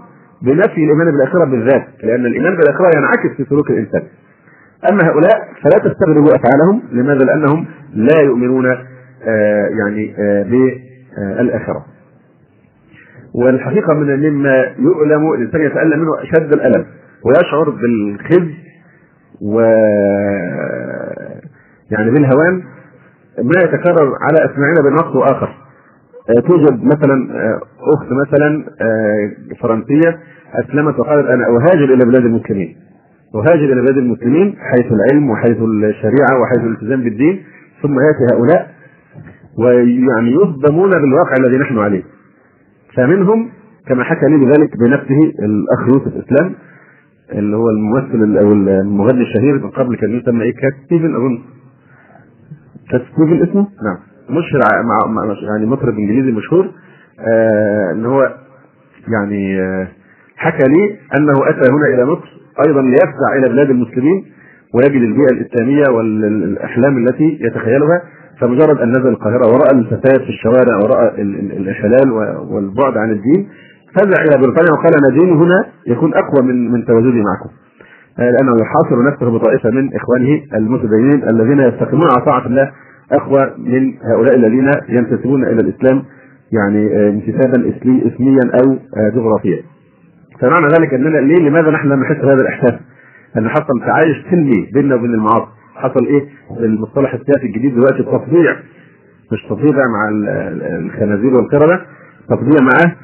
بنفي 0.43 0.85
الإيمان 0.85 1.11
بالآخرة 1.11 1.45
بالذات 1.45 1.87
لأن 2.03 2.27
الإيمان 2.27 2.57
بالآخرة 2.57 2.91
ينعكس 2.97 3.37
في 3.37 3.45
سلوك 3.45 3.71
الإنسان. 3.71 4.03
أما 4.91 5.09
هؤلاء 5.09 5.49
فلا 5.63 5.79
تستغربوا 5.79 6.31
أفعالهم 6.37 6.83
لماذا؟ 6.93 7.25
لأنهم 7.25 7.67
لا 7.95 8.21
يؤمنون 8.21 8.67
آه 8.67 9.69
يعني 9.79 10.15
آه 10.19 10.43
بالآخرة. 10.43 11.85
والحقيقة 13.35 13.95
من 13.95 14.31
مما 14.31 14.65
يؤلم 14.79 15.33
الإنسان 15.33 15.61
يتألم 15.61 16.01
منه 16.01 16.23
أشد 16.23 16.53
الألم 16.53 16.85
ويشعر 17.25 17.71
بالخزي 17.71 18.55
و 19.43 19.61
يعني 21.91 22.11
بالهوان 22.11 22.63
ما 23.39 23.61
يتكرر 23.65 24.13
على 24.21 24.45
اسماعنا 24.45 24.81
بنص 24.81 25.17
اخر 25.17 25.49
آه، 26.31 26.41
توجد 26.41 26.85
مثلا 26.85 27.29
آه، 27.33 27.61
أخت 27.95 28.07
مثلا 28.27 28.65
آه، 28.81 29.55
فرنسية 29.61 30.19
أسلمت 30.65 30.99
وقالت 30.99 31.29
أنا 31.29 31.45
أهاجر 31.47 31.95
إلى 31.95 32.05
بلاد 32.05 32.25
المسلمين. 32.25 32.77
أهاجر 33.35 33.73
إلى 33.73 33.81
بلاد 33.81 33.97
المسلمين 33.97 34.57
حيث 34.59 34.87
العلم 34.93 35.31
وحيث 35.31 35.57
الشريعة 35.63 36.41
وحيث 36.41 36.67
الالتزام 36.67 37.03
بالدين 37.05 37.43
ثم 37.83 37.95
يأتي 38.01 38.35
هؤلاء 38.35 38.71
ويعني 39.59 40.31
يصدمون 40.33 40.91
بالواقع 40.91 41.37
الذي 41.41 41.59
نحن 41.59 41.79
عليه. 41.79 42.03
فمنهم 42.97 43.49
كما 43.89 44.05
حكى 44.05 44.27
لي 44.27 44.37
بذلك 44.37 44.77
بنفسه 44.79 45.33
الأخ 45.39 45.89
يوسف 45.89 46.27
إسلام 46.27 46.55
اللي 47.33 47.57
هو 47.57 47.69
الممثل 47.71 48.39
أو 48.39 48.53
المغني 48.53 49.23
الشهير 49.23 49.55
من 49.55 49.71
قبل 49.71 49.97
كان 49.97 50.11
يسمى 50.11 50.43
إيه؟ 50.45 50.53
كات 50.53 50.73
ستيفن 50.87 51.15
أظن. 51.15 51.39
ستيفن 52.99 53.43
اسمه؟ 53.43 53.67
نعم. 53.85 53.99
مشهر 54.31 54.61
مع, 54.83 55.25
يعني 55.43 55.67
مطرب 55.67 55.95
انجليزي 55.99 56.33
مشهور. 56.33 56.71
آه 57.21 57.93
إن 57.93 58.07
هو 58.07 58.35
يعني 59.09 59.61
آه 59.61 59.89
حكى 60.37 60.63
لي 60.63 60.99
أنه 61.15 61.49
أتى 61.49 61.73
هنا 61.73 61.87
إلى 61.95 62.05
مصر 62.05 62.29
أيضا 62.67 62.83
ليفزع 62.83 63.37
إلى 63.39 63.49
بلاد 63.49 63.71
المسلمين 63.71 64.25
ويجد 64.75 65.03
البيئة 65.03 65.31
الإسلامية 65.31 65.85
والأحلام 65.91 67.07
التي 67.07 67.39
يتخيلها 67.41 68.03
فمجرد 68.41 68.79
أن 68.79 68.97
نزل 68.97 69.09
القاهرة 69.09 69.49
ورأى 69.49 69.79
الفساد 69.79 70.21
في 70.21 70.29
الشوارع 70.29 70.77
ورأى 70.83 71.23
الانحلال 71.23 72.13
والبعد 72.51 72.97
عن 72.97 73.11
الدين 73.11 73.49
فزع 73.95 74.23
إلى 74.23 74.43
بريطانيا 74.43 74.73
وقال 74.73 74.93
أنا 74.95 75.19
ديني 75.21 75.33
هنا 75.33 75.67
يكون 75.87 76.15
أقوى 76.15 76.47
من 76.47 76.73
من 76.73 76.85
تواجدي 76.85 77.23
معكم. 77.23 77.51
آه، 78.19 78.31
لأنه 78.31 78.53
يحاصر 78.63 79.13
نفسه 79.13 79.31
بطائفة 79.31 79.71
من 79.71 79.91
إخوانه 79.95 80.43
المتدينين 80.55 81.29
الذين 81.29 81.59
يستقيمون 81.59 82.07
على 82.07 82.25
طاعة 82.25 82.47
الله 82.47 82.71
اقوى 83.13 83.55
من 83.59 83.95
هؤلاء 84.03 84.35
الذين 84.35 84.71
ينتسبون 84.89 85.45
إلى 85.45 85.61
الإسلام 85.61 86.03
يعني 86.53 86.97
آه، 86.97 87.11
انتسابا 87.11 87.73
اسميا 87.87 88.51
أو 88.55 88.73
آه، 88.97 89.09
جغرافيا. 89.09 89.63
فمعنى 90.41 90.67
ذلك 90.67 90.95
أننا 90.95 91.19
ليه 91.19 91.49
لماذا 91.49 91.71
نحن 91.71 91.89
لم 91.89 92.01
نحس 92.01 92.17
بهذا 92.17 92.41
الإحساس؟ 92.41 92.75
ان 93.39 93.49
حصل 93.49 93.81
تعايش 93.87 94.17
سلمي 94.31 94.71
بيننا 94.75 94.95
وبين 94.95 95.15
المعاصي، 95.15 95.47
حصل 95.75 96.07
إيه؟ 96.07 96.29
المصطلح 96.61 97.15
السياسي 97.15 97.47
الجديد 97.47 97.75
دلوقتي 97.75 98.03
تطبيع 98.03 98.57
مش 99.33 99.43
تطبيع 99.49 99.71
مع 99.73 100.09
الخنازير 100.79 101.35
والقردة 101.35 101.81
تطبيع 102.29 102.61
معاه 102.61 102.97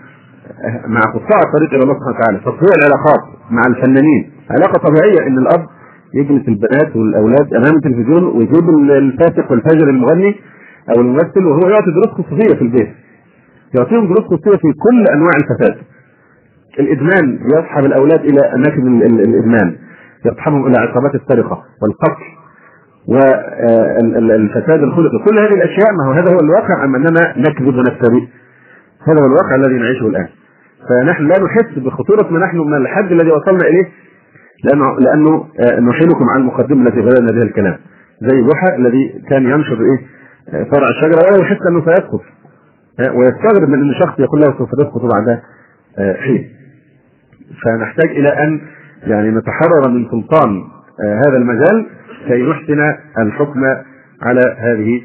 مع 0.87 1.01
قطاع 1.01 1.39
الطريق 1.47 1.75
إلى 1.75 1.83
الله 1.83 1.95
سبحانه 1.95 2.17
وتعالى 2.19 2.39
تطبيع 2.39 2.71
العلاقات 2.79 3.21
مع 3.51 3.63
الفنانين 3.67 4.31
علاقة 4.51 4.79
طبيعية 4.89 5.27
إن 5.29 5.39
الأب 5.39 5.67
يجلس 6.15 6.49
البنات 6.49 6.97
والأولاد 6.97 7.55
أمام 7.55 7.77
التلفزيون 7.77 8.25
ويجيب 8.25 8.69
الفاسق 8.91 9.51
والفاجر 9.51 9.91
المغني 9.91 10.35
أو 10.91 11.01
الممثل 11.01 11.47
وهو 11.47 11.69
يعطي 11.69 11.91
دروس 11.91 12.09
خصوصية 12.09 12.57
في 12.57 12.63
البيت. 12.63 12.89
يعطيهم 13.75 14.05
دروس 14.05 14.21
خصوصية 14.21 14.57
في 14.57 14.73
كل 14.73 15.05
أنواع 15.15 15.31
الفساد. 15.37 15.77
الإدمان 16.81 17.39
يصحب 17.57 17.85
الأولاد 17.85 18.21
إلى 18.21 18.41
أماكن 18.55 19.03
الإدمان. 19.03 19.77
يصحبهم 20.27 20.67
إلى 20.67 20.79
عصابات 20.79 21.15
السرقة 21.15 21.63
والقتل 21.83 22.25
والفساد 23.09 24.83
الخلقي. 24.83 25.19
كل 25.29 25.39
هذه 25.39 25.55
الأشياء 25.55 25.89
ما 25.99 26.09
هو 26.09 26.13
هذا 26.13 26.35
هو 26.35 26.41
الواقع 26.41 26.85
أم 26.85 26.95
أننا 26.95 27.35
نكذب 27.39 27.77
ونفتري؟ 27.77 28.29
هذا 29.09 29.21
هو 29.21 29.27
الواقع 29.27 29.55
الذي 29.55 29.79
نعيشه 29.79 30.07
الآن. 30.07 30.29
فنحن 30.89 31.23
لا 31.23 31.35
نحس 31.45 31.79
بخطورة 31.79 32.31
ما 32.31 32.39
نحن 32.39 32.59
من 32.59 32.77
الحد 32.77 33.13
الذي 33.13 33.31
وصلنا 33.31 33.69
إليه 33.69 33.89
لأنه 34.65 34.97
لأنه 34.99 35.45
آه، 35.61 35.81
نحيلكم 35.81 36.25
على 36.31 36.41
المقدمه 36.41 36.89
التي 36.89 37.01
بدانا 37.01 37.33
بها 37.33 37.43
الكلام. 37.43 37.79
زي 38.21 38.43
بوحى 38.43 38.77
الذي 38.77 39.23
كان 39.31 39.43
ينشر 39.43 39.79
إيه؟ 39.81 40.07
آه، 40.55 40.65
فرع 40.65 40.89
الشجرة 40.89 41.27
ولا 41.27 41.43
يحس 41.43 41.67
أنه 41.67 41.85
سيسقط 41.85 42.21
آه، 43.01 43.13
ويستغرب 43.13 43.69
من 43.69 43.83
إن 43.83 43.95
شخص 44.01 44.19
يقول 44.19 44.41
له 44.41 44.59
سوف 44.59 44.71
تسقط 44.73 45.03
بعد 45.03 45.41
حين. 45.99 46.49
فنحتاج 47.65 48.09
إلى 48.11 48.29
أن 48.29 48.61
يعني 49.03 49.31
نتحرر 49.31 49.89
من 49.89 50.07
سلطان 50.11 50.63
هذا 51.27 51.37
المجال 51.37 51.87
كي 52.29 52.43
نحسن 52.43 52.95
الحكم 53.19 53.65
على 54.23 54.57
هذه 54.59 55.01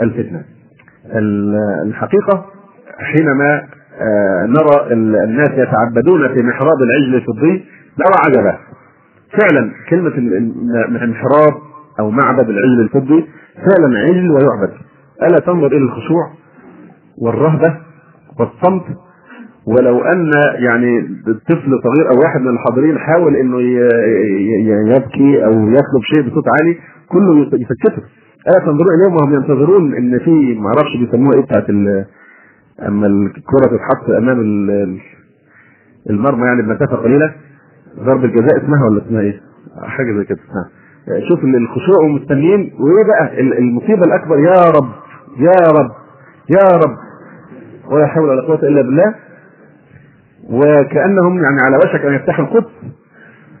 الفتنة. 0.00 0.44
الحقيقة 1.86 2.46
حينما 2.98 3.62
نرى 4.46 4.92
الناس 5.24 5.50
يتعبدون 5.52 6.34
في 6.34 6.42
محراب 6.42 6.76
العجل 6.82 7.14
الفضي 7.14 7.64
نرى 7.98 8.14
عجبا. 8.26 8.58
فعلا 9.40 9.70
كلمة 9.90 10.12
محراب 11.10 11.54
أو 12.00 12.10
معبد 12.10 12.48
العجل 12.48 12.80
الفضي 12.80 13.26
فعلا 13.54 13.98
عجل 13.98 14.30
ويعبد. 14.30 14.72
ألا 15.22 15.38
تنظر 15.38 15.66
إلى 15.66 15.84
الخشوع 15.84 16.30
والرهبة 17.18 17.76
والصمت؟ 18.40 18.84
ولو 19.66 19.98
أن 20.00 20.32
يعني 20.54 21.00
طفل 21.48 21.80
صغير 21.84 22.10
أو 22.10 22.18
واحد 22.24 22.40
من 22.40 22.48
الحاضرين 22.48 22.98
حاول 22.98 23.36
إنه 23.36 23.60
يبكي 24.96 25.44
أو 25.44 25.52
يطلب 25.68 26.02
شيء 26.10 26.22
بصوت 26.30 26.44
عالي 26.58 26.76
كله 27.08 27.40
يسكته 27.40 28.02
ألا 28.48 28.66
تنظروا 28.66 28.92
إليهم 28.94 29.14
وهم 29.16 29.34
ينتظرون 29.34 29.94
إن 29.94 30.18
في 30.18 30.54
ما 30.60 30.66
أعرفش 30.68 30.96
بيسموها 31.00 31.34
إيه 31.36 31.42
بتاعت 31.42 31.70
أما 32.88 33.06
الكرة 33.06 33.66
تتحط 33.66 34.10
أمام 34.10 34.40
المرمى 36.10 36.46
يعني 36.46 36.62
بمسافة 36.62 36.96
قليلة. 36.96 37.34
ضرب 38.00 38.24
الجزاء 38.24 38.56
اسمها 38.64 38.84
ولا 38.90 39.02
اسمها 39.06 39.20
إيه؟ 39.20 39.40
حاجة 39.82 40.12
زي 40.18 40.24
كده 40.24 40.38
شوف 41.28 41.44
الخشوع 41.44 42.04
ومستنيين 42.04 42.72
وايه 42.80 43.04
بقى؟ 43.04 43.40
المصيبة 43.58 44.02
الأكبر 44.06 44.38
يا 44.38 44.70
رب 44.76 44.88
يا 45.38 45.66
رب 45.78 45.90
يا 46.50 46.76
رب. 46.76 46.96
ولا 47.92 48.06
حول 48.06 48.28
ولا 48.28 48.42
قوة 48.42 48.58
إلا 48.62 48.82
بالله. 48.82 49.14
وكأنهم 50.50 51.34
يعني 51.42 51.58
على 51.64 51.76
وشك 51.76 52.04
أن 52.06 52.14
يفتحوا 52.14 52.44
القدس 52.44 52.70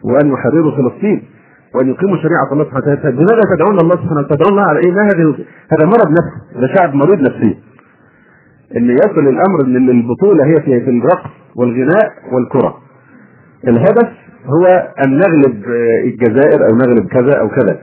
وأن 0.04 0.32
يحرروا 0.32 0.70
فلسطين 0.76 1.22
وأن 1.74 1.88
يقيموا 1.88 2.16
شريعة 2.16 2.52
الله 2.52 2.64
سبحانه 2.64 2.84
وتعالى. 2.92 3.16
لماذا 3.16 3.40
تدعون 3.56 3.80
الله 3.80 3.96
سبحانه 3.96 4.20
وتعالى؟ 4.20 4.36
تدعون 4.36 4.52
الله 4.52 4.62
على 4.62 4.78
إيه؟ 4.78 4.92
ما 4.92 5.02
هذه 5.10 5.34
هذا 5.72 5.86
مرض 5.86 6.08
نفسي 6.10 6.60
ده 6.60 6.74
شعب 6.74 6.94
مريض 6.94 7.20
نفسيا 7.20 7.54
إن 8.76 8.90
يصل 8.90 9.28
الأمر 9.28 9.64
إن 9.64 9.88
البطولة 9.88 10.44
هي 10.46 10.60
في 10.60 10.90
الرقص 10.90 11.30
والغناء 11.56 12.10
والكرة. 12.32 12.74
الهدف 13.68 14.08
هو 14.46 14.66
أن 15.00 15.18
نغلب 15.18 15.64
الجزائر 16.04 16.66
أو 16.70 16.76
نغلب 16.76 17.06
كذا 17.08 17.40
أو 17.40 17.48
كذا. 17.48 17.78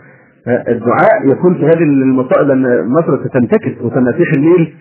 الدعاء 0.48 1.32
يكون 1.32 1.54
في 1.56 1.66
هذه 1.66 1.84
المصائب 1.84 2.48
لأن 2.48 2.88
مصر 2.88 3.28
ستنتكس 3.28 3.82
وتناتيح 3.82 4.34
النيل 4.34 4.74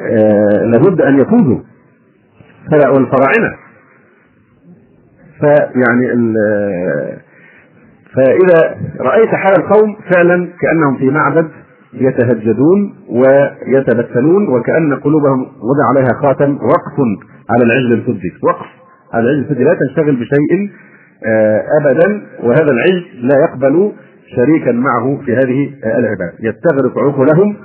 آه، 0.00 0.64
لابد 0.64 1.00
أن 1.00 1.18
يفوزوا 1.18 1.58
والفراعنة. 2.94 3.56
فيعني 5.40 6.34
فإذا 8.14 8.76
رأيت 9.00 9.28
حال 9.28 9.52
القوم 9.58 9.96
فعلا 10.14 10.48
كأنهم 10.60 10.96
في 10.98 11.10
معبد 11.10 11.48
يتهجدون 11.94 12.94
ويتبتلون 13.08 14.48
وكأن 14.48 14.94
قلوبهم 14.94 15.40
وضع 15.40 15.88
عليها 15.88 16.20
خاتم 16.22 16.54
وقف 16.56 16.96
على 17.50 17.64
العجل 17.64 17.92
الفدي 17.92 18.32
وقف 18.42 18.66
على 19.12 19.24
العجل 19.24 19.38
الفدي 19.38 19.64
لا 19.64 19.74
تنشغل 19.74 20.16
بشيء 20.16 20.70
آه، 21.26 21.62
أبدا 21.80 22.22
وهذا 22.42 22.70
العجل 22.70 23.04
لا 23.28 23.38
يقبل 23.38 23.92
شريكا 24.36 24.72
معه 24.72 25.20
في 25.24 25.36
هذه 25.36 25.70
العبادة. 25.84 26.34
يستغرق 26.40 26.98
عقولهم 26.98 27.56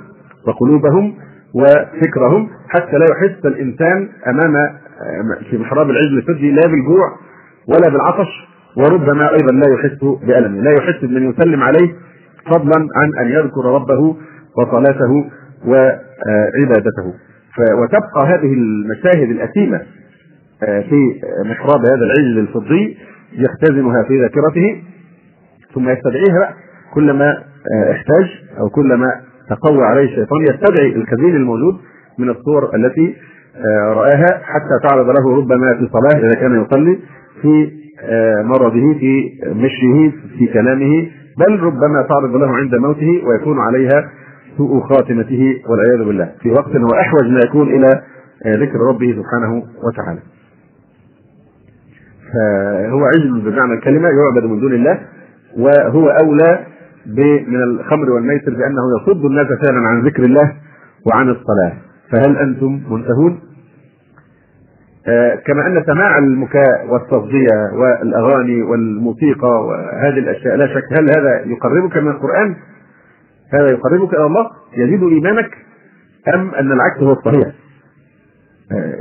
وقلوبهم 0.46 1.14
وفكرهم 1.54 2.48
حتى 2.68 2.98
لا 2.98 3.06
يحس 3.06 3.44
الإنسان 3.46 4.08
أمام 4.26 4.56
آه، 4.56 5.50
في 5.50 5.58
محراب 5.58 5.90
العجل 5.90 6.18
الفدي 6.18 6.50
لا 6.50 6.66
بالجوع 6.66 7.16
ولا 7.68 7.88
بالعطش 7.88 8.28
وربما 8.76 9.30
أيضا 9.30 9.52
لا 9.52 9.74
يحس 9.74 10.04
بألم. 10.26 10.64
لا 10.64 10.70
يحس 10.70 11.04
بمن 11.04 11.30
يسلم 11.30 11.62
عليه 11.62 11.94
فضلا 12.46 12.88
عن 12.96 13.26
أن 13.26 13.32
يذكر 13.32 13.64
ربه 13.64 14.16
وصلاته 14.58 15.24
وعبادته. 15.66 17.14
وتبقى 17.82 18.26
هذه 18.26 18.52
المشاهد 18.52 19.30
الأثيمة 19.30 19.80
آه، 20.62 20.80
في 20.80 21.20
محراب 21.44 21.80
هذا 21.84 22.04
العجل 22.04 22.38
الفضي 22.38 22.98
يختزنها 23.32 24.02
في 24.08 24.20
ذاكرته 24.20 24.82
ثم 25.74 25.88
يستدعيها 25.88 26.54
كلما 26.94 27.30
آه، 27.74 27.92
احتاج 27.92 28.26
أو 28.60 28.68
كلما 28.68 29.06
تقوى 29.50 29.84
عليه 29.84 30.04
الشيطان 30.04 30.40
يستدعي 30.42 30.96
الكثير 30.96 31.36
الموجود 31.36 31.74
من 32.18 32.30
الصور 32.30 32.74
التي 32.74 33.16
آه، 33.56 33.92
رآها 33.92 34.40
حتى 34.42 34.88
تعرض 34.88 35.06
له 35.06 35.36
ربما 35.36 35.74
في 35.74 35.88
صلاة 35.92 36.26
إذا 36.26 36.34
كان 36.34 36.62
يصلي 36.62 36.98
في 37.42 37.70
آه، 38.02 38.42
مرضه 38.42 38.98
في 38.98 39.30
مشيه 39.46 40.10
في 40.38 40.46
كلامه 40.52 41.08
بل 41.38 41.60
ربما 41.60 42.02
تعرض 42.08 42.36
له 42.36 42.56
عند 42.56 42.74
موته 42.74 43.22
ويكون 43.26 43.58
عليها 43.60 44.10
سوء 44.56 44.80
خاتمته 44.80 45.62
والعياذ 45.68 46.04
بالله 46.04 46.32
في 46.42 46.50
وقت 46.50 46.76
هو 46.76 47.00
أحوج 47.00 47.30
ما 47.30 47.40
يكون 47.44 47.68
إلى 47.68 48.02
آه، 48.46 48.56
ذكر 48.56 48.78
ربه 48.78 49.16
سبحانه 49.22 49.62
وتعالى. 49.84 50.20
فهو 52.32 53.04
عجل 53.04 53.40
بمعنى 53.40 53.72
الكلمة 53.72 54.08
يعبد 54.08 54.50
من 54.50 54.60
دون 54.60 54.72
الله 54.72 54.98
وهو 55.56 56.08
أولى 56.08 56.66
من 57.46 57.62
الخمر 57.62 58.10
والميسر 58.10 58.50
بأنه 58.50 58.82
يصد 59.00 59.24
الناس 59.24 59.46
فعلا 59.46 59.88
عن 59.88 60.00
ذكر 60.00 60.24
الله 60.24 60.52
وعن 61.06 61.28
الصلاة 61.28 61.72
فهل 62.12 62.36
أنتم 62.36 62.80
منتهون؟ 62.90 63.40
آه، 65.08 65.34
كما 65.34 65.66
أن 65.66 65.84
سماع 65.86 66.18
المكاء 66.18 66.86
والتصديه 66.88 67.70
والأغاني 67.74 68.62
والموسيقى 68.62 69.66
وهذه 69.66 70.18
الأشياء 70.18 70.56
لا 70.56 70.66
شك 70.66 70.98
هل 70.98 71.10
هذا 71.10 71.40
يقربك 71.46 71.96
من 71.96 72.10
القرآن؟ 72.10 72.56
هذا 73.52 73.70
يقربك 73.70 74.14
إلى 74.14 74.26
الله؟ 74.26 74.50
يزيد 74.76 75.02
إيمانك؟ 75.02 75.50
أم 76.34 76.54
أن 76.54 76.72
العكس 76.72 76.98
هو 76.98 77.12
الصحيح؟ 77.12 77.46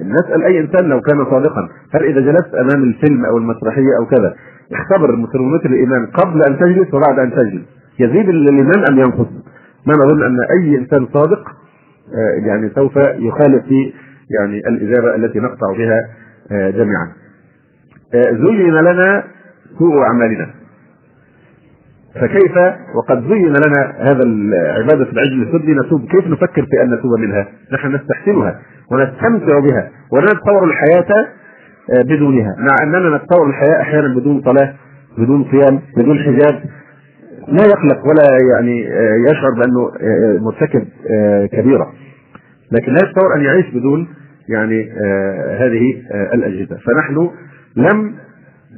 نسأل 0.03 0.43
أي 0.43 0.59
إنسان 0.59 0.89
لو 0.89 1.01
كان 1.01 1.25
صادقا 1.25 1.69
هل 1.93 2.03
إذا 2.03 2.21
جلست 2.21 2.55
أمام 2.55 2.83
الفيلم 2.83 3.25
أو 3.25 3.37
المسرحية 3.37 3.97
أو 3.99 4.05
كذا 4.05 4.35
اختبر 4.71 5.07
ترمومتر 5.33 5.69
الإيمان 5.69 6.05
قبل 6.05 6.41
أن 6.47 6.59
تجلس 6.59 6.93
وبعد 6.93 7.19
أن 7.19 7.31
تجلس. 7.31 7.61
يزيد 7.99 8.29
الايمان 8.29 8.85
أم 8.91 8.99
ينقص؟ 8.99 9.27
ما 9.87 9.93
نظن 9.93 10.23
أن 10.23 10.37
أي 10.59 10.77
إنسان 10.77 11.07
صادق 11.13 11.49
آه، 12.15 12.47
يعني 12.47 12.69
سوف 12.75 12.95
يخالف 12.97 13.65
في 13.65 13.93
يعني 14.39 14.57
الإجابة 14.67 15.15
التي 15.15 15.39
نقطع 15.39 15.73
بها 15.77 15.99
آه، 16.51 16.69
جميعا. 16.69 17.11
آه، 18.13 18.31
زين 18.31 18.73
لنا 18.73 19.23
سوء 19.79 20.01
أعمالنا. 20.01 20.49
فكيف؟ 22.15 22.57
وقد 22.95 23.23
زين 23.29 23.53
لنا 23.53 23.93
هذا 23.99 24.23
عبادة 24.53 25.11
العجل 25.11 25.41
السدي 25.41 25.73
نتوب. 25.73 26.05
كيف 26.05 26.27
نفكر 26.27 26.65
في 26.65 26.81
أن 26.81 26.93
نتوب 26.93 27.19
منها؟ 27.19 27.47
نحن 27.73 27.95
نستحسنها. 27.95 28.59
ونستمتع 28.91 29.59
بها 29.59 29.91
ولا 30.11 30.25
نتصور 30.33 30.63
الحياة 30.63 31.27
آه، 31.97 32.01
بدونها. 32.01 32.55
مع 32.71 32.83
أننا 32.83 33.17
نتصور 33.17 33.49
الحياة 33.49 33.81
أحيانا 33.81 34.15
بدون 34.15 34.41
صلاة 34.45 34.73
بدون 35.17 35.45
صيام 35.51 35.81
بدون 35.97 36.19
حجاب. 36.19 36.63
لا 37.47 37.63
يقلق 37.65 38.07
ولا 38.07 38.23
يعني 38.53 38.79
يشعر 39.31 39.51
بأنه 39.57 39.91
مرتكب 40.41 40.87
كبيرة. 41.51 41.93
لكن 42.71 42.91
لا 42.91 42.99
يتصور 43.03 43.35
أن 43.35 43.41
يعيش 43.41 43.65
بدون 43.73 44.07
يعني 44.49 44.91
آه 44.91 45.57
هذه 45.57 46.03
آه 46.11 46.33
الأجهزة. 46.35 46.77
فنحن 46.77 47.29
لم 47.75 48.15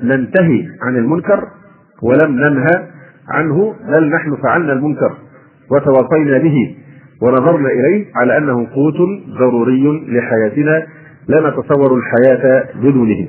ننتهي 0.03 0.67
عن 0.81 0.95
المنكر 0.97 1.47
ولم 2.03 2.31
ننهى 2.31 2.87
عنه 3.29 3.75
بل 3.87 4.09
نحن 4.09 4.35
فعلنا 4.35 4.73
المنكر 4.73 5.17
وتواصينا 5.71 6.37
به. 6.37 6.75
ونظرنا 7.21 7.69
إليه 7.69 8.05
على 8.15 8.37
أنه 8.37 8.67
قوت 8.75 8.97
ضروري 9.39 10.05
لحياتنا 10.07 10.85
لا 11.27 11.49
نتصور 11.49 11.97
الحياة 11.97 12.65
بدونه. 12.75 13.27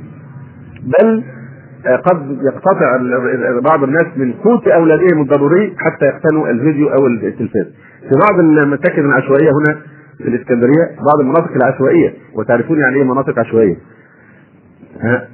بل 0.82 1.24
آه، 1.86 1.96
قد 1.96 2.38
يقتطع 2.42 2.98
بعض 3.64 3.84
الناس 3.84 4.06
من 4.16 4.32
قوت 4.32 4.68
أولادهم 4.68 5.22
الضروري 5.22 5.74
حتى 5.78 6.04
يقتنوا 6.06 6.48
الفيديو 6.48 6.88
أو 6.88 7.06
التلفاز. 7.06 7.66
في 8.08 8.14
بعض 8.28 8.38
المساكن 8.40 9.04
العشوائية 9.04 9.50
هنا 9.62 9.76
في 10.18 10.28
الإسكندرية 10.28 10.84
بعض 11.06 11.20
المناطق 11.20 11.52
العشوائية 11.56 12.14
وتعرفون 12.34 12.78
يعني 12.78 12.96
إيه 12.96 13.04
مناطق 13.04 13.38
عشوائية؟ 13.38 13.76
ها؟ 15.00 15.28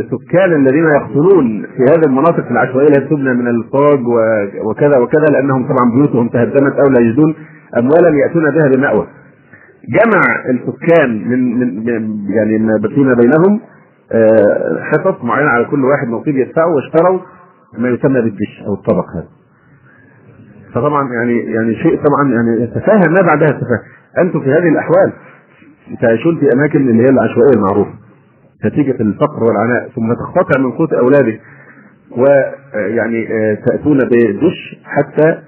السكان 0.00 0.52
الذين 0.52 0.84
يقتلون 0.84 1.66
في 1.76 1.82
هذه 1.82 2.06
المناطق 2.06 2.46
العشوائية 2.50 2.88
التي 2.88 3.08
تبنى 3.08 3.34
من 3.34 3.48
الفاج 3.48 4.00
وكذا 4.64 4.98
وكذا 4.98 5.24
لأنهم 5.32 5.68
طبعا 5.68 5.90
بيوتهم 5.94 6.28
تهدمت 6.28 6.72
أو 6.72 6.88
لا 6.88 7.00
يجدون 7.00 7.34
اموالا 7.78 8.18
يأتون 8.18 8.50
بها 8.50 8.68
بمأوى. 8.76 9.06
جمع 9.88 10.22
السكان 10.50 11.28
من, 11.28 11.58
من 11.58 11.84
يعني 12.30 12.58
فيما 12.94 13.14
بينهم 13.14 13.60
آه 14.12 14.80
حصص 14.82 15.24
معينة 15.24 15.48
على 15.50 15.64
كل 15.64 15.84
واحد 15.84 16.08
نصيب 16.08 16.36
يدفعه 16.36 16.74
واشتروا 16.74 17.20
ما 17.78 17.88
يسمى 17.88 18.20
بالدش 18.20 18.62
أو 18.66 18.74
الطبق 18.74 19.04
هذا. 19.16 19.28
فطبعا 20.74 21.12
يعني 21.12 21.38
يعني 21.38 21.74
شيء 21.74 21.96
طبعا 21.96 22.30
يعني 22.30 22.62
يتفاهم 22.62 23.12
ما 23.12 23.20
بعدها 23.22 23.48
التفاهم 23.48 23.82
أنتم 24.18 24.40
في 24.40 24.50
هذه 24.50 24.68
الأحوال 24.68 25.12
تعيشون 26.00 26.38
في 26.38 26.52
أماكن 26.52 26.88
اللي 26.88 27.02
هي 27.04 27.08
العشوائية 27.08 27.52
المعروفة 27.56 28.03
نتيجة 28.66 28.96
الفقر 29.00 29.44
والعناء 29.44 29.88
ثم 29.88 30.12
تقتطع 30.14 30.60
من 30.60 30.72
قوت 30.72 30.92
اولادك 30.92 31.40
ويعني 32.16 33.28
آه، 33.32 33.54
تأتون 33.54 34.04
بدش 34.04 34.76
حتى 34.84 35.38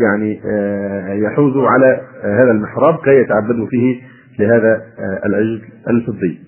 يعني 0.00 0.40
آه، 0.46 1.12
يحوزوا 1.12 1.68
على 1.68 2.00
هذا 2.24 2.50
المحراب 2.50 2.98
كي 3.04 3.20
يتعبدوا 3.20 3.66
فيه 3.66 4.00
لهذا 4.38 4.82
آه، 4.98 5.26
العجل 5.26 5.62
الفضي. 5.90 6.40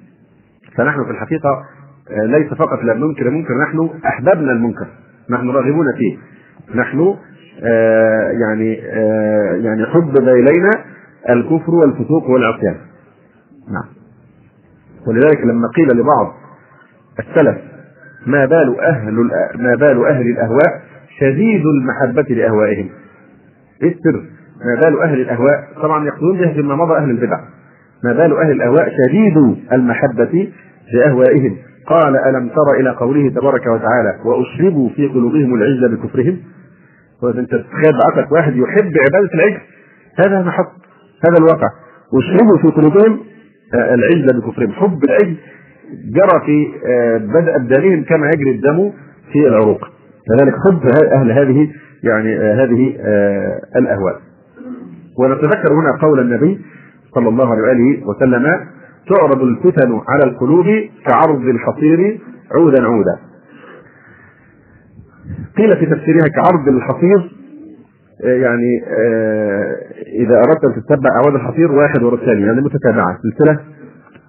فنحن 0.77 1.05
في 1.05 1.11
الحقيقة 1.11 1.65
ليس 2.11 2.55
فقط 2.55 2.79
لا 2.85 2.95
ننكر 2.95 3.29
المنكر 3.29 3.55
نحن 3.63 3.91
احببنا 4.07 4.53
المنكر 4.53 4.87
نحن 5.31 5.51
راغبون 5.51 5.87
فيه. 5.99 6.17
نحن 6.75 7.15
آه، 7.63 8.31
يعني 8.31 8.81
آه، 8.85 9.55
يعني 9.55 9.87
حبب 9.87 10.29
الينا 10.29 10.71
الكفر 11.31 11.75
والفسوق 11.75 12.31
والعصيان. 12.31 12.77
نعم. 13.69 14.02
ولذلك 15.07 15.41
لما 15.45 15.69
قيل 15.69 15.89
لبعض 15.89 16.35
السلف 17.19 17.59
ما 18.27 18.47
بال 18.47 18.81
أهل 18.81 19.15
ما 19.57 19.75
بال 19.75 20.07
أهل 20.07 20.31
الأهواء 20.31 20.83
شديد 21.21 21.63
المحبة 21.67 22.35
لأهوائهم. 22.35 22.89
إيه 23.83 23.95
السر؟ 23.95 24.23
ما 24.65 24.81
بال 24.81 25.03
أهل 25.03 25.21
الأهواء 25.21 25.69
طبعا 25.83 26.07
يقصدون 26.07 26.39
به 26.39 26.53
فيما 26.53 26.77
مضى 26.77 26.97
أهل 26.97 27.11
البدع. 27.11 27.41
ما 28.05 28.13
بال 28.13 28.37
أهل 28.37 28.51
الأهواء 28.51 28.89
شديد 29.07 29.37
المحبة 29.73 30.49
لأهوائهم. 30.95 31.57
قال 31.87 32.17
ألم 32.17 32.49
تر 32.49 32.81
إلى 32.81 32.91
قوله 32.91 33.31
تبارك 33.31 33.67
وتعالى 33.67 34.19
وأشربوا 34.25 34.89
في 34.89 35.09
قلوبهم 35.09 35.55
العجل 35.55 35.97
بكفرهم؟ 35.97 36.39
أنت 37.25 37.55
تتخيل 37.55 37.93
بعقلك 37.93 38.33
واحد 38.33 38.57
يحب 38.57 38.93
عبادة 39.05 39.31
العجل 39.35 39.61
هذا 40.19 40.43
محط 40.43 40.73
هذا 41.25 41.39
الواقع. 41.39 41.69
واشربوا 42.13 42.59
في 42.59 42.69
قلوبهم 42.69 43.21
آه، 43.75 43.95
العجل 43.95 44.41
بكفرهم. 44.41 44.73
حب 44.73 45.05
العجل 45.05 45.37
جرى 45.93 46.41
في 46.47 46.67
آه، 46.87 47.17
بدء 47.17 47.57
ابدانهم 47.57 48.05
كما 48.05 48.27
يجري 48.27 48.51
الدم 48.51 48.93
في 49.33 49.49
العروق. 49.49 49.89
كذلك 50.29 50.55
حب 50.67 50.81
أهل 51.13 51.33
هذه 51.33 51.69
يعني 52.03 52.37
آه، 52.37 52.65
هذه 52.65 52.97
الاهواء 53.77 54.21
ونتذكر 55.19 55.73
هنا 55.73 55.99
قول 56.03 56.21
النبي 56.21 56.61
صلى 57.15 57.29
الله 57.29 57.51
عليه 57.51 57.63
وآله 57.63 58.07
وسلم 58.07 58.45
تعرض 59.09 59.43
الفتن 59.43 60.01
على 60.09 60.25
القلوب 60.25 60.67
كعرض 61.07 61.41
الحصير 61.41 62.21
عودا 62.57 62.85
عودا. 62.85 63.19
قيل 65.57 65.77
في 65.77 65.87
تفسيرها 65.87 66.29
كعرض 66.29 66.69
الحصير 66.69 67.19
آه، 67.19 67.42
يعني 68.21 68.85
آه، 68.87 69.77
إذا 70.07 70.37
أردت 70.37 70.65
أن 70.65 70.83
تتبع 70.83 71.11
اعواد 71.17 71.35
الحصير 71.35 71.73
واحد 71.73 72.03
ورا 72.03 72.15
الثاني 72.15 72.43
يعني 72.43 72.61
متتابعة 72.61 73.19
سلسلة 73.23 73.61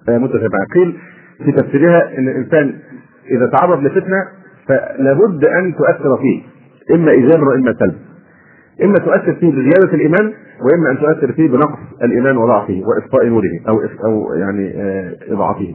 آه، 0.08 0.18
متتابعة 0.18 0.66
قيل 0.74 0.96
في 1.44 1.52
تفسيرها 1.52 2.18
إن 2.18 2.28
الإنسان 2.28 2.74
إذا 3.30 3.46
تعرض 3.46 3.82
لفتنة 3.82 4.26
فلابد 4.68 5.44
أن 5.44 5.74
تؤثر 5.74 6.16
فيه 6.16 6.42
إما 6.94 7.10
ايجابا 7.10 7.48
واما 7.48 7.74
سلبا 7.78 7.98
إما 8.82 8.98
تؤثر 8.98 9.34
فيه 9.34 9.50
بزيادة 9.50 9.94
الإيمان 9.94 10.32
وإما 10.62 10.90
أن 10.90 10.98
تؤثر 10.98 11.32
فيه 11.32 11.48
بنقص 11.48 11.78
الإيمان 12.02 12.36
وضعفه 12.36 12.82
واطفاء 12.86 13.26
نوره 13.26 13.50
أو 13.68 13.80
أو 14.04 14.34
يعني 14.34 14.72
آه، 14.76 15.16
إضعافه. 15.28 15.74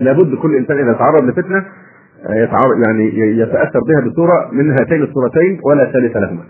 لابد 0.00 0.34
كل 0.34 0.56
إنسان 0.56 0.78
إذا 0.78 0.92
تعرض 0.92 1.24
لفتنة 1.24 1.64
آه، 2.26 2.34
يتعرض 2.34 2.86
يعني 2.86 3.18
يتأثر 3.40 3.80
بها 3.88 4.10
بصورة 4.10 4.48
من 4.52 4.70
هاتين 4.70 5.02
الصورتين 5.02 5.60
ولا 5.64 5.92
ثالث 5.92 6.16
لهما. 6.16 6.42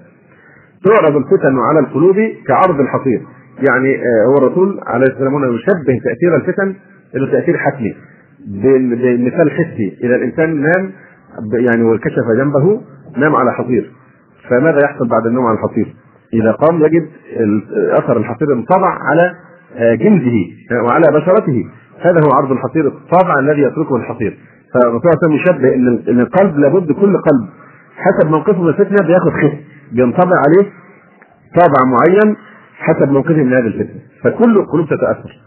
تعرض 0.84 1.16
الفتن 1.16 1.58
على 1.58 1.78
القلوب 1.78 2.16
كعرض 2.46 2.80
الحصير 2.80 3.22
يعني 3.58 3.96
آه، 3.96 4.26
هو 4.28 4.46
الرسول 4.46 4.80
عليه 4.86 5.06
الصلاة 5.06 5.34
والسلام 5.34 5.54
يشبه 5.54 6.00
تأثير 6.04 6.36
الفتن 6.36 6.74
انه 7.16 7.32
تأثير 7.32 7.58
حتمي. 7.58 7.94
بمثال 8.46 9.50
حسي 9.50 9.98
إذا 10.04 10.16
الإنسان 10.16 10.60
نام 10.60 10.92
يعني 11.52 11.82
وكشف 11.82 12.24
جنبه 12.38 12.80
نام 13.16 13.36
على 13.36 13.52
حصير. 13.52 13.92
فماذا 14.50 14.78
يحصل 14.84 15.08
بعد 15.08 15.26
النوم 15.26 15.46
على 15.46 15.58
الحصير؟ 15.58 15.94
إذا 16.34 16.52
قام 16.52 16.76
يجد 16.84 17.08
أثر 17.90 18.16
الحصير 18.16 18.52
انطبع 18.52 18.98
على 19.10 19.34
آه، 19.76 19.94
جلده 19.94 20.36
وعلى 20.82 21.04
بشرته. 21.12 21.64
هذا 22.00 22.20
هو 22.26 22.32
عرض 22.32 22.52
الحصير 22.52 22.86
الطابع 22.86 23.38
الذي 23.38 23.60
يتركه 23.62 23.96
الحصير. 23.96 24.38
فالرسول 24.74 25.00
صلى 25.00 25.12
الله 25.12 25.18
عليه 25.22 25.26
وسلم 25.26 25.34
يشبه 25.34 25.74
إن 26.12 26.20
القلب 26.20 26.58
لابد 26.58 26.92
كل 26.92 27.16
قلب 27.16 27.48
حسب 27.96 28.30
موقفه 28.30 28.62
من 28.62 28.68
الفتنة 28.68 29.06
بياخد 29.06 29.30
خس 29.30 29.63
بينطبع 29.92 30.36
عليه 30.46 30.70
طابع 31.56 31.80
معين 31.86 32.36
حسب 32.78 33.10
موقفه 33.12 33.42
من 33.42 33.52
هذه 33.52 33.66
الفتنة. 33.66 34.00
فكل 34.22 34.56
القلوب 34.56 34.86
تتأثر. 34.86 35.40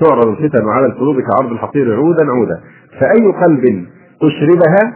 تعرض 0.00 0.26
الفتن 0.26 0.68
على 0.68 0.86
القلوب 0.86 1.20
كعرض 1.20 1.52
الحصير 1.52 1.94
عودا 1.94 2.26
عودا. 2.30 2.60
فأي 3.00 3.32
قلب 3.42 3.86
أشربها 4.22 4.92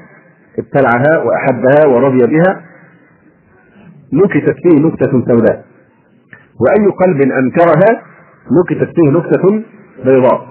ابتلعها 0.58 1.24
وأحبها 1.24 1.86
ورضي 1.86 2.26
بها 2.26 2.62
نكتت 4.12 4.56
فيه 4.62 4.80
نكتة 4.80 5.10
سوداء. 5.10 5.64
وأي 6.60 6.86
قلب 6.86 7.20
أنكرها 7.22 8.02
نكتت 8.52 8.90
فيه 8.96 9.10
نكتة 9.10 9.62
بيضاء. 10.04 10.46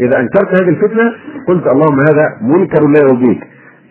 إذا 0.00 0.20
أنكرت 0.20 0.48
هذه 0.48 0.68
الفتنة 0.68 1.12
قلت 1.48 1.66
اللهم 1.66 2.00
هذا 2.00 2.38
منكر 2.42 2.86
لا 2.88 3.00
يرضيك. 3.00 3.40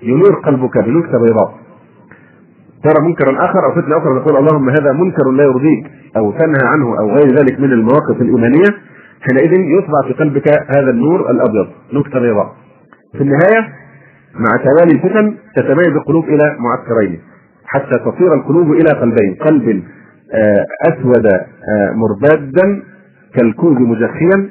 ينير 0.03 0.33
قلبك 0.33 0.77
بنكتة 0.77 1.19
بيضاء. 1.21 1.60
ترى 2.83 3.07
منكرا 3.07 3.45
آخر 3.45 3.65
أو 3.65 3.81
فتنة 3.81 3.97
أخرى 3.97 4.19
تقول 4.19 4.37
اللهم 4.37 4.69
هذا 4.69 4.91
منكر 4.91 5.31
لا 5.31 5.43
يرضيك 5.43 5.91
أو 6.17 6.31
تنهى 6.31 6.63
عنه 6.63 6.99
أو 6.99 7.09
غير 7.09 7.35
ذلك 7.39 7.59
من 7.59 7.71
المواقف 7.71 8.21
الإيمانية. 8.21 8.69
حينئذ 9.21 9.53
يطبع 9.53 10.01
في 10.07 10.13
قلبك 10.13 10.47
هذا 10.67 10.89
النور 10.89 11.31
الأبيض 11.31 11.67
نكته 11.93 12.19
بيضاء. 12.19 12.53
في 13.11 13.21
النهاية 13.21 13.67
مع 14.35 14.49
توالي 14.63 14.91
الفتن 14.95 15.37
تتميز 15.55 15.87
القلوب 15.87 16.23
إلى 16.25 16.57
معسكرين 16.59 17.21
حتى 17.65 17.99
تصير 17.99 18.33
القلوب 18.33 18.71
إلى 18.71 18.99
قلبين 19.01 19.35
قلب 19.35 19.83
آه، 20.33 20.65
أسود 20.89 21.25
آه، 21.27 21.91
مربادا 21.93 22.83
كالكوز 23.35 23.77
مجخيا 23.77 24.49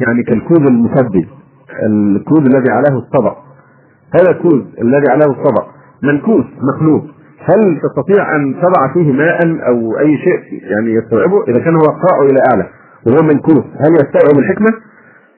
يعني 0.00 0.22
كالكوز 0.22 0.58
المفدي 0.58 1.28
الكوز 1.86 2.38
الذي 2.38 2.70
عليه 2.70 2.98
الصبع 2.98 3.36
هذا 4.14 4.30
الكوز 4.30 4.62
الذي 4.82 5.10
عليه 5.10 5.26
الصبع 5.26 5.66
منكوس 6.02 6.44
مقلوب 6.74 7.04
هل 7.44 7.80
تستطيع 7.82 8.36
أن 8.36 8.54
تضع 8.62 8.92
فيه 8.92 9.12
ماء 9.12 9.66
أو 9.68 9.98
أي 9.98 10.16
شيء 10.18 10.62
يعني 10.62 10.94
يستوعبه 10.94 11.44
إذا 11.48 11.58
كان 11.58 11.74
هو 11.74 11.86
قاع 11.86 12.22
إلى 12.22 12.38
أعلى 12.52 12.66
وهو 13.06 13.22
منكوس 13.22 13.64
هل 13.64 13.92
يستوعب 13.92 14.38
الحكمة؟ 14.38 14.72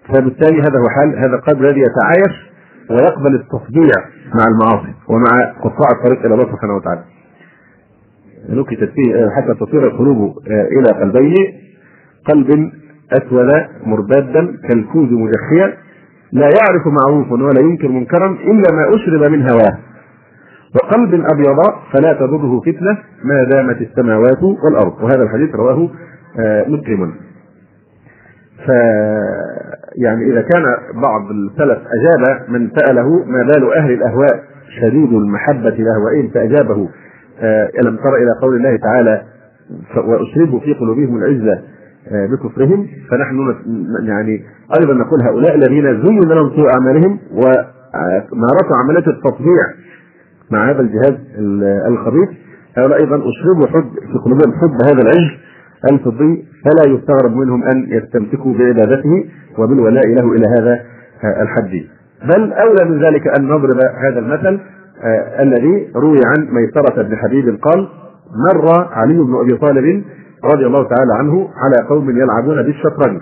فبالتالي 0.09 0.61
هذا 0.61 0.79
هو 0.79 0.89
حال 0.89 1.19
هذا 1.19 1.37
القلب 1.37 1.61
الذي 1.61 1.81
يتعايش 1.81 2.53
ويقبل 2.91 3.35
التصديع 3.35 3.97
مع 4.35 4.45
المعاصي 4.49 4.95
ومع 5.09 5.53
قطاع 5.65 5.89
الطريق 5.99 6.25
إلى 6.25 6.35
الله 6.35 6.45
سبحانه 6.53 6.77
وتعالى. 6.77 7.03
نكتت 8.49 8.91
فيه 8.95 9.31
حتى 9.37 9.55
تصير 9.55 9.87
القلوب 9.87 10.39
إلى 10.47 11.01
قلبيه 11.01 11.53
قلب 12.29 12.73
أسود 13.13 13.51
مربادا 13.87 14.57
كالكوز 14.69 15.09
مجخيا 15.13 15.77
لا 16.33 16.47
يعرف 16.47 16.87
معروفا 16.87 17.45
ولا 17.45 17.61
ينكر 17.61 17.89
منكرا 17.89 18.27
إلا 18.27 18.73
ما 18.73 18.97
أشرب 18.97 19.31
من 19.31 19.51
هواه 19.51 19.79
وقلب 20.75 21.15
أبيض 21.15 21.57
فلا 21.93 22.13
تضره 22.13 22.61
فتنة 22.61 22.99
ما 23.25 23.45
دامت 23.45 23.81
السماوات 23.81 24.43
والأرض. 24.43 25.03
وهذا 25.03 25.23
الحديث 25.23 25.55
رواه 25.55 25.91
آه، 26.39 26.69
مسلم. 26.69 27.15
ف 28.67 28.71
يعني 29.97 30.33
إذا 30.33 30.43
كان 30.43 30.63
بعض 31.03 31.31
السلف 31.31 31.79
أجاب 31.79 32.51
من 32.51 32.71
سأله 32.77 33.25
ما 33.27 33.43
بال 33.43 33.73
أهل 33.73 33.93
الأهواء 33.93 34.43
شديد 34.81 35.13
المحبة 35.13 35.71
لاهوائهم 35.71 36.31
فأجابه 36.35 36.89
آه، 37.41 37.69
ألم 37.83 37.97
تر 37.97 38.17
إلى 38.17 38.31
قول 38.43 38.57
الله 38.57 38.77
تعالى 38.77 39.23
وأشربوا 39.97 40.61
في 40.61 40.75
قلوبهم 40.75 41.17
العزة 41.17 41.63
آه، 42.13 42.27
بكفرهم 42.27 42.87
فنحن 43.11 43.55
يعني 44.09 44.45
أيضا 44.81 44.95
نقول 44.95 45.23
هؤلاء 45.23 45.55
الذين 45.55 46.03
زين 46.03 46.21
لهم 46.21 46.51
سوء 46.57 46.71
أعمالهم 46.75 47.19
ومارسوا 47.33 48.77
عملية 48.85 49.07
التطبيع 49.07 49.63
مع 50.53 50.71
هذا 50.71 50.81
الجهاز 50.81 51.15
الخبيث. 51.89 52.29
هؤلاء 52.77 53.01
أيضا 53.01 53.17
اشربوا 53.17 53.67
حب 53.67 53.91
في 54.13 54.19
قلوبهم 54.25 54.53
حب 54.53 54.75
هذا 54.91 55.03
العجل 55.03 55.39
الفضي 55.93 56.45
فلا 56.65 56.93
يستغرب 56.95 57.37
منهم 57.37 57.63
أن 57.63 57.87
يستمسكوا 57.89 58.53
بعبادته 58.53 59.25
وبالولاء 59.59 60.07
له 60.07 60.33
إلى 60.33 60.47
هذا 60.59 60.81
الحد. 61.43 61.71
بل 62.25 62.53
أولى 62.53 62.91
من 62.91 63.05
ذلك 63.05 63.39
أن 63.39 63.45
نضرب 63.45 63.77
هذا 63.77 64.19
المثل 64.19 64.61
آه 65.03 65.43
الذي 65.43 65.89
روي 65.97 66.21
عن 66.27 66.49
ميسرة 66.51 67.03
بن 67.03 67.17
حبيب 67.17 67.59
قال 67.63 67.89
مر 68.49 68.89
علي 68.93 69.19
بن 69.19 69.35
أبي 69.41 69.57
طالب 69.57 70.05
رضي 70.45 70.67
الله 70.67 70.89
تعالى 70.89 71.15
عنه 71.15 71.49
على 71.57 71.89
قوم 71.89 72.11
يلعبون 72.11 72.63
بالشطرنج. 72.63 73.21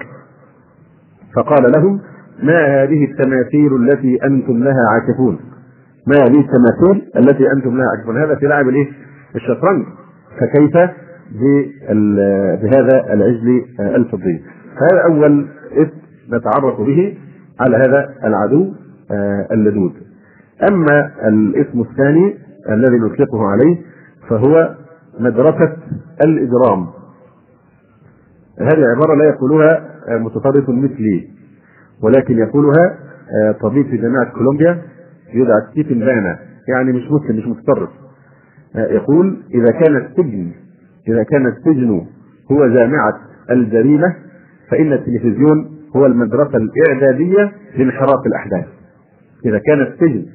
فقال 1.37 1.73
لهم 1.73 2.01
ما 2.43 2.83
هذه 2.83 3.05
التماثيل 3.05 3.77
التي 3.77 4.19
أنتم 4.25 4.65
لها 4.65 4.83
عاكفون؟ 4.93 5.39
ما 6.11 6.17
هذه 6.25 6.41
التماثيل 6.41 7.11
التي 7.17 7.53
أنتم 7.57 7.77
لها 7.77 7.87
عاكفون 7.97 8.19
هذا 8.23 8.35
في 8.35 8.47
لعب 8.47 8.69
الإيه؟ 8.69 8.89
الشطرنج. 9.37 9.87
فكيف؟ 10.41 10.77
بهذا 12.63 13.13
العجل 13.13 13.65
الفضي. 13.81 14.45
هذا 14.75 15.03
أول 15.05 15.47
اسم 15.73 16.01
نتعرف 16.35 16.81
به 16.81 17.19
على 17.61 17.77
هذا 17.77 18.15
العدو 18.25 18.73
اللدود. 19.53 19.93
أما 20.71 21.11
الاسم 21.29 21.81
الثاني 21.81 22.37
الذي 22.71 22.97
نطلقه 22.97 23.47
عليه 23.47 23.77
فهو 24.29 24.75
مدرسة 25.21 25.77
الإجرام. 26.23 26.87
هذه 28.61 28.85
عبارة 28.97 29.15
لا 29.15 29.25
يقولها 29.25 29.91
متطرف 30.09 30.69
مثلي 30.69 31.29
ولكن 32.03 32.39
يقولها 32.39 32.99
طبيب 33.63 33.87
في 33.87 33.97
جامعة 33.97 34.33
كولومبيا 34.33 34.83
يدعى 35.35 35.61
ستيفن 35.71 35.99
بانا 35.99 36.39
يعني 36.69 36.93
مش 36.93 37.03
مسلم 37.11 37.37
مش 37.37 37.47
متطرف 37.47 37.89
يقول 38.75 39.43
إذا 39.55 39.71
كان 39.73 39.97
السجن 39.97 40.51
إذا 41.09 41.23
كان 41.23 41.47
السجن 41.47 42.07
هو 42.53 42.67
جامعة 42.69 43.13
الجريمة 43.51 44.15
فإن 44.71 44.93
التلفزيون 44.93 45.71
هو 45.97 46.07
المدرسة 46.07 46.57
الإعدادية 46.59 47.53
لانحراف 47.77 48.27
الأحداث. 48.27 48.65
إذا 49.47 49.59
كان 49.67 49.81
السجن 49.81 50.27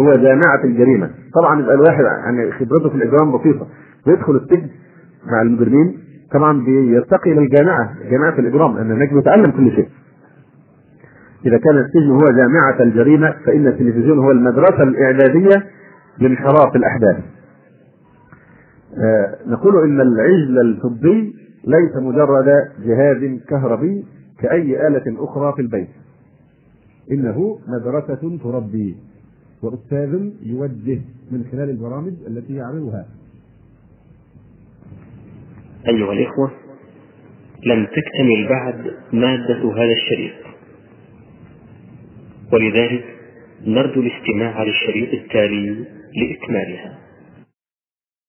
هو 0.00 0.14
جامعة 0.16 0.64
الجريمة. 0.64 1.10
طبعا 1.34 1.60
يبقى 1.60 1.74
الواحد 1.74 2.04
يعني 2.04 2.52
خبرته 2.52 2.88
في 2.88 2.94
الإجرام 2.94 3.38
بسيطة. 3.38 3.66
بيدخل 4.06 4.36
السجن 4.36 4.68
مع 5.32 5.42
المجرمين 5.42 5.98
طبعا 6.32 6.64
بيرتقي 6.64 7.32
إلى 7.32 7.40
الجامعة 7.40 7.94
جامعة 8.10 8.38
الإجرام 8.38 8.76
لأن 8.76 8.92
هناك 8.92 9.12
بيتعلم 9.14 9.50
كل 9.50 9.70
شيء. 9.72 9.88
إذا 11.46 11.58
كان 11.58 11.78
السجن 11.78 12.10
هو 12.10 12.30
جامعة 12.30 12.82
الجريمة 12.82 13.34
فإن 13.46 13.66
التلفزيون 13.66 14.18
هو 14.18 14.30
المدرسة 14.30 14.82
الإعدادية 14.82 15.66
لانحراف 16.18 16.76
الأحداث. 16.76 17.24
آه 18.98 19.36
نقول 19.46 19.84
إن 19.84 20.00
العجل 20.00 20.60
الفضي 20.60 21.34
ليس 21.64 21.96
مجرد 21.96 22.44
جهاز 22.86 23.40
كهربي 23.48 24.04
كأي 24.38 24.86
آلة 24.86 25.24
أخرى 25.24 25.52
في 25.56 25.62
البيت. 25.62 25.88
إنه 27.12 27.58
مدرسة 27.68 28.38
تربي 28.44 28.96
وأستاذ 29.62 30.30
يوجه 30.42 31.00
من 31.30 31.44
خلال 31.52 31.70
البرامج 31.70 32.12
التي 32.26 32.54
يعملها. 32.54 33.06
أيها 35.88 36.12
الإخوة 36.12 36.50
لم 37.66 37.86
تكتمل 37.86 38.48
بعد 38.48 38.74
مادة 39.12 39.72
هذا 39.72 39.92
الشريط. 39.92 40.41
ولذلك 42.52 43.04
نرجو 43.66 44.00
الاستماع 44.00 44.62
للشريط 44.62 45.12
التالي 45.12 45.84
لإكمالها. 46.16 47.01